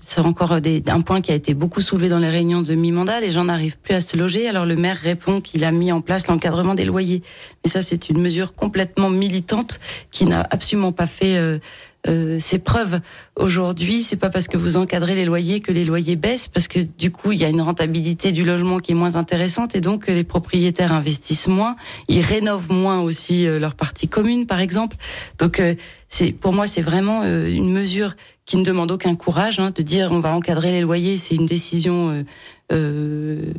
c'est 0.00 0.20
encore 0.20 0.60
des, 0.60 0.82
un 0.88 1.00
point 1.00 1.20
qui 1.20 1.32
a 1.32 1.34
été 1.34 1.54
beaucoup 1.54 1.80
soulevé 1.80 2.08
dans 2.08 2.18
les 2.18 2.30
réunions 2.30 2.62
de 2.62 2.74
mi-mandat. 2.74 3.20
Les 3.20 3.30
gens 3.30 3.44
n'arrivent 3.44 3.78
plus 3.78 3.94
à 3.94 4.00
se 4.00 4.16
loger. 4.16 4.48
Alors 4.48 4.66
le 4.66 4.76
maire 4.76 4.96
répond 4.96 5.40
qu'il 5.40 5.64
a 5.64 5.72
mis 5.72 5.92
en 5.92 6.00
place 6.00 6.26
l'encadrement 6.28 6.74
des 6.74 6.84
loyers. 6.84 7.22
Mais 7.64 7.70
ça, 7.70 7.82
c'est 7.82 8.08
une 8.08 8.20
mesure 8.20 8.54
complètement 8.54 9.10
militante 9.10 9.80
qui 10.10 10.24
n'a 10.24 10.46
absolument 10.50 10.92
pas 10.92 11.06
fait 11.06 11.36
euh, 11.36 11.58
euh, 12.08 12.40
ses 12.40 12.58
preuves. 12.58 13.00
Aujourd'hui, 13.36 14.02
c'est 14.02 14.16
pas 14.16 14.28
parce 14.28 14.48
que 14.48 14.56
vous 14.56 14.76
encadrez 14.76 15.14
les 15.14 15.24
loyers 15.24 15.60
que 15.60 15.70
les 15.70 15.84
loyers 15.84 16.16
baissent, 16.16 16.48
parce 16.48 16.66
que 16.66 16.80
du 16.80 17.12
coup, 17.12 17.30
il 17.30 17.38
y 17.38 17.44
a 17.44 17.48
une 17.48 17.60
rentabilité 17.60 18.32
du 18.32 18.44
logement 18.44 18.78
qui 18.78 18.90
est 18.90 18.96
moins 18.96 19.14
intéressante 19.14 19.76
et 19.76 19.80
donc 19.80 20.08
les 20.08 20.24
propriétaires 20.24 20.92
investissent 20.92 21.46
moins, 21.46 21.76
ils 22.08 22.22
rénovent 22.22 22.72
moins 22.72 23.00
aussi 23.00 23.46
euh, 23.46 23.60
leur 23.60 23.76
partie 23.76 24.08
commune, 24.08 24.46
par 24.46 24.58
exemple. 24.58 24.96
Donc, 25.38 25.60
euh, 25.60 25.76
c'est 26.08 26.32
pour 26.32 26.52
moi, 26.52 26.66
c'est 26.66 26.82
vraiment 26.82 27.22
une 27.24 27.72
mesure 27.72 28.16
qui 28.46 28.56
ne 28.56 28.64
demande 28.64 28.90
aucun 28.90 29.14
courage, 29.14 29.60
hein, 29.60 29.70
de 29.74 29.82
dire 29.82 30.10
on 30.12 30.20
va 30.20 30.34
encadrer 30.34 30.72
les 30.72 30.80
loyers, 30.80 31.16
c'est 31.16 31.34
une 31.34 31.46
décision 31.46 32.10
euh, 32.10 32.22
euh, 32.72 33.52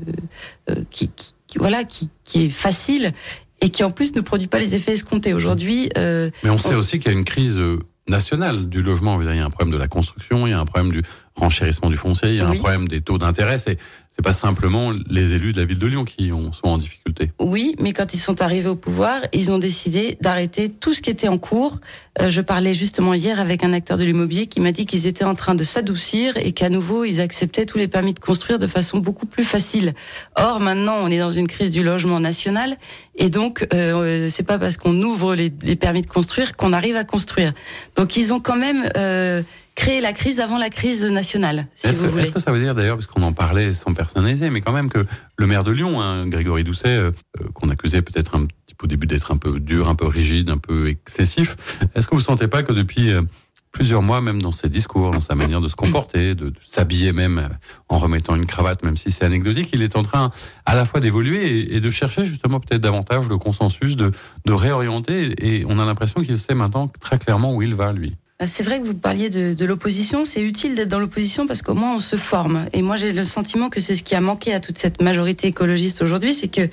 euh 0.70 0.76
qui, 0.92 1.10
qui, 1.48 1.58
voilà 1.58 1.84
qui, 1.84 2.10
qui, 2.26 2.46
est 2.46 2.50
facile 2.50 3.14
et 3.62 3.70
qui 3.70 3.84
en 3.84 3.92
plus 3.92 4.16
ne 4.16 4.22
produit 4.22 4.48
pas 4.48 4.60
les 4.60 4.76
effets 4.76 4.94
escomptés 4.94 5.34
aujourd'hui. 5.34 5.90
Euh, 5.98 6.30
Mais 6.44 6.50
on 6.50 6.60
sait 6.60 6.76
aussi 6.76 7.00
qu'il 7.00 7.12
y 7.12 7.16
a 7.16 7.18
une 7.18 7.26
crise 7.26 7.60
nationale 8.08 8.68
du 8.68 8.82
logement. 8.82 9.22
Il 9.22 9.34
y 9.34 9.40
a 9.40 9.46
un 9.46 9.50
problème 9.50 9.72
de 9.72 9.78
la 9.78 9.88
construction, 9.88 10.48
il 10.48 10.50
y 10.50 10.54
a 10.54 10.60
un 10.60 10.66
problème 10.66 10.92
du 10.92 11.02
renchérissement 11.36 11.90
du 11.90 11.98
foncier, 11.98 12.30
il 12.30 12.36
y 12.36 12.42
a 12.42 12.48
un 12.48 12.56
problème 12.56 12.88
des 12.88 13.02
taux 13.02 13.18
d'intérêt. 13.18 13.58
C'est 13.58 13.78
c'est 14.16 14.22
pas 14.22 14.32
simplement 14.32 14.94
les 15.10 15.34
élus 15.34 15.54
de 15.54 15.60
la 15.60 15.66
ville 15.66 15.80
de 15.80 15.88
Lyon 15.88 16.06
qui 16.06 16.32
ont, 16.32 16.54
sont 16.54 16.68
en 16.68 16.78
difficulté. 16.78 17.32
Oui, 17.40 17.76
mais 17.80 17.94
quand 17.94 18.14
ils 18.14 18.20
sont 18.20 18.44
arrivés 18.44 18.70
au 18.70 18.76
pouvoir, 18.76 19.20
ils 19.34 19.52
ont 19.52 19.58
décidé 19.58 20.20
d'arrêter 20.22 20.70
tout 20.70 20.94
ce 20.94 21.02
qui 21.02 21.10
était 21.10 21.28
en 21.28 21.40
cours. 21.40 21.80
Euh, 22.22 22.30
je 22.30 22.40
parlais 22.42 22.76
justement 22.76 23.16
hier 23.16 23.40
avec 23.40 23.64
un 23.64 23.74
acteur 23.74 23.98
de 23.98 24.04
l'immobilier 24.04 24.46
qui 24.46 24.60
m'a 24.60 24.72
dit 24.72 24.86
qu'ils 24.86 25.08
étaient 25.08 25.24
en 25.24 25.34
train 25.34 25.56
de 25.56 25.64
s'adoucir 25.64 26.38
et 26.38 26.52
qu'à 26.52 26.70
nouveau 26.70 27.06
ils 27.06 27.22
acceptaient 27.22 27.66
tous 27.66 27.80
les 27.80 27.88
permis 27.88 28.14
de 28.14 28.20
construire 28.20 28.60
de 28.60 28.68
façon 28.68 29.00
beaucoup 29.00 29.26
plus 29.26 29.44
facile. 29.44 29.94
Or 30.36 30.60
maintenant, 30.60 30.98
on 31.02 31.08
est 31.08 31.18
dans 31.18 31.32
une 31.32 31.48
crise 31.48 31.72
du 31.72 31.82
logement 31.82 32.20
national 32.20 32.78
et 33.16 33.32
donc 33.32 33.68
euh, 33.74 34.30
c'est 34.30 34.46
pas 34.46 34.60
parce 34.60 34.78
qu'on 34.78 35.02
ouvre 35.02 35.34
les, 35.34 35.52
les, 35.64 35.76
permis 35.76 36.04
de 36.04 36.08
construire 36.08 36.56
qu'on 36.56 36.72
arrive 36.72 36.98
à 36.98 37.04
construire. 37.04 37.52
Donc 37.96 38.16
ils 38.16 38.32
ont 38.32 38.40
quand 38.40 38.58
même 38.58 38.88
euh, 38.96 39.42
créer 39.76 40.02
la 40.02 40.14
crise 40.14 40.40
avant 40.40 40.58
la 40.58 40.70
crise 40.70 41.04
nationale, 41.06 41.68
si 41.74 41.92
vous 41.92 42.08
voulez. 42.08 42.24
Est-ce 42.24 42.32
que 42.32 42.40
ça 42.40 42.52
veut 42.52 42.60
dire 42.60 42.76
d'ailleurs, 42.76 42.98
parce 42.98 43.08
qu'on 43.08 43.24
en 43.24 43.34
parlait 43.34 43.74
sans 43.74 43.94
personnaliser, 43.94 44.50
mais 44.50 44.62
quand 44.62 44.72
même 44.72 44.90
que 44.90 45.06
le 45.38 45.48
maire 45.48 45.64
de 45.64 45.72
Lyon, 45.72 46.02
hein, 46.02 46.28
Grégory 46.28 46.64
Doucet, 46.64 46.88
euh, 46.88 47.12
euh, 47.42 47.48
qu'on 47.54 47.70
accusait 47.70 48.02
peut-être 48.02 48.36
un 48.36 48.46
petit 48.46 48.76
peu 48.76 48.86
au 48.86 48.88
début 48.88 49.08
d'être 49.08 49.32
un 49.32 49.38
peu 49.38 49.60
dur, 49.60 49.90
un 49.90 49.96
peu 49.96 50.06
rigide, 50.06 50.50
un 50.50 50.58
peu 50.58 50.90
excessif, 50.90 51.56
est-ce 51.96 52.08
que 52.08 52.16
vous 52.16 52.22
sentez 52.22 52.48
pas 52.48 52.62
que 52.64 52.72
depuis 52.72 53.12
euh, 53.12 53.24
plusieurs 53.72 54.04
mois, 54.04 54.22
même 54.22 54.42
dans 54.42 54.52
ses 54.52 54.70
discours, 54.70 55.12
dans 55.12 55.20
sa 55.20 55.34
manière 55.34 55.60
de 55.60 55.68
se 55.68 55.76
comporter, 55.76 56.36
de, 56.36 56.54
s'habiller 56.62 57.12
même 57.12 57.50
en 57.90 57.98
remettant 57.98 58.36
une 58.36 58.46
cravate, 58.46 58.84
même 58.84 58.96
si 58.96 59.12
c'est 59.12 59.26
anecdotique, 59.26 59.70
il 59.74 59.82
est 59.82 59.96
en 59.96 60.04
train 60.04 60.32
à 60.68 60.76
la 60.76 60.86
fois 60.86 61.00
d'évoluer 61.00 61.76
et, 61.76 61.80
de 61.80 61.90
chercher 61.90 62.24
justement 62.24 62.60
peut-être 62.60 62.82
davantage 62.82 63.28
le 63.28 63.40
consensus, 63.40 63.96
de, 63.96 64.12
de 64.46 64.54
réorienter. 64.54 65.34
Et 65.40 65.66
on 65.68 65.80
a 65.80 65.86
l'impression 65.86 66.22
qu'il 66.22 66.38
sait 66.38 66.54
maintenant 66.54 66.88
très 66.88 67.18
clairement 67.18 67.56
où 67.56 67.64
il 67.64 67.74
va, 67.74 67.92
lui. 67.92 68.16
Bah, 68.40 68.48
c'est 68.48 68.64
vrai 68.64 68.80
que 68.80 68.86
vous 68.86 68.96
parliez 68.96 69.30
de, 69.30 69.54
de 69.54 69.66
l'opposition. 69.66 70.26
C'est 70.26 70.42
utile 70.42 70.74
d'être 70.74 70.90
dans 70.90 71.00
l'opposition 71.00 71.46
parce 71.46 71.62
qu'au 71.62 71.76
moins 71.76 71.96
on 71.96 72.00
se 72.00 72.16
forme. 72.16 72.66
Et 72.74 72.82
moi, 72.82 72.96
j'ai 72.96 73.14
le 73.14 73.24
sentiment 73.24 73.70
que 73.70 73.80
c'est 73.80 73.94
ce 73.94 74.02
qui 74.02 74.16
a 74.16 74.22
manqué 74.22 74.54
à 74.54 74.60
toute 74.60 74.78
cette 74.78 75.02
majorité 75.02 75.48
écologiste 75.48 76.02
aujourd'hui, 76.02 76.34
c'est 76.34 76.48
que 76.48 76.68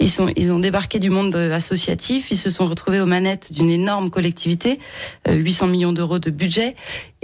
ils 0.00 0.10
sont, 0.10 0.28
ils 0.36 0.52
ont 0.52 0.58
débarqué 0.58 0.98
du 0.98 1.10
monde 1.10 1.36
associatif, 1.36 2.30
ils 2.30 2.36
se 2.36 2.50
sont 2.50 2.66
retrouvés 2.66 3.00
aux 3.00 3.06
manettes 3.06 3.52
d'une 3.52 3.70
énorme 3.70 4.10
collectivité, 4.10 4.78
800 5.28 5.66
euh, 5.66 5.70
millions 5.70 5.92
d'euros 5.92 6.18
de 6.18 6.30
budget, 6.30 6.74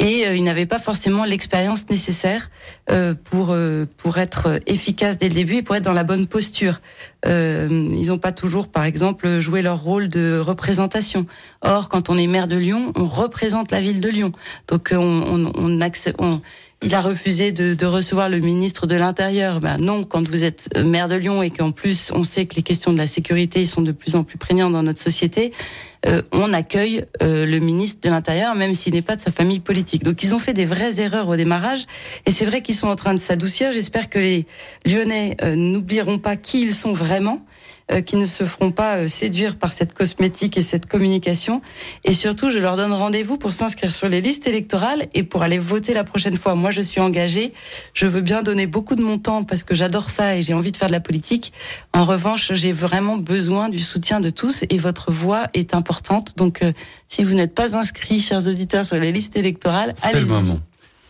et 0.01 0.27
euh, 0.27 0.35
ils 0.35 0.43
n'avaient 0.43 0.67
pas 0.67 0.81
forcément 0.81 1.25
l'expérience 1.25 1.89
nécessaire 1.89 2.51
euh, 2.91 3.15
pour 3.15 3.57
pour 3.97 4.19
être 4.19 4.61
efficaces 4.67 5.19
dès 5.19 5.29
le 5.29 5.35
début 5.35 5.57
et 5.57 5.63
pour 5.63 5.77
être 5.77 5.85
dans 5.85 5.93
la 5.93 6.05
bonne 6.05 6.27
posture. 6.27 6.81
ils 7.25 8.07
n'ont 8.09 8.19
pas 8.19 8.33
toujours, 8.33 8.69
par 8.69 8.85
exemple, 8.85 9.39
joué 9.39 9.63
leur 9.63 9.81
rôle 9.81 10.09
de 10.09 10.39
représentation. 10.39 11.27
Or, 11.63 11.89
quand 11.89 12.11
on 12.11 12.19
est 12.19 12.27
maire 12.27 12.49
de 12.49 12.57
Lyon, 12.57 12.93
on 12.97 13.05
représente 13.05 13.71
la 13.71 13.81
ville 13.81 14.01
de 14.01 14.09
Lyon. 14.09 14.33
Donc 14.67 14.91
on, 14.93 14.97
on, 14.97 15.53
on, 15.55 15.81
on 16.19 16.41
il 16.83 16.95
a 16.95 17.03
refusé 17.03 17.53
de, 17.53 17.75
de, 17.75 17.87
recevoir 17.87 18.29
le 18.29 18.39
ministre 18.39 18.87
de 18.87 18.97
l'Intérieur. 18.97 19.61
Ben 19.61 19.77
non, 19.79 20.03
quand 20.03 20.27
vous 20.27 20.45
êtes 20.45 20.71
maire 20.79 21.09
de 21.09 21.17
Lyon 21.17 21.43
et 21.43 21.51
qu'en 21.51 21.73
plus 21.73 22.11
on 22.15 22.25
sait 22.25 22.47
que 22.47 22.57
les 22.57 22.63
questions 22.63 22.93
de 22.93 22.99
la 22.99 23.07
sécurité 23.07 23.67
sont 23.67 23.83
de 23.83 23.93
plus 23.93 24.17
en 24.17 24.25
plus 24.25 24.39
prégnantes 24.39 24.73
dans 24.73 24.83
notre 24.83 25.01
société, 25.01 25.53
euh, 26.07 26.23
on 26.33 26.53
accueille 26.53 27.05
euh, 27.23 27.45
le 27.45 27.59
ministre 27.59 28.01
de 28.03 28.09
l'Intérieur, 28.09 28.55
même 28.55 28.75
s'il 28.75 28.95
n'est 28.95 29.03
pas 29.03 29.17
de 29.17 29.21
sa 29.21 29.31
famille 29.31 29.61
politique. 29.61 30.03
Donc 30.03 30.23
ils 30.23 30.35
ont 30.35 30.39
fait 30.39 30.55
des 30.55 30.65
vraies 30.65 31.01
erreurs 31.01 31.29
au 31.29 31.37
démarrage, 31.37 31.87
et 32.27 32.31
c'est 32.31 32.47
vrai 32.47 32.63
qu'ils 32.63 32.75
sont 32.75 32.89
en 32.89 32.97
train 32.97 33.13
de 33.13 33.19
s'adoucir. 33.19 33.73
J'espère 33.73 34.09
que 34.09 34.19
les 34.19 34.47
Lyonnais 34.87 35.37
euh, 35.43 35.55
n'oublieront 35.55 36.19
pas 36.19 36.37
qui 36.37 36.63
ils 36.63 36.75
sont 36.75 36.93
vraiment 36.93 37.45
qui 38.01 38.17
ne 38.17 38.25
se 38.25 38.45
feront 38.45 38.71
pas 38.71 38.99
euh, 38.99 39.09
séduire 39.09 39.57
par 39.57 39.73
cette 39.73 39.93
cosmétique 39.95 40.57
et 40.57 40.63
cette 40.63 40.87
communication. 40.87 41.61
Et 42.05 42.15
surtout, 42.15 42.51
je 42.51 42.59
leur 42.59 42.77
donne 42.77 42.93
rendez-vous 42.93 43.37
pour 43.39 43.53
s'inscrire 43.53 43.95
sur 43.95 44.09
les 44.09 44.21
listes 44.21 44.47
électorales 44.47 45.03
et 45.15 45.23
pour 45.23 45.43
aller 45.43 45.59
voter 45.59 45.95
la 45.95 46.05
prochaine 46.05 46.37
fois. 46.37 46.55
Moi, 46.55 46.71
je 46.71 46.81
suis 46.81 47.01
engagée. 47.01 47.53
Je 47.95 48.07
veux 48.07 48.21
bien 48.21 48.43
donner 48.43 48.67
beaucoup 48.67 48.95
de 48.95 49.03
mon 49.03 49.19
temps 49.19 49.43
parce 49.45 49.65
que 49.65 49.75
j'adore 49.75 50.11
ça 50.11 50.37
et 50.37 50.43
j'ai 50.43 50.55
envie 50.55 50.73
de 50.73 50.77
faire 50.77 50.89
de 50.89 50.93
la 50.93 51.01
politique. 51.01 51.53
En 51.93 52.05
revanche, 52.05 52.53
j'ai 52.55 52.73
vraiment 52.73 53.17
besoin 53.17 53.69
du 53.69 53.81
soutien 53.81 54.21
de 54.21 54.31
tous 54.31 54.65
et 54.71 54.79
votre 54.79 55.11
voix 55.11 55.49
est 55.55 55.75
importante. 55.75 56.37
Donc, 56.37 56.63
euh, 56.63 56.73
si 57.09 57.25
vous 57.25 57.35
n'êtes 57.35 57.55
pas 57.55 57.77
inscrits, 57.77 58.21
chers 58.21 58.47
auditeurs, 58.47 58.85
sur 58.85 58.97
les 58.97 59.13
listes 59.13 59.37
électorales, 59.37 59.95
C'est 59.97 60.13
le 60.13 60.19
allez-y. 60.19 60.31
moment. 60.31 60.59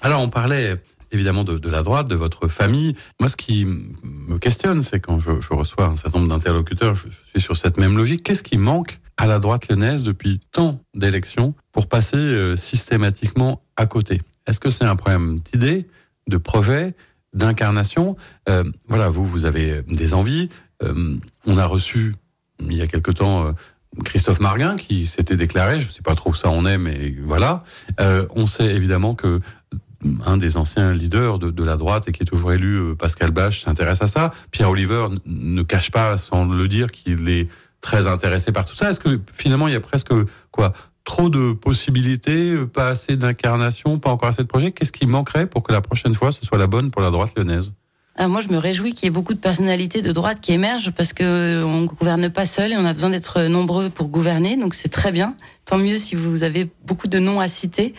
Alors, 0.02 0.22
on 0.22 0.28
parlait 0.30 0.76
évidemment 1.12 1.44
de, 1.44 1.58
de 1.58 1.68
la 1.68 1.82
droite, 1.82 2.08
de 2.08 2.14
votre 2.14 2.48
famille. 2.48 2.94
Moi, 3.18 3.28
ce 3.28 3.36
qui 3.36 3.66
me 3.66 4.38
questionne, 4.38 4.82
c'est 4.82 5.00
quand 5.00 5.18
je, 5.18 5.40
je 5.40 5.52
reçois 5.52 5.86
un 5.86 5.96
certain 5.96 6.18
nombre 6.18 6.30
d'interlocuteurs, 6.30 6.94
je, 6.94 7.08
suis 7.30 7.40
sur 7.40 7.56
cette 7.56 7.78
même 7.78 7.96
logique. 7.96 8.22
Qu'est-ce 8.22 8.42
qui 8.42 8.58
manque 8.58 9.00
à 9.16 9.26
la 9.26 9.38
droite 9.38 9.68
lyonnaise 9.68 10.02
depuis 10.02 10.40
tant 10.52 10.80
d'élections 10.94 11.54
pour 11.72 11.88
passer 11.88 12.16
euh, 12.16 12.56
systématiquement 12.56 13.62
à 13.76 13.86
côté? 13.86 14.20
Est-ce 14.46 14.60
que 14.60 14.70
c'est 14.70 14.84
un 14.84 14.96
problème 14.96 15.40
d'idées, 15.40 15.86
de 16.28 16.36
projet, 16.36 16.94
d'incarnation? 17.34 18.16
Euh, 18.48 18.64
Voilà, 18.88 19.08
vous, 19.08 19.26
vous 19.26 19.44
avez 19.44 19.82
des 19.82 20.14
envies. 20.14 20.48
Euh, 20.82 21.16
on 21.46 21.58
a 21.58 21.66
reçu 21.66 22.14
il 22.60 22.76
y 22.76 22.82
a 22.82 22.86
quelque 22.86 23.10
temps 23.10 23.46
euh, 23.46 23.52
Christophe 24.04 24.40
Marguin 24.40 24.76
qui 24.76 25.06
s'était 25.06 25.36
déclaré, 25.36 25.80
je 25.80 25.88
ne 25.88 25.92
sais 25.92 26.02
pas 26.02 26.14
trop 26.14 26.30
où 26.30 26.34
ça 26.34 26.50
en 26.50 26.64
est, 26.66 26.78
mais 26.78 27.14
voilà. 27.22 27.64
Euh, 27.98 28.26
on 28.34 28.46
sait 28.46 28.66
évidemment 28.74 29.14
que 29.14 29.40
un 30.24 30.36
des 30.36 30.56
anciens 30.56 30.92
leaders 30.92 31.38
de, 31.38 31.64
la 31.64 31.76
droite 31.76 32.08
et 32.08 32.12
qui 32.12 32.22
est 32.22 32.26
toujours 32.26 32.52
élu, 32.52 32.76
euh, 32.76 32.94
Pascal 32.94 33.30
Bach, 33.30 33.52
s'intéresse 33.52 34.02
à 34.02 34.06
ça. 34.06 34.32
Pierre 34.50 34.70
Oliver 34.70 35.08
ne 35.26 35.62
cache 35.62 35.90
pas, 35.90 36.16
sans 36.16 36.44
le 36.44 36.68
dire, 36.68 36.90
qu'il 36.90 37.28
est 37.28 37.48
très 37.80 38.06
intéressé 38.06 38.52
par 38.52 38.66
tout 38.66 38.74
ça. 38.74 38.90
Est-ce 38.90 39.00
que 39.00 39.20
finalement 39.32 39.68
il 39.68 39.74
y 39.74 39.76
a 39.76 39.80
presque 39.80 40.12
quoi 40.50 40.72
trop 41.04 41.28
de 41.28 41.52
possibilités, 41.52 42.52
euh, 42.52 42.66
pas 42.66 42.88
assez 42.88 43.16
d'incarnation, 43.16 43.98
pas 43.98 44.10
encore 44.10 44.28
assez 44.28 44.42
de 44.42 44.48
projets? 44.48 44.72
Qu'est-ce 44.72 44.92
qui 44.92 45.06
manquerait 45.06 45.46
pour 45.46 45.62
que 45.62 45.72
la 45.72 45.80
prochaine 45.80 46.14
fois 46.14 46.32
ce 46.32 46.44
soit 46.44 46.58
la 46.58 46.66
bonne 46.66 46.90
pour 46.90 47.02
la 47.02 47.10
droite 47.10 47.32
lyonnaise? 47.36 47.72
Ah, 48.22 48.28
moi, 48.28 48.42
je 48.42 48.48
me 48.48 48.58
réjouis 48.58 48.92
qu'il 48.92 49.04
y 49.04 49.06
ait 49.06 49.10
beaucoup 49.10 49.32
de 49.32 49.38
personnalités 49.38 50.02
de 50.02 50.12
droite 50.12 50.40
qui 50.42 50.52
émergent 50.52 50.90
parce 50.90 51.14
que 51.14 51.24
euh, 51.24 51.64
on 51.64 51.84
gouverne 51.84 52.28
pas 52.28 52.44
seul 52.44 52.72
et 52.72 52.76
on 52.76 52.84
a 52.84 52.92
besoin 52.92 53.08
d'être 53.08 53.42
nombreux 53.44 53.88
pour 53.88 54.08
gouverner. 54.08 54.56
Donc 54.58 54.74
c'est 54.74 54.90
très 54.90 55.10
bien. 55.10 55.34
Tant 55.70 55.78
mieux 55.78 55.98
si 55.98 56.16
vous 56.16 56.42
avez 56.42 56.66
beaucoup 56.84 57.06
de 57.06 57.20
noms 57.20 57.38
à 57.38 57.46
citer. 57.46 57.94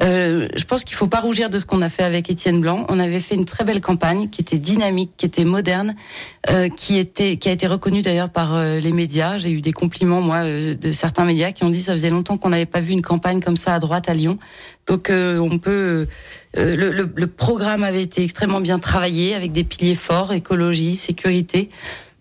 Euh, 0.00 0.48
je 0.56 0.64
pense 0.64 0.84
qu'il 0.84 0.96
faut 0.96 1.06
pas 1.06 1.20
rougir 1.20 1.50
de 1.50 1.58
ce 1.58 1.66
qu'on 1.66 1.82
a 1.82 1.90
fait 1.90 2.02
avec 2.02 2.30
Étienne 2.30 2.62
Blanc. 2.62 2.86
On 2.88 2.98
avait 2.98 3.20
fait 3.20 3.34
une 3.34 3.44
très 3.44 3.62
belle 3.62 3.82
campagne 3.82 4.30
qui 4.30 4.40
était 4.40 4.56
dynamique, 4.56 5.10
qui 5.18 5.26
était 5.26 5.44
moderne, 5.44 5.94
euh, 6.48 6.70
qui 6.70 6.96
était, 6.96 7.36
qui 7.36 7.50
a 7.50 7.52
été 7.52 7.66
reconnue 7.66 8.00
d'ailleurs 8.00 8.30
par 8.30 8.54
euh, 8.54 8.80
les 8.80 8.92
médias. 8.92 9.36
J'ai 9.36 9.50
eu 9.50 9.60
des 9.60 9.72
compliments 9.72 10.22
moi 10.22 10.44
de 10.44 10.92
certains 10.92 11.26
médias 11.26 11.52
qui 11.52 11.62
ont 11.62 11.68
dit 11.68 11.82
ça 11.82 11.92
faisait 11.92 12.08
longtemps 12.08 12.38
qu'on 12.38 12.48
n'avait 12.48 12.64
pas 12.64 12.80
vu 12.80 12.92
une 12.92 13.02
campagne 13.02 13.42
comme 13.42 13.58
ça 13.58 13.74
à 13.74 13.80
droite 13.80 14.08
à 14.08 14.14
Lyon. 14.14 14.38
Donc 14.86 15.12
on 15.12 15.58
peut. 15.58 16.08
le 16.54 17.26
programme 17.26 17.84
avait 17.84 18.02
été 18.02 18.24
extrêmement 18.24 18.60
bien 18.60 18.78
travaillé 18.78 19.34
avec 19.34 19.52
des 19.52 19.62
piliers 19.62 19.94
forts 19.94 20.32
écologie, 20.32 20.96
sécurité. 20.96 21.68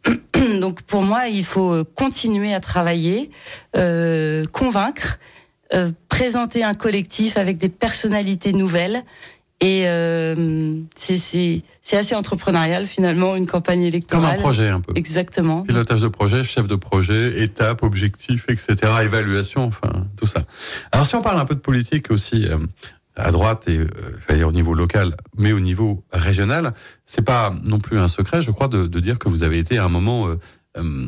Donc 0.61 0.81
pour 0.83 1.03
moi, 1.03 1.27
il 1.27 1.43
faut 1.45 1.71
euh, 1.73 1.83
continuer 1.95 2.53
à 2.53 2.59
travailler, 2.59 3.29
euh, 3.75 4.45
convaincre, 4.51 5.19
euh, 5.73 5.91
présenter 6.07 6.63
un 6.63 6.73
collectif 6.73 7.37
avec 7.37 7.57
des 7.57 7.69
personnalités 7.69 8.53
nouvelles. 8.53 9.01
Et 9.61 9.83
euh, 9.87 10.79
c'est- 10.95 11.63
assez 11.91 12.13
entrepreneurial 12.15 12.85
finalement 12.85 13.35
une 13.35 13.47
campagne 13.47 13.79
Comme 13.79 13.87
électorale. 13.87 14.37
un 14.37 14.41
projet 14.41 14.69
un 14.69 14.79
peu. 14.79 14.93
Exactement. 14.95 15.63
Pilotage 15.63 16.01
de 16.01 16.07
projet, 16.07 16.43
chef 16.43 16.67
de 16.67 16.75
projet, 16.75 17.41
étapes, 17.41 17.81
objectifs, 17.83 18.45
etc., 18.47 18.75
évaluation, 19.03 19.63
enfin 19.65 19.91
tout 20.15 20.27
ça. 20.27 20.43
Alors 20.93 21.05
si 21.07 21.15
on 21.15 21.21
parle 21.23 21.39
un 21.39 21.45
peu 21.45 21.55
de 21.55 21.59
politique 21.59 22.09
aussi 22.11 22.47
à 23.19 23.31
droite 23.31 23.67
et 23.67 23.77
euh, 23.77 23.87
j'allais 24.27 24.39
dire 24.39 24.47
au 24.47 24.51
niveau 24.51 24.73
local, 24.73 25.15
mais 25.37 25.51
au 25.51 25.59
niveau 25.59 26.03
régional, 26.11 26.73
c'est 27.05 27.23
pas 27.23 27.53
non 27.65 27.79
plus 27.79 27.99
un 27.99 28.07
secret, 28.07 28.41
je 28.41 28.51
crois, 28.51 28.67
de, 28.67 28.87
dire 28.99 29.19
que 29.19 29.29
vous 29.29 29.43
avez 29.43 29.59
été 29.59 29.77
à 29.77 29.85
un 29.85 29.89
moment 29.89 30.27
euh, 30.27 30.39
euh, 30.77 31.07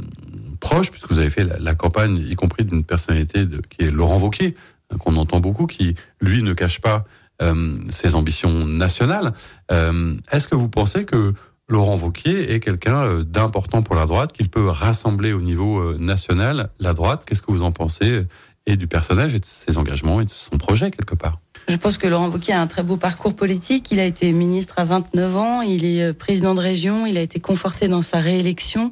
proche, 0.60 0.92
puisque 0.92 1.12
vous 1.12 1.20
avez 1.20 1.30
fait 1.30 1.48
la, 1.60 1.76
campagne, 1.76 2.18
y 2.18 2.36
compris 2.36 2.66
d'une 2.66 2.84
personnalité 2.84 3.46
qui 3.70 3.86
est 3.86 3.90
Laurent 3.90 4.20
Wauquiez, 4.20 4.56
hein, 4.92 4.98
qu'on 4.98 5.16
entend 5.16 5.40
beaucoup, 5.40 5.68
qui 5.68 5.96
lui 6.22 6.44
ne 6.44 6.54
cache 6.54 6.82
pas 6.82 7.06
euh, 7.42 7.78
ses 7.90 8.16
ambitions 8.16 8.66
nationales. 8.68 9.34
Euh, 9.72 10.16
Est-ce 10.32 10.48
que 10.48 10.56
vous 10.56 10.70
pensez 10.70 11.06
que 11.06 11.34
Laurent 11.72 11.98
Wauquiez 11.98 12.54
est 12.54 12.60
quelqu'un 12.60 13.04
euh, 13.04 13.24
d'important 13.24 13.82
pour 13.82 13.96
la 13.96 14.06
droite, 14.06 14.34
qu'il 14.34 14.50
peut 14.50 14.68
rassembler 14.68 15.34
au 15.34 15.42
niveau 15.42 15.80
euh, 15.80 15.96
national 16.00 16.70
la 16.80 16.94
droite? 16.94 17.26
Qu'est-ce 17.26 17.42
que 17.42 17.52
vous 17.52 17.64
en 17.64 17.72
pensez 17.72 18.10
euh, 18.10 18.28
et 18.68 18.76
du 18.76 18.88
personnage 18.88 19.34
et 19.34 19.40
de 19.40 19.46
ses 19.46 19.78
engagements 19.78 20.22
et 20.22 20.26
de 20.26 20.30
son 20.30 20.58
projet 20.58 20.92
quelque 20.92 21.16
part? 21.16 21.40
Je 21.72 21.78
pense 21.78 21.98
que 21.98 22.06
Laurent 22.06 22.28
Wauquiez 22.28 22.54
a 22.54 22.60
un 22.60 22.68
très 22.68 22.84
beau 22.84 22.98
parcours 22.98 23.34
politique. 23.34 23.92
Il 23.92 24.00
a 24.02 24.04
été 24.04 24.34
ministre 24.34 24.74
à 24.76 24.84
29 24.84 25.38
ans, 25.38 25.62
il 25.62 25.86
est 25.86 26.04
euh, 26.04 26.14
président 26.14 26.54
de 26.54 26.60
région, 26.60 27.06
il 27.06 27.18
a 27.18 27.22
été 27.22 27.40
conforté 27.40 27.88
dans 27.88 28.02
sa 28.02 28.20
réélection. 28.20 28.92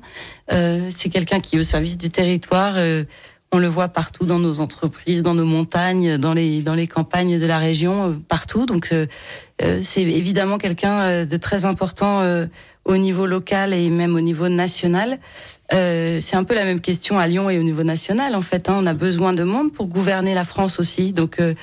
Euh, 0.54 0.88
c'est 0.90 1.10
quelqu'un 1.10 1.42
qui 1.42 1.58
est 1.58 1.60
au 1.60 1.64
service 1.64 1.98
du 1.98 2.08
territoire. 2.08 2.76
euh, 2.78 3.04
on 3.52 3.58
le 3.58 3.68
voit 3.68 3.90
partout 3.90 4.26
dans 4.26 4.40
nos 4.40 4.62
entreprises, 4.62 5.24
dans 5.24 5.34
nos 5.34 5.44
montagnes, 5.44 6.18
dans 6.18 6.32
les 6.32 6.62
dans 6.62 6.76
les 6.76 6.88
campagnes 6.88 7.38
de 7.38 7.46
la 7.46 7.58
région, 7.58 8.12
euh, 8.12 8.14
partout. 8.30 8.66
Donc 8.66 8.94
euh, 8.94 9.08
c'est 9.82 10.04
évidemment 10.04 10.58
quelqu'un 10.58 11.26
de 11.26 11.36
très 11.38 11.66
important 11.66 12.24
au 12.86 12.96
niveau 12.96 13.26
local 13.26 13.74
et 13.74 13.90
même 13.90 14.16
au 14.16 14.22
niveau 14.22 14.48
national. 14.48 15.18
Euh, 15.74 16.22
c'est 16.22 16.38
un 16.38 16.46
peu 16.46 16.56
la 16.56 16.64
même 16.64 16.80
question 16.80 17.20
à 17.20 17.28
Lyon 17.28 17.50
et 17.50 17.60
au 17.60 17.64
niveau 17.64 17.84
national 17.84 18.36
en 18.36 18.42
fait. 18.42 18.70
hein. 18.70 18.78
On 18.80 18.86
a 18.86 18.94
besoin 18.94 19.34
de 19.34 19.44
monde 19.44 19.74
pour 19.74 19.88
gouverner 19.88 20.34
la 20.34 20.46
France 20.46 20.80
aussi. 20.80 21.12
Donc 21.12 21.42
euh, 21.42 21.54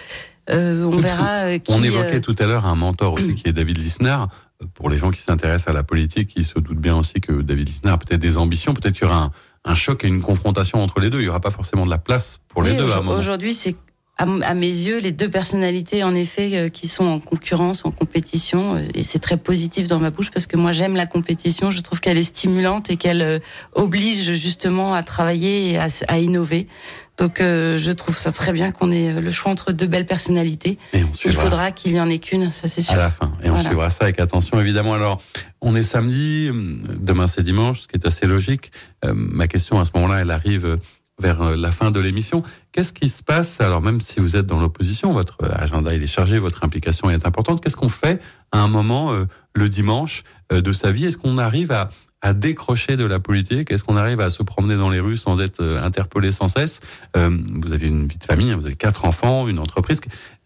on 0.49 0.91
Oui, 0.91 1.03
parce 1.03 1.15
verra 1.15 1.29
euh, 1.29 1.59
qui. 1.59 1.73
On 1.73 1.83
évoquait 1.83 2.17
euh, 2.17 2.21
tout 2.21 2.37
à 2.39 2.47
l'heure 2.47 2.67
un 2.67 2.75
mentor 2.75 3.15
aussi 3.15 3.35
qui 3.35 3.49
est 3.49 3.53
David 3.53 3.79
Lisnard. 3.79 4.29
Euh, 4.63 4.67
Pour 4.75 4.89
les 4.89 4.99
gens 4.99 5.11
qui 5.11 5.21
s'intéressent 5.21 5.69
à 5.69 5.73
la 5.73 5.83
politique, 5.83 6.33
ils 6.37 6.45
se 6.45 6.59
doutent 6.59 6.79
bien 6.79 6.97
aussi 6.97 7.21
que 7.21 7.43
David 7.43 7.69
Lisnard 7.69 7.95
a 7.95 7.99
peut-être 7.99 8.21
des 8.21 8.39
ambitions, 8.39 8.75
peut-être 8.75 8.95
qu'il 8.95 9.05
y 9.05 9.11
aura 9.11 9.25
un, 9.25 9.33
un 9.65 9.75
choc 9.75 10.05
et 10.05 10.09
une 10.09 10.23
confrontation 10.23 10.83
entre 10.83 11.01
les 11.01 11.11
deux. 11.11 11.19
Il 11.19 11.25
n'y 11.25 11.29
aura 11.29 11.41
pas 11.41 11.51
forcément 11.51 11.85
de 11.85 11.91
la 11.91 11.99
place 11.99 12.39
pour 12.49 12.63
les 12.63 12.73
oui, 12.73 12.79
deux. 12.79 12.93
Aujourd'hui, 13.11 13.55
c'est 13.55 13.77
à, 14.19 14.55
mes 14.55 14.67
yeux 14.67 14.99
les 14.99 15.13
deux 15.13 15.29
personnalités 15.29 16.03
en 16.03 16.15
effet 16.15 16.51
euh, 16.55 16.69
qui 16.71 16.89
sont 16.89 17.05
en 17.05 17.21
concurrence, 17.21 17.85
en 17.85 17.91
compétition, 17.91 18.77
euh, 18.77 18.81
et 18.95 19.03
c'est 19.03 19.19
très 19.19 19.37
positif 19.37 19.89
dans 19.89 19.99
ma 19.99 20.11
bouche 20.11 20.31
parce 20.31 20.47
que 20.47 20.57
moi 20.57 20.73
j'aime 20.73 20.97
la 20.97 21.07
compétition. 21.07 21.71
Je 21.71 21.81
trouve 21.81 22.01
qu'elle 22.01 22.17
est 22.17 22.23
stimulante 22.23 22.91
et 22.91 22.97
qu'elle 22.97 23.23
euh, 23.23 23.39
oblige 23.75 24.33
justement 24.33 24.95
à 24.95 25.03
travailler 25.03 25.73
et 25.73 25.79
à 25.79 26.19
innover. 26.19 26.67
Donc 27.19 27.41
euh, 27.41 27.79
je 27.79 27.91
trouve 27.93 28.17
ça 28.17 28.31
très 28.31 28.53
bien 28.53 28.73
qu'on 28.73 28.91
ait 28.93 29.11
euh, 29.13 29.21
le 29.21 29.31
choix 29.31 29.51
entre 29.51 29.73
deux 29.73 29.87
belles 29.87 30.05
personnalités. 30.07 30.77
Et 30.93 31.03
on 31.03 31.11
Il 31.25 31.33
faudra 31.33 31.71
qu'il 31.71 31.93
y 31.93 32.01
en 32.01 32.11
ait 32.11 32.19
qu'une, 32.19 32.53
ça 32.53 32.69
c'est 32.69 32.83
à 32.83 32.85
sûr. 32.85 32.97
la 32.97 33.11
fin. 33.11 33.33
Et 33.43 33.47
on 33.49 33.55
Voilà. 33.55 33.69
suivra 33.71 33.91
ça 33.91 34.05
avec 34.05 34.21
attention, 34.21 34.61
évidemment. 34.61 34.93
Alors, 34.95 35.23
on 35.63 35.75
est 35.75 35.83
samedi, 35.83 36.49
hum, 36.51 36.83
demain 37.01 37.27
c'est 37.27 37.43
dimanche, 37.43 37.81
ce 37.83 37.89
qui 37.89 37.97
est 37.97 38.07
assez 38.07 38.27
logique. 38.27 38.71
Euh, 39.05 39.13
ma 39.15 39.49
question 39.49 39.81
à 39.81 39.85
ce 39.87 39.93
moment-là, 39.95 40.21
elle 40.21 40.31
arrive 40.31 40.67
euh, 40.67 40.77
vers 41.19 41.41
euh, 41.41 41.57
la 41.57 41.71
fin 41.71 41.91
de 41.91 42.01
l'émission. 42.01 42.43
Qu'est-ce 42.73 42.93
qui 42.93 43.09
se 43.09 43.23
passe? 43.23 43.63
Alors, 43.63 43.81
même 43.81 44.03
si 44.03 44.21
vous 44.21 44.37
êtes 44.37 44.45
dans 44.45 44.61
l'opposition, 44.61 45.15
votre 45.15 45.39
agenda 45.59 45.95
il 45.95 46.03
est 46.03 46.07
chargé, 46.07 46.39
votre 46.39 46.65
implication 46.65 47.09
est 47.09 47.27
importante. 47.27 47.63
Qu'est-ce 47.63 47.77
qu'on 47.77 47.89
fait 47.89 48.21
à 48.53 48.59
un 48.61 48.69
moment, 48.69 49.13
euh, 49.15 49.25
le 49.55 49.71
dimanche, 49.71 50.23
de 50.53 50.73
sa 50.73 50.93
vie? 50.93 51.07
Est-ce 51.07 51.17
qu'on 51.17 51.39
arrive 51.39 51.73
à, 51.73 51.89
à 52.23 52.33
décrocher 52.33 52.97
de 52.97 53.05
la 53.05 53.21
politique 53.21 53.71
Est-ce 53.71 53.85
qu'on 53.85 53.97
arrive 53.97 54.21
à 54.21 54.31
se 54.31 54.43
promener 54.43 54.77
dans 54.77 54.91
les 54.91 55.01
rues 55.01 55.17
sans 55.17 55.41
être 55.41 55.61
euh, 55.61 55.83
interpellé 55.83 56.33
sans 56.33 56.49
cesse? 56.49 56.81
Euh, 57.17 57.31
Vous 57.63 57.73
avez 57.73 57.89
une 57.89 58.07
vie 58.07 58.19
de 58.19 58.25
famille, 58.25 58.51
hein, 58.51 58.57
vous 58.57 58.67
avez 58.67 58.77
quatre 58.77 59.05
enfants, 59.05 59.49
une 59.49 59.59
entreprise. 59.59 60.01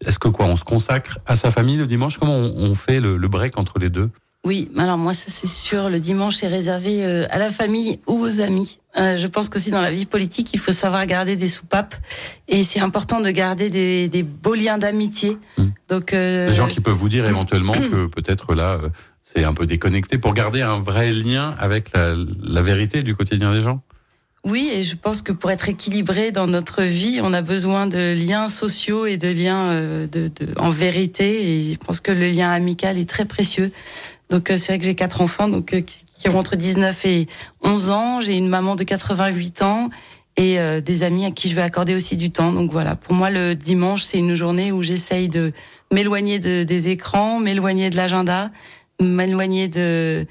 Est-ce 0.05 0.19
que 0.19 0.27
quoi 0.27 0.45
On 0.45 0.57
se 0.57 0.63
consacre 0.63 1.19
à 1.25 1.35
sa 1.35 1.49
famille 1.51 1.77
le 1.77 1.87
dimanche? 1.87 2.17
Comment 2.17 2.35
on, 2.35 2.53
on 2.57 2.75
fait 2.75 2.99
le, 2.99 3.17
le 3.17 3.27
break 3.27 3.57
entre 3.57 3.79
les 3.79 3.89
deux? 3.89 4.09
Oui, 4.43 4.71
alors 4.75 4.97
moi 4.97 5.13
ça 5.13 5.25
c'est 5.29 5.45
sûr, 5.45 5.87
le 5.87 5.99
dimanche 5.99 6.41
est 6.43 6.47
réservé 6.47 7.05
euh, 7.05 7.27
à 7.29 7.37
la 7.37 7.51
famille 7.51 7.99
ou 8.07 8.19
aux 8.25 8.41
amis. 8.41 8.79
Euh, 8.97 9.15
je 9.15 9.27
pense 9.27 9.49
qu'aussi 9.49 9.69
dans 9.69 9.81
la 9.81 9.91
vie 9.91 10.07
politique, 10.07 10.49
il 10.53 10.59
faut 10.59 10.71
savoir 10.71 11.05
garder 11.05 11.35
des 11.35 11.47
soupapes 11.47 11.95
et 12.47 12.63
c'est 12.63 12.79
important 12.79 13.21
de 13.21 13.29
garder 13.29 13.69
des, 13.69 14.07
des 14.07 14.23
beaux 14.23 14.55
liens 14.55 14.79
d'amitié. 14.79 15.37
Mm. 15.57 15.63
Donc 15.89 16.13
euh, 16.13 16.49
Des 16.49 16.55
gens 16.55 16.65
qui 16.65 16.79
peuvent 16.81 16.95
vous 16.95 17.07
dire 17.07 17.27
éventuellement 17.27 17.73
que 17.91 18.07
peut-être 18.07 18.55
là, 18.55 18.79
c'est 19.23 19.43
un 19.43 19.53
peu 19.53 19.65
déconnecté 19.65 20.17
pour 20.17 20.33
garder 20.33 20.61
un 20.61 20.79
vrai 20.79 21.11
lien 21.11 21.55
avec 21.59 21.91
la, 21.93 22.61
vérité 22.61 23.03
du 23.03 23.15
quotidien 23.15 23.53
des 23.53 23.61
gens 23.61 23.81
oui, 24.43 24.71
et 24.73 24.81
je 24.81 24.95
pense 24.95 25.21
que 25.21 25.31
pour 25.31 25.51
être 25.51 25.69
équilibré 25.69 26.31
dans 26.31 26.47
notre 26.47 26.81
vie, 26.81 27.19
on 27.21 27.31
a 27.31 27.43
besoin 27.43 27.85
de 27.85 28.15
liens 28.15 28.47
sociaux 28.47 29.05
et 29.05 29.17
de 29.17 29.27
liens 29.27 29.67
euh, 29.67 30.07
de, 30.07 30.29
de, 30.29 30.47
en 30.57 30.71
vérité. 30.71 31.47
Et 31.47 31.73
je 31.73 31.77
pense 31.77 31.99
que 31.99 32.11
le 32.11 32.25
lien 32.25 32.49
amical 32.49 32.97
est 32.97 33.07
très 33.07 33.25
précieux. 33.25 33.71
Donc 34.31 34.49
euh, 34.49 34.57
c'est 34.57 34.71
vrai 34.71 34.79
que 34.79 34.85
j'ai 34.85 34.95
quatre 34.95 35.21
enfants 35.21 35.49
donc 35.49 35.73
euh, 35.73 35.81
qui, 35.81 36.29
ont 36.29 36.37
entre 36.37 36.55
19 36.55 37.05
et 37.05 37.27
11 37.63 37.89
ans. 37.91 38.21
J'ai 38.21 38.35
une 38.35 38.47
maman 38.47 38.75
de 38.75 38.83
88 38.83 39.61
ans 39.61 39.89
et 40.37 40.59
euh, 40.59 40.79
des 40.79 41.03
amis 41.03 41.25
à 41.25 41.31
qui 41.31 41.49
je 41.49 41.55
vais 41.55 41.61
accorder 41.61 41.93
aussi 41.93 42.15
du 42.15 42.31
temps. 42.31 42.53
Donc 42.53 42.71
voilà, 42.71 42.95
pour 42.95 43.13
moi 43.13 43.29
le 43.29 43.53
dimanche 43.53 44.03
c'est 44.03 44.17
une 44.17 44.33
journée 44.35 44.71
où 44.71 44.81
j'essaye 44.81 45.27
de 45.27 45.51
m'éloigner 45.91 46.39
de, 46.39 46.63
des 46.63 46.89
écrans, 46.89 47.39
m'éloigner 47.39 47.89
de 47.89 47.97
l'agenda, 47.97 48.51
m'éloigner 49.03 49.67
de 49.67 50.25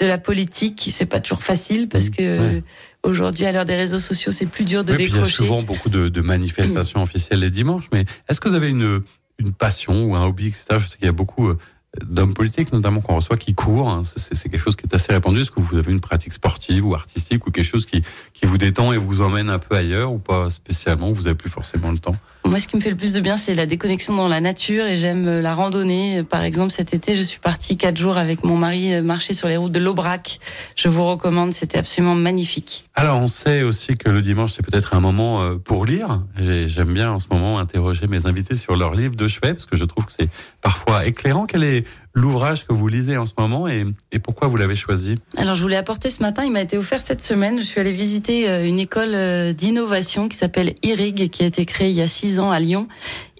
de 0.00 0.06
la 0.06 0.18
politique. 0.18 0.90
C'est 0.92 1.06
pas 1.06 1.18
toujours 1.18 1.42
facile 1.42 1.88
parce 1.88 2.06
Mmh, 2.06 2.10
que 2.12 2.38
ouais. 2.56 2.62
aujourd'hui, 3.02 3.46
à 3.46 3.52
l'heure 3.52 3.64
des 3.64 3.74
réseaux 3.74 3.98
sociaux, 3.98 4.30
c'est 4.30 4.46
plus 4.46 4.64
dur 4.64 4.84
de 4.84 4.92
Oui, 4.92 4.96
puis 4.98 5.04
il 5.06 5.10
y 5.10 5.12
a 5.12 5.14
décrocher. 5.16 5.36
souvent 5.36 5.62
beaucoup 5.62 5.88
de, 5.88 6.08
de 6.08 6.20
manifestations 6.20 7.02
officielles 7.02 7.40
les 7.40 7.50
dimanches, 7.50 7.88
mais 7.92 8.04
est-ce 8.28 8.40
que 8.40 8.48
vous 8.48 8.54
avez 8.54 8.70
une, 8.70 9.02
une 9.40 9.52
passion 9.52 10.04
ou 10.04 10.14
un 10.14 10.24
hobby, 10.24 10.46
etc. 10.48 10.64
Je 10.78 10.86
sais 10.86 10.96
qu'il 10.98 11.06
y 11.06 11.08
a 11.08 11.12
beaucoup 11.12 11.48
euh, 11.48 11.58
d'hommes 12.04 12.32
politiques, 12.34 12.72
notamment 12.72 13.00
qu'on 13.00 13.16
reçoit, 13.16 13.36
qui 13.36 13.54
courent. 13.54 13.88
hein. 13.90 14.02
C'est 14.04 14.36
c'est 14.36 14.48
quelque 14.48 14.60
chose 14.62 14.76
qui 14.76 14.84
est 14.86 14.94
assez 14.94 15.12
répandu. 15.12 15.40
Est-ce 15.40 15.50
que 15.50 15.58
vous 15.60 15.76
avez 15.76 15.90
une 15.90 16.00
pratique 16.00 16.32
sportive 16.32 16.86
ou 16.86 16.94
artistique 16.94 17.44
ou 17.48 17.50
quelque 17.50 17.64
chose 17.66 17.84
qui, 17.84 18.02
qui 18.34 18.46
vous 18.46 18.56
détend 18.58 18.92
et 18.92 18.98
vous 18.98 19.20
emmène 19.20 19.50
un 19.50 19.58
peu 19.58 19.74
ailleurs 19.74 20.12
ou 20.12 20.18
pas 20.18 20.48
spécialement 20.50 21.10
Vous 21.12 21.22
n'avez 21.22 21.34
plus 21.34 21.50
forcément 21.50 21.90
le 21.90 21.98
temps? 21.98 22.14
Moi, 22.48 22.58
ce 22.60 22.66
qui 22.66 22.76
me 22.76 22.80
fait 22.80 22.88
le 22.88 22.96
plus 22.96 23.12
de 23.12 23.20
bien, 23.20 23.36
c'est 23.36 23.52
la 23.54 23.66
déconnexion 23.66 24.16
dans 24.16 24.26
la 24.26 24.40
nature 24.40 24.86
et 24.86 24.96
j'aime 24.96 25.28
euh, 25.28 25.42
la 25.42 25.54
randonnée. 25.54 26.22
Par 26.22 26.42
exemple, 26.44 26.72
cet 26.72 26.94
été, 26.94 27.14
je 27.14 27.22
suis 27.22 27.38
partie 27.40 27.76
quatre 27.76 27.98
jours 27.98 28.16
avec 28.16 28.42
mon 28.42 28.56
mari 28.56 28.94
euh, 28.94 29.02
marcher 29.02 29.34
sur 29.34 29.48
les 29.48 29.58
routes 29.58 29.70
de 29.72 29.78
l'Aubrac. 29.78 30.40
Je 30.74 30.88
vous 30.88 31.04
recommande, 31.04 31.52
c'était 31.52 31.76
absolument 31.76 32.14
magnifique. 32.14 32.86
Alors, 32.94 33.20
on 33.20 33.28
sait 33.28 33.62
aussi 33.62 33.96
que 33.98 34.08
le 34.08 34.22
dimanche, 34.22 34.52
c'est 34.56 34.64
peut-être 34.64 34.94
un 34.94 35.00
moment 35.00 35.42
euh, 35.42 35.56
pour 35.56 35.84
lire. 35.84 36.22
J'ai- 36.38 36.68
J'aime 36.68 36.94
bien 36.94 37.12
en 37.12 37.18
ce 37.18 37.26
moment 37.30 37.58
interroger 37.58 38.06
mes 38.06 38.24
invités 38.26 38.56
sur 38.56 38.76
leur 38.76 38.94
livre 38.94 39.14
de 39.14 39.28
chevet, 39.28 39.52
parce 39.52 39.66
que 39.66 39.76
je 39.76 39.84
trouve 39.84 40.06
que 40.06 40.12
c'est 40.12 40.30
parfois 40.62 41.04
éclairant. 41.04 41.44
Quel 41.44 41.62
est 41.64 41.84
l'ouvrage 42.18 42.66
que 42.66 42.72
vous 42.72 42.88
lisez 42.88 43.16
en 43.16 43.26
ce 43.26 43.32
moment 43.38 43.68
et, 43.68 43.84
pourquoi 44.22 44.48
vous 44.48 44.56
l'avez 44.56 44.74
choisi 44.74 45.18
Alors, 45.36 45.54
je 45.54 45.62
voulais 45.62 45.76
apporter 45.76 46.10
ce 46.10 46.20
matin, 46.20 46.44
il 46.44 46.52
m'a 46.52 46.60
été 46.60 46.76
offert 46.76 47.00
cette 47.00 47.22
semaine. 47.22 47.58
Je 47.58 47.62
suis 47.62 47.80
allée 47.80 47.92
visiter 47.92 48.48
euh, 48.48 48.66
une 48.66 48.78
école 48.78 49.14
euh, 49.14 49.52
d'innovation 49.52 50.28
qui 50.28 50.36
s'appelle 50.36 50.74
IRIG, 50.82 51.20
et 51.20 51.28
qui 51.28 51.44
a 51.44 51.46
été 51.46 51.64
créée 51.64 51.90
il 51.90 51.96
y 51.96 52.02
a 52.02 52.06
six 52.06 52.40
ans 52.40 52.50
à 52.50 52.58
Lyon. 52.58 52.88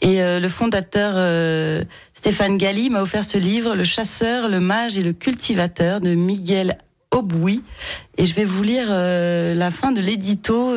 Et 0.01 0.23
euh, 0.23 0.39
le 0.39 0.49
fondateur 0.49 1.15
Stéphane 2.15 2.57
Galli 2.57 2.91
m'a 2.91 3.03
offert 3.03 3.25
ce 3.25 3.37
livre, 3.37 3.75
Le 3.75 3.85
chasseur, 3.85 4.49
le 4.49 4.61
mage 4.61 4.97
et 4.97 5.03
le 5.03 5.13
cultivateur 5.13 6.01
de 6.01 6.15
Miguel 6.15 6.79
Auboui. 7.11 7.63
Et 8.17 8.27
je 8.27 8.35
vais 8.35 8.45
vous 8.45 8.63
lire 8.63 8.89
la 8.89 9.71
fin 9.71 9.93
de 9.93 10.01
l'édito 10.01 10.75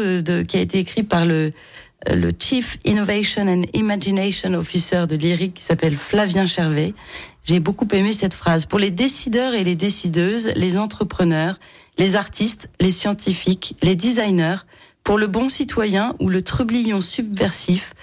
qui 0.48 0.58
a 0.58 0.62
été 0.62 0.80
écrit 0.80 1.04
par 1.04 1.26
le 1.26 1.52
Chief 2.40 2.78
Innovation 2.86 3.48
and 3.48 3.64
Imagination 3.74 4.54
Officer 4.54 5.06
de 5.08 5.16
l'IRIG 5.16 5.54
qui 5.54 5.64
s'appelle 5.64 5.96
Flavien 5.96 6.48
Chervet. 6.48 6.94
J'ai 7.44 7.60
beaucoup 7.60 7.88
aimé 7.92 8.14
cette 8.14 8.34
phrase. 8.34 8.66
Pour 8.66 8.80
les 8.80 8.92
décideurs 8.92 9.54
et 9.54 9.64
les 9.64 9.76
décideuses, 9.76 10.50
les 10.56 10.78
entrepreneurs, 10.78 11.60
les 11.98 12.16
artistes, 12.16 12.70
les 12.80 12.92
scientifiques, 12.92 13.76
les 13.82 13.96
designers, 13.96 14.58
pour 15.04 15.18
le 15.18 15.28
bon 15.28 15.50
citoyen 15.50 16.14
ou 16.20 16.30
le 16.30 16.44
trublion 16.44 17.02
subversif, 17.02 17.94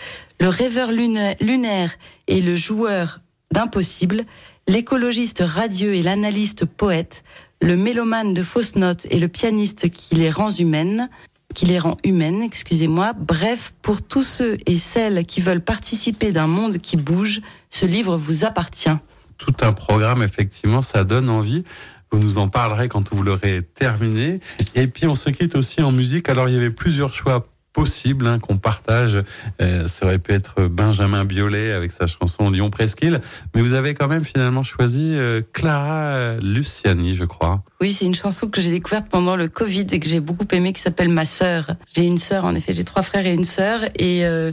le 0.41 0.49
rêveur 0.49 0.91
luna- 0.91 1.35
lunaire 1.41 1.93
et 2.27 2.41
le 2.41 2.57
joueur 2.57 3.21
d'impossible, 3.53 4.25
l'écologiste 4.67 5.43
radieux 5.47 5.95
et 5.95 6.03
l'analyste 6.03 6.65
poète, 6.65 7.23
le 7.63 7.77
mélomane 7.77 8.35
de 8.35 8.43
fausses 8.43 8.77
notes 8.77 9.07
et 9.11 9.19
le 9.21 9.29
pianiste 9.29 9.89
qui 9.89 10.17
les 10.17 10.31
rend 10.31 10.51
humaines, 10.51 11.09
qui 11.55 11.67
les 11.67 11.79
rend 11.79 11.97
humaines, 12.05 12.43
excusez-moi. 12.43 13.15
Bref, 13.17 13.73
pour 13.83 14.03
tous 14.03 14.23
ceux 14.23 14.59
et 14.67 14.77
celles 14.77 15.25
qui 15.25 15.41
veulent 15.41 15.65
participer 15.65 16.33
d'un 16.33 16.47
monde 16.49 16.79
qui 16.79 16.97
bouge, 16.97 17.41
ce 17.71 17.87
livre 17.87 18.17
vous 18.17 18.45
appartient. 18.45 18.91
Tout 19.39 19.55
un 19.63 19.73
programme, 19.73 20.23
effectivement, 20.23 20.83
ça 20.83 21.05
donne 21.05 21.31
envie. 21.31 21.65
Vous 22.11 22.19
nous 22.19 22.39
en 22.39 22.49
parlerez 22.49 22.89
quand 22.89 23.13
vous 23.15 23.23
l'aurez 23.23 23.63
terminé. 23.63 24.41
Et 24.75 24.87
puis, 24.87 25.07
on 25.07 25.15
se 25.15 25.31
quitte 25.31 25.57
aussi 25.57 25.83
en 25.83 25.93
musique. 25.93 26.29
Alors, 26.29 26.49
il 26.49 26.55
y 26.55 26.59
avait 26.59 26.71
plusieurs 26.71 27.15
choix 27.15 27.47
possibles 27.73 28.27
hein, 28.27 28.39
qu'on 28.39 28.57
partage. 28.57 29.23
Euh, 29.61 29.87
ça 29.87 30.07
aurait 30.07 30.19
pu 30.19 30.33
être 30.33 30.67
Benjamin 30.67 31.25
Biolay 31.25 31.73
avec 31.73 31.93
sa 31.93 32.07
chanson 32.07 32.51
Lyon 32.51 32.71
Presqu'île. 32.71 33.21
Mais 33.55 33.63
vous 33.63 33.75
avez 33.75 33.95
quand 33.95 34.09
même 34.09 34.25
finalement 34.25 34.65
choisi 34.65 35.13
euh, 35.15 35.43
Clara 35.53 36.35
Luciani, 36.41 37.15
je 37.15 37.25
crois. 37.25 37.63
Oui, 37.81 37.93
c'est 37.93 38.07
une 38.07 38.15
chanson 38.17 38.49
que 38.49 38.61
j'ai 38.61 38.73
découverte 38.73 39.07
pendant 39.09 39.37
le 39.37 39.47
Covid 39.47 39.87
et 39.93 40.01
que 40.01 40.09
j'ai 40.09 40.19
beaucoup 40.19 40.49
aimé, 40.51 40.73
qui 40.73 40.83
s'appelle 40.83 41.09
Ma 41.09 41.25
sœur. 41.25 41.77
J'ai 41.95 42.03
une 42.03 42.19
sœur, 42.19 42.45
en 42.45 42.57
effet, 42.57 42.73
j'ai 42.73 42.83
trois 42.83 43.03
frères 43.03 43.25
et 43.25 43.33
une 43.33 43.45
sœur, 43.45 43.85
et 43.97 44.27
euh, 44.27 44.51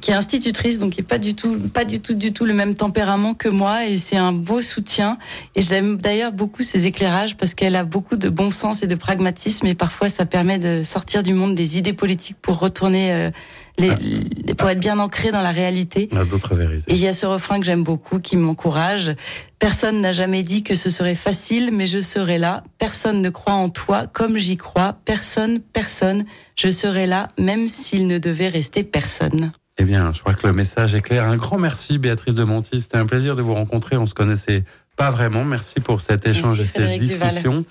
qui 0.00 0.10
est 0.10 0.14
institutrice, 0.14 0.80
donc 0.80 0.94
qui 0.94 1.00
est 1.00 1.04
pas 1.04 1.18
du 1.18 1.36
tout, 1.36 1.56
pas 1.72 1.84
du 1.84 2.00
tout, 2.00 2.14
du 2.14 2.32
tout 2.32 2.44
le 2.44 2.54
même 2.54 2.74
tempérament 2.74 3.34
que 3.34 3.48
moi, 3.48 3.86
et 3.86 3.98
c'est 3.98 4.16
un 4.16 4.32
beau 4.32 4.60
soutien. 4.60 5.16
Et 5.54 5.62
j'aime 5.62 5.96
d'ailleurs 5.96 6.32
beaucoup 6.32 6.64
ses 6.64 6.88
éclairages 6.88 7.36
parce 7.36 7.54
qu'elle 7.54 7.76
a 7.76 7.84
beaucoup 7.84 8.16
de 8.16 8.28
bon 8.28 8.50
sens 8.50 8.82
et 8.82 8.88
de 8.88 8.96
pragmatisme, 8.96 9.68
et 9.68 9.76
parfois 9.76 10.08
ça 10.08 10.26
permet 10.26 10.58
de 10.58 10.82
sortir 10.82 11.22
du 11.22 11.34
monde 11.34 11.54
des 11.54 11.78
idées 11.78 11.92
politiques 11.92 12.38
pour 12.42 12.58
retourner, 12.58 13.12
euh, 13.12 13.30
les, 13.78 14.54
pour 14.54 14.68
être 14.68 14.80
bien 14.80 14.98
ancré 14.98 15.30
dans 15.30 15.42
la 15.42 15.50
réalité. 15.50 16.08
On 16.12 16.16
a 16.16 16.24
d'autres 16.24 16.54
vérités. 16.54 16.90
Et 16.92 16.94
il 16.94 17.00
y 17.00 17.08
a 17.08 17.12
ce 17.12 17.26
refrain 17.26 17.58
que 17.58 17.64
j'aime 17.64 17.84
beaucoup, 17.84 18.18
qui 18.20 18.36
m'encourage. 18.36 19.14
Personne 19.58 20.00
n'a 20.00 20.12
jamais 20.12 20.42
dit 20.42 20.62
que 20.62 20.74
ce 20.74 20.90
serait 20.90 21.14
facile, 21.14 21.70
mais 21.72 21.86
je 21.86 22.00
serai 22.00 22.38
là. 22.38 22.62
Personne 22.78 23.22
ne 23.22 23.30
croit 23.30 23.54
en 23.54 23.68
toi 23.68 24.06
comme 24.06 24.38
j'y 24.38 24.56
crois. 24.56 24.96
Personne, 25.04 25.60
personne. 25.60 26.24
Je 26.56 26.68
serai 26.68 27.06
là, 27.06 27.28
même 27.38 27.68
s'il 27.68 28.06
ne 28.06 28.18
devait 28.18 28.48
rester 28.48 28.84
personne. 28.84 29.52
Eh 29.78 29.84
bien, 29.84 30.10
je 30.14 30.20
crois 30.20 30.32
que 30.32 30.46
le 30.46 30.54
message 30.54 30.94
est 30.94 31.02
clair. 31.02 31.24
Un 31.24 31.36
grand 31.36 31.58
merci, 31.58 31.98
Béatrice 31.98 32.34
de 32.34 32.44
Monti. 32.44 32.80
C'était 32.80 32.96
un 32.96 33.04
plaisir 33.04 33.36
de 33.36 33.42
vous 33.42 33.54
rencontrer. 33.54 33.96
On 33.96 34.06
se 34.06 34.14
connaissait 34.14 34.64
pas 34.96 35.10
vraiment. 35.10 35.44
Merci 35.44 35.80
pour 35.80 36.00
cet 36.00 36.26
échange 36.26 36.58
Merci, 36.58 36.62
et 36.62 36.64
cette 36.64 36.82
Frédéric 36.82 37.08
Duval. 37.10 37.28
discussion. 37.28 37.64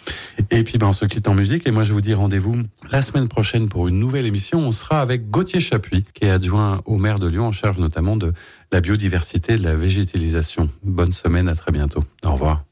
Et 0.52 0.64
puis, 0.64 0.78
ben, 0.78 0.88
on 0.88 0.94
se 0.94 1.06
quitte 1.06 1.28
en 1.28 1.34
musique. 1.34 1.68
Et 1.68 1.72
moi, 1.72 1.84
je 1.84 1.92
vous 1.92 2.02
dis 2.02 2.14
rendez-vous 2.14 2.56
la 2.92 3.02
semaine 3.02 3.28
prochaine 3.28 3.68
pour 3.68 3.88
une 3.88 3.98
nouvelle 3.98 4.26
émission. 4.26 4.60
On 4.60 4.72
sera 4.72 5.02
avec 5.02 5.30
Gauthier 5.30 5.60
Chapuis, 5.60 6.06
qui 6.14 6.26
est 6.26 6.30
adjoint 6.30 6.82
au 6.86 6.98
maire 6.98 7.20
de 7.20 7.28
Lyon, 7.28 7.48
en 7.48 7.52
charge 7.52 7.80
notamment 7.80 8.16
de 8.16 8.32
la 8.72 8.82
biodiversité 8.82 9.54
et 9.54 9.58
de 9.58 9.64
la 9.64 9.76
végétalisation. 9.76 10.70
Bonne 10.84 11.12
semaine, 11.12 11.50
à 11.50 11.56
très 11.56 11.72
bientôt. 11.72 12.04
Au 12.24 12.34
revoir. 12.34 12.64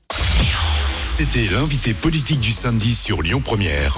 C'était 1.02 1.48
l'invité 1.52 1.94
politique 1.94 2.40
du 2.40 2.52
samedi 2.52 2.96
sur 2.96 3.22
Lyon 3.22 3.40
Première, 3.40 3.98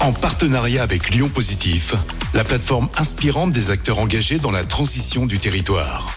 en 0.00 0.12
partenariat 0.12 0.82
avec 0.82 1.10
Lyon 1.10 1.28
Positif, 1.28 1.94
la 2.34 2.44
plateforme 2.44 2.88
inspirante 2.96 3.50
des 3.50 3.70
acteurs 3.70 3.98
engagés 3.98 4.38
dans 4.38 4.50
la 4.50 4.64
transition 4.64 5.26
du 5.26 5.38
territoire. 5.38 6.16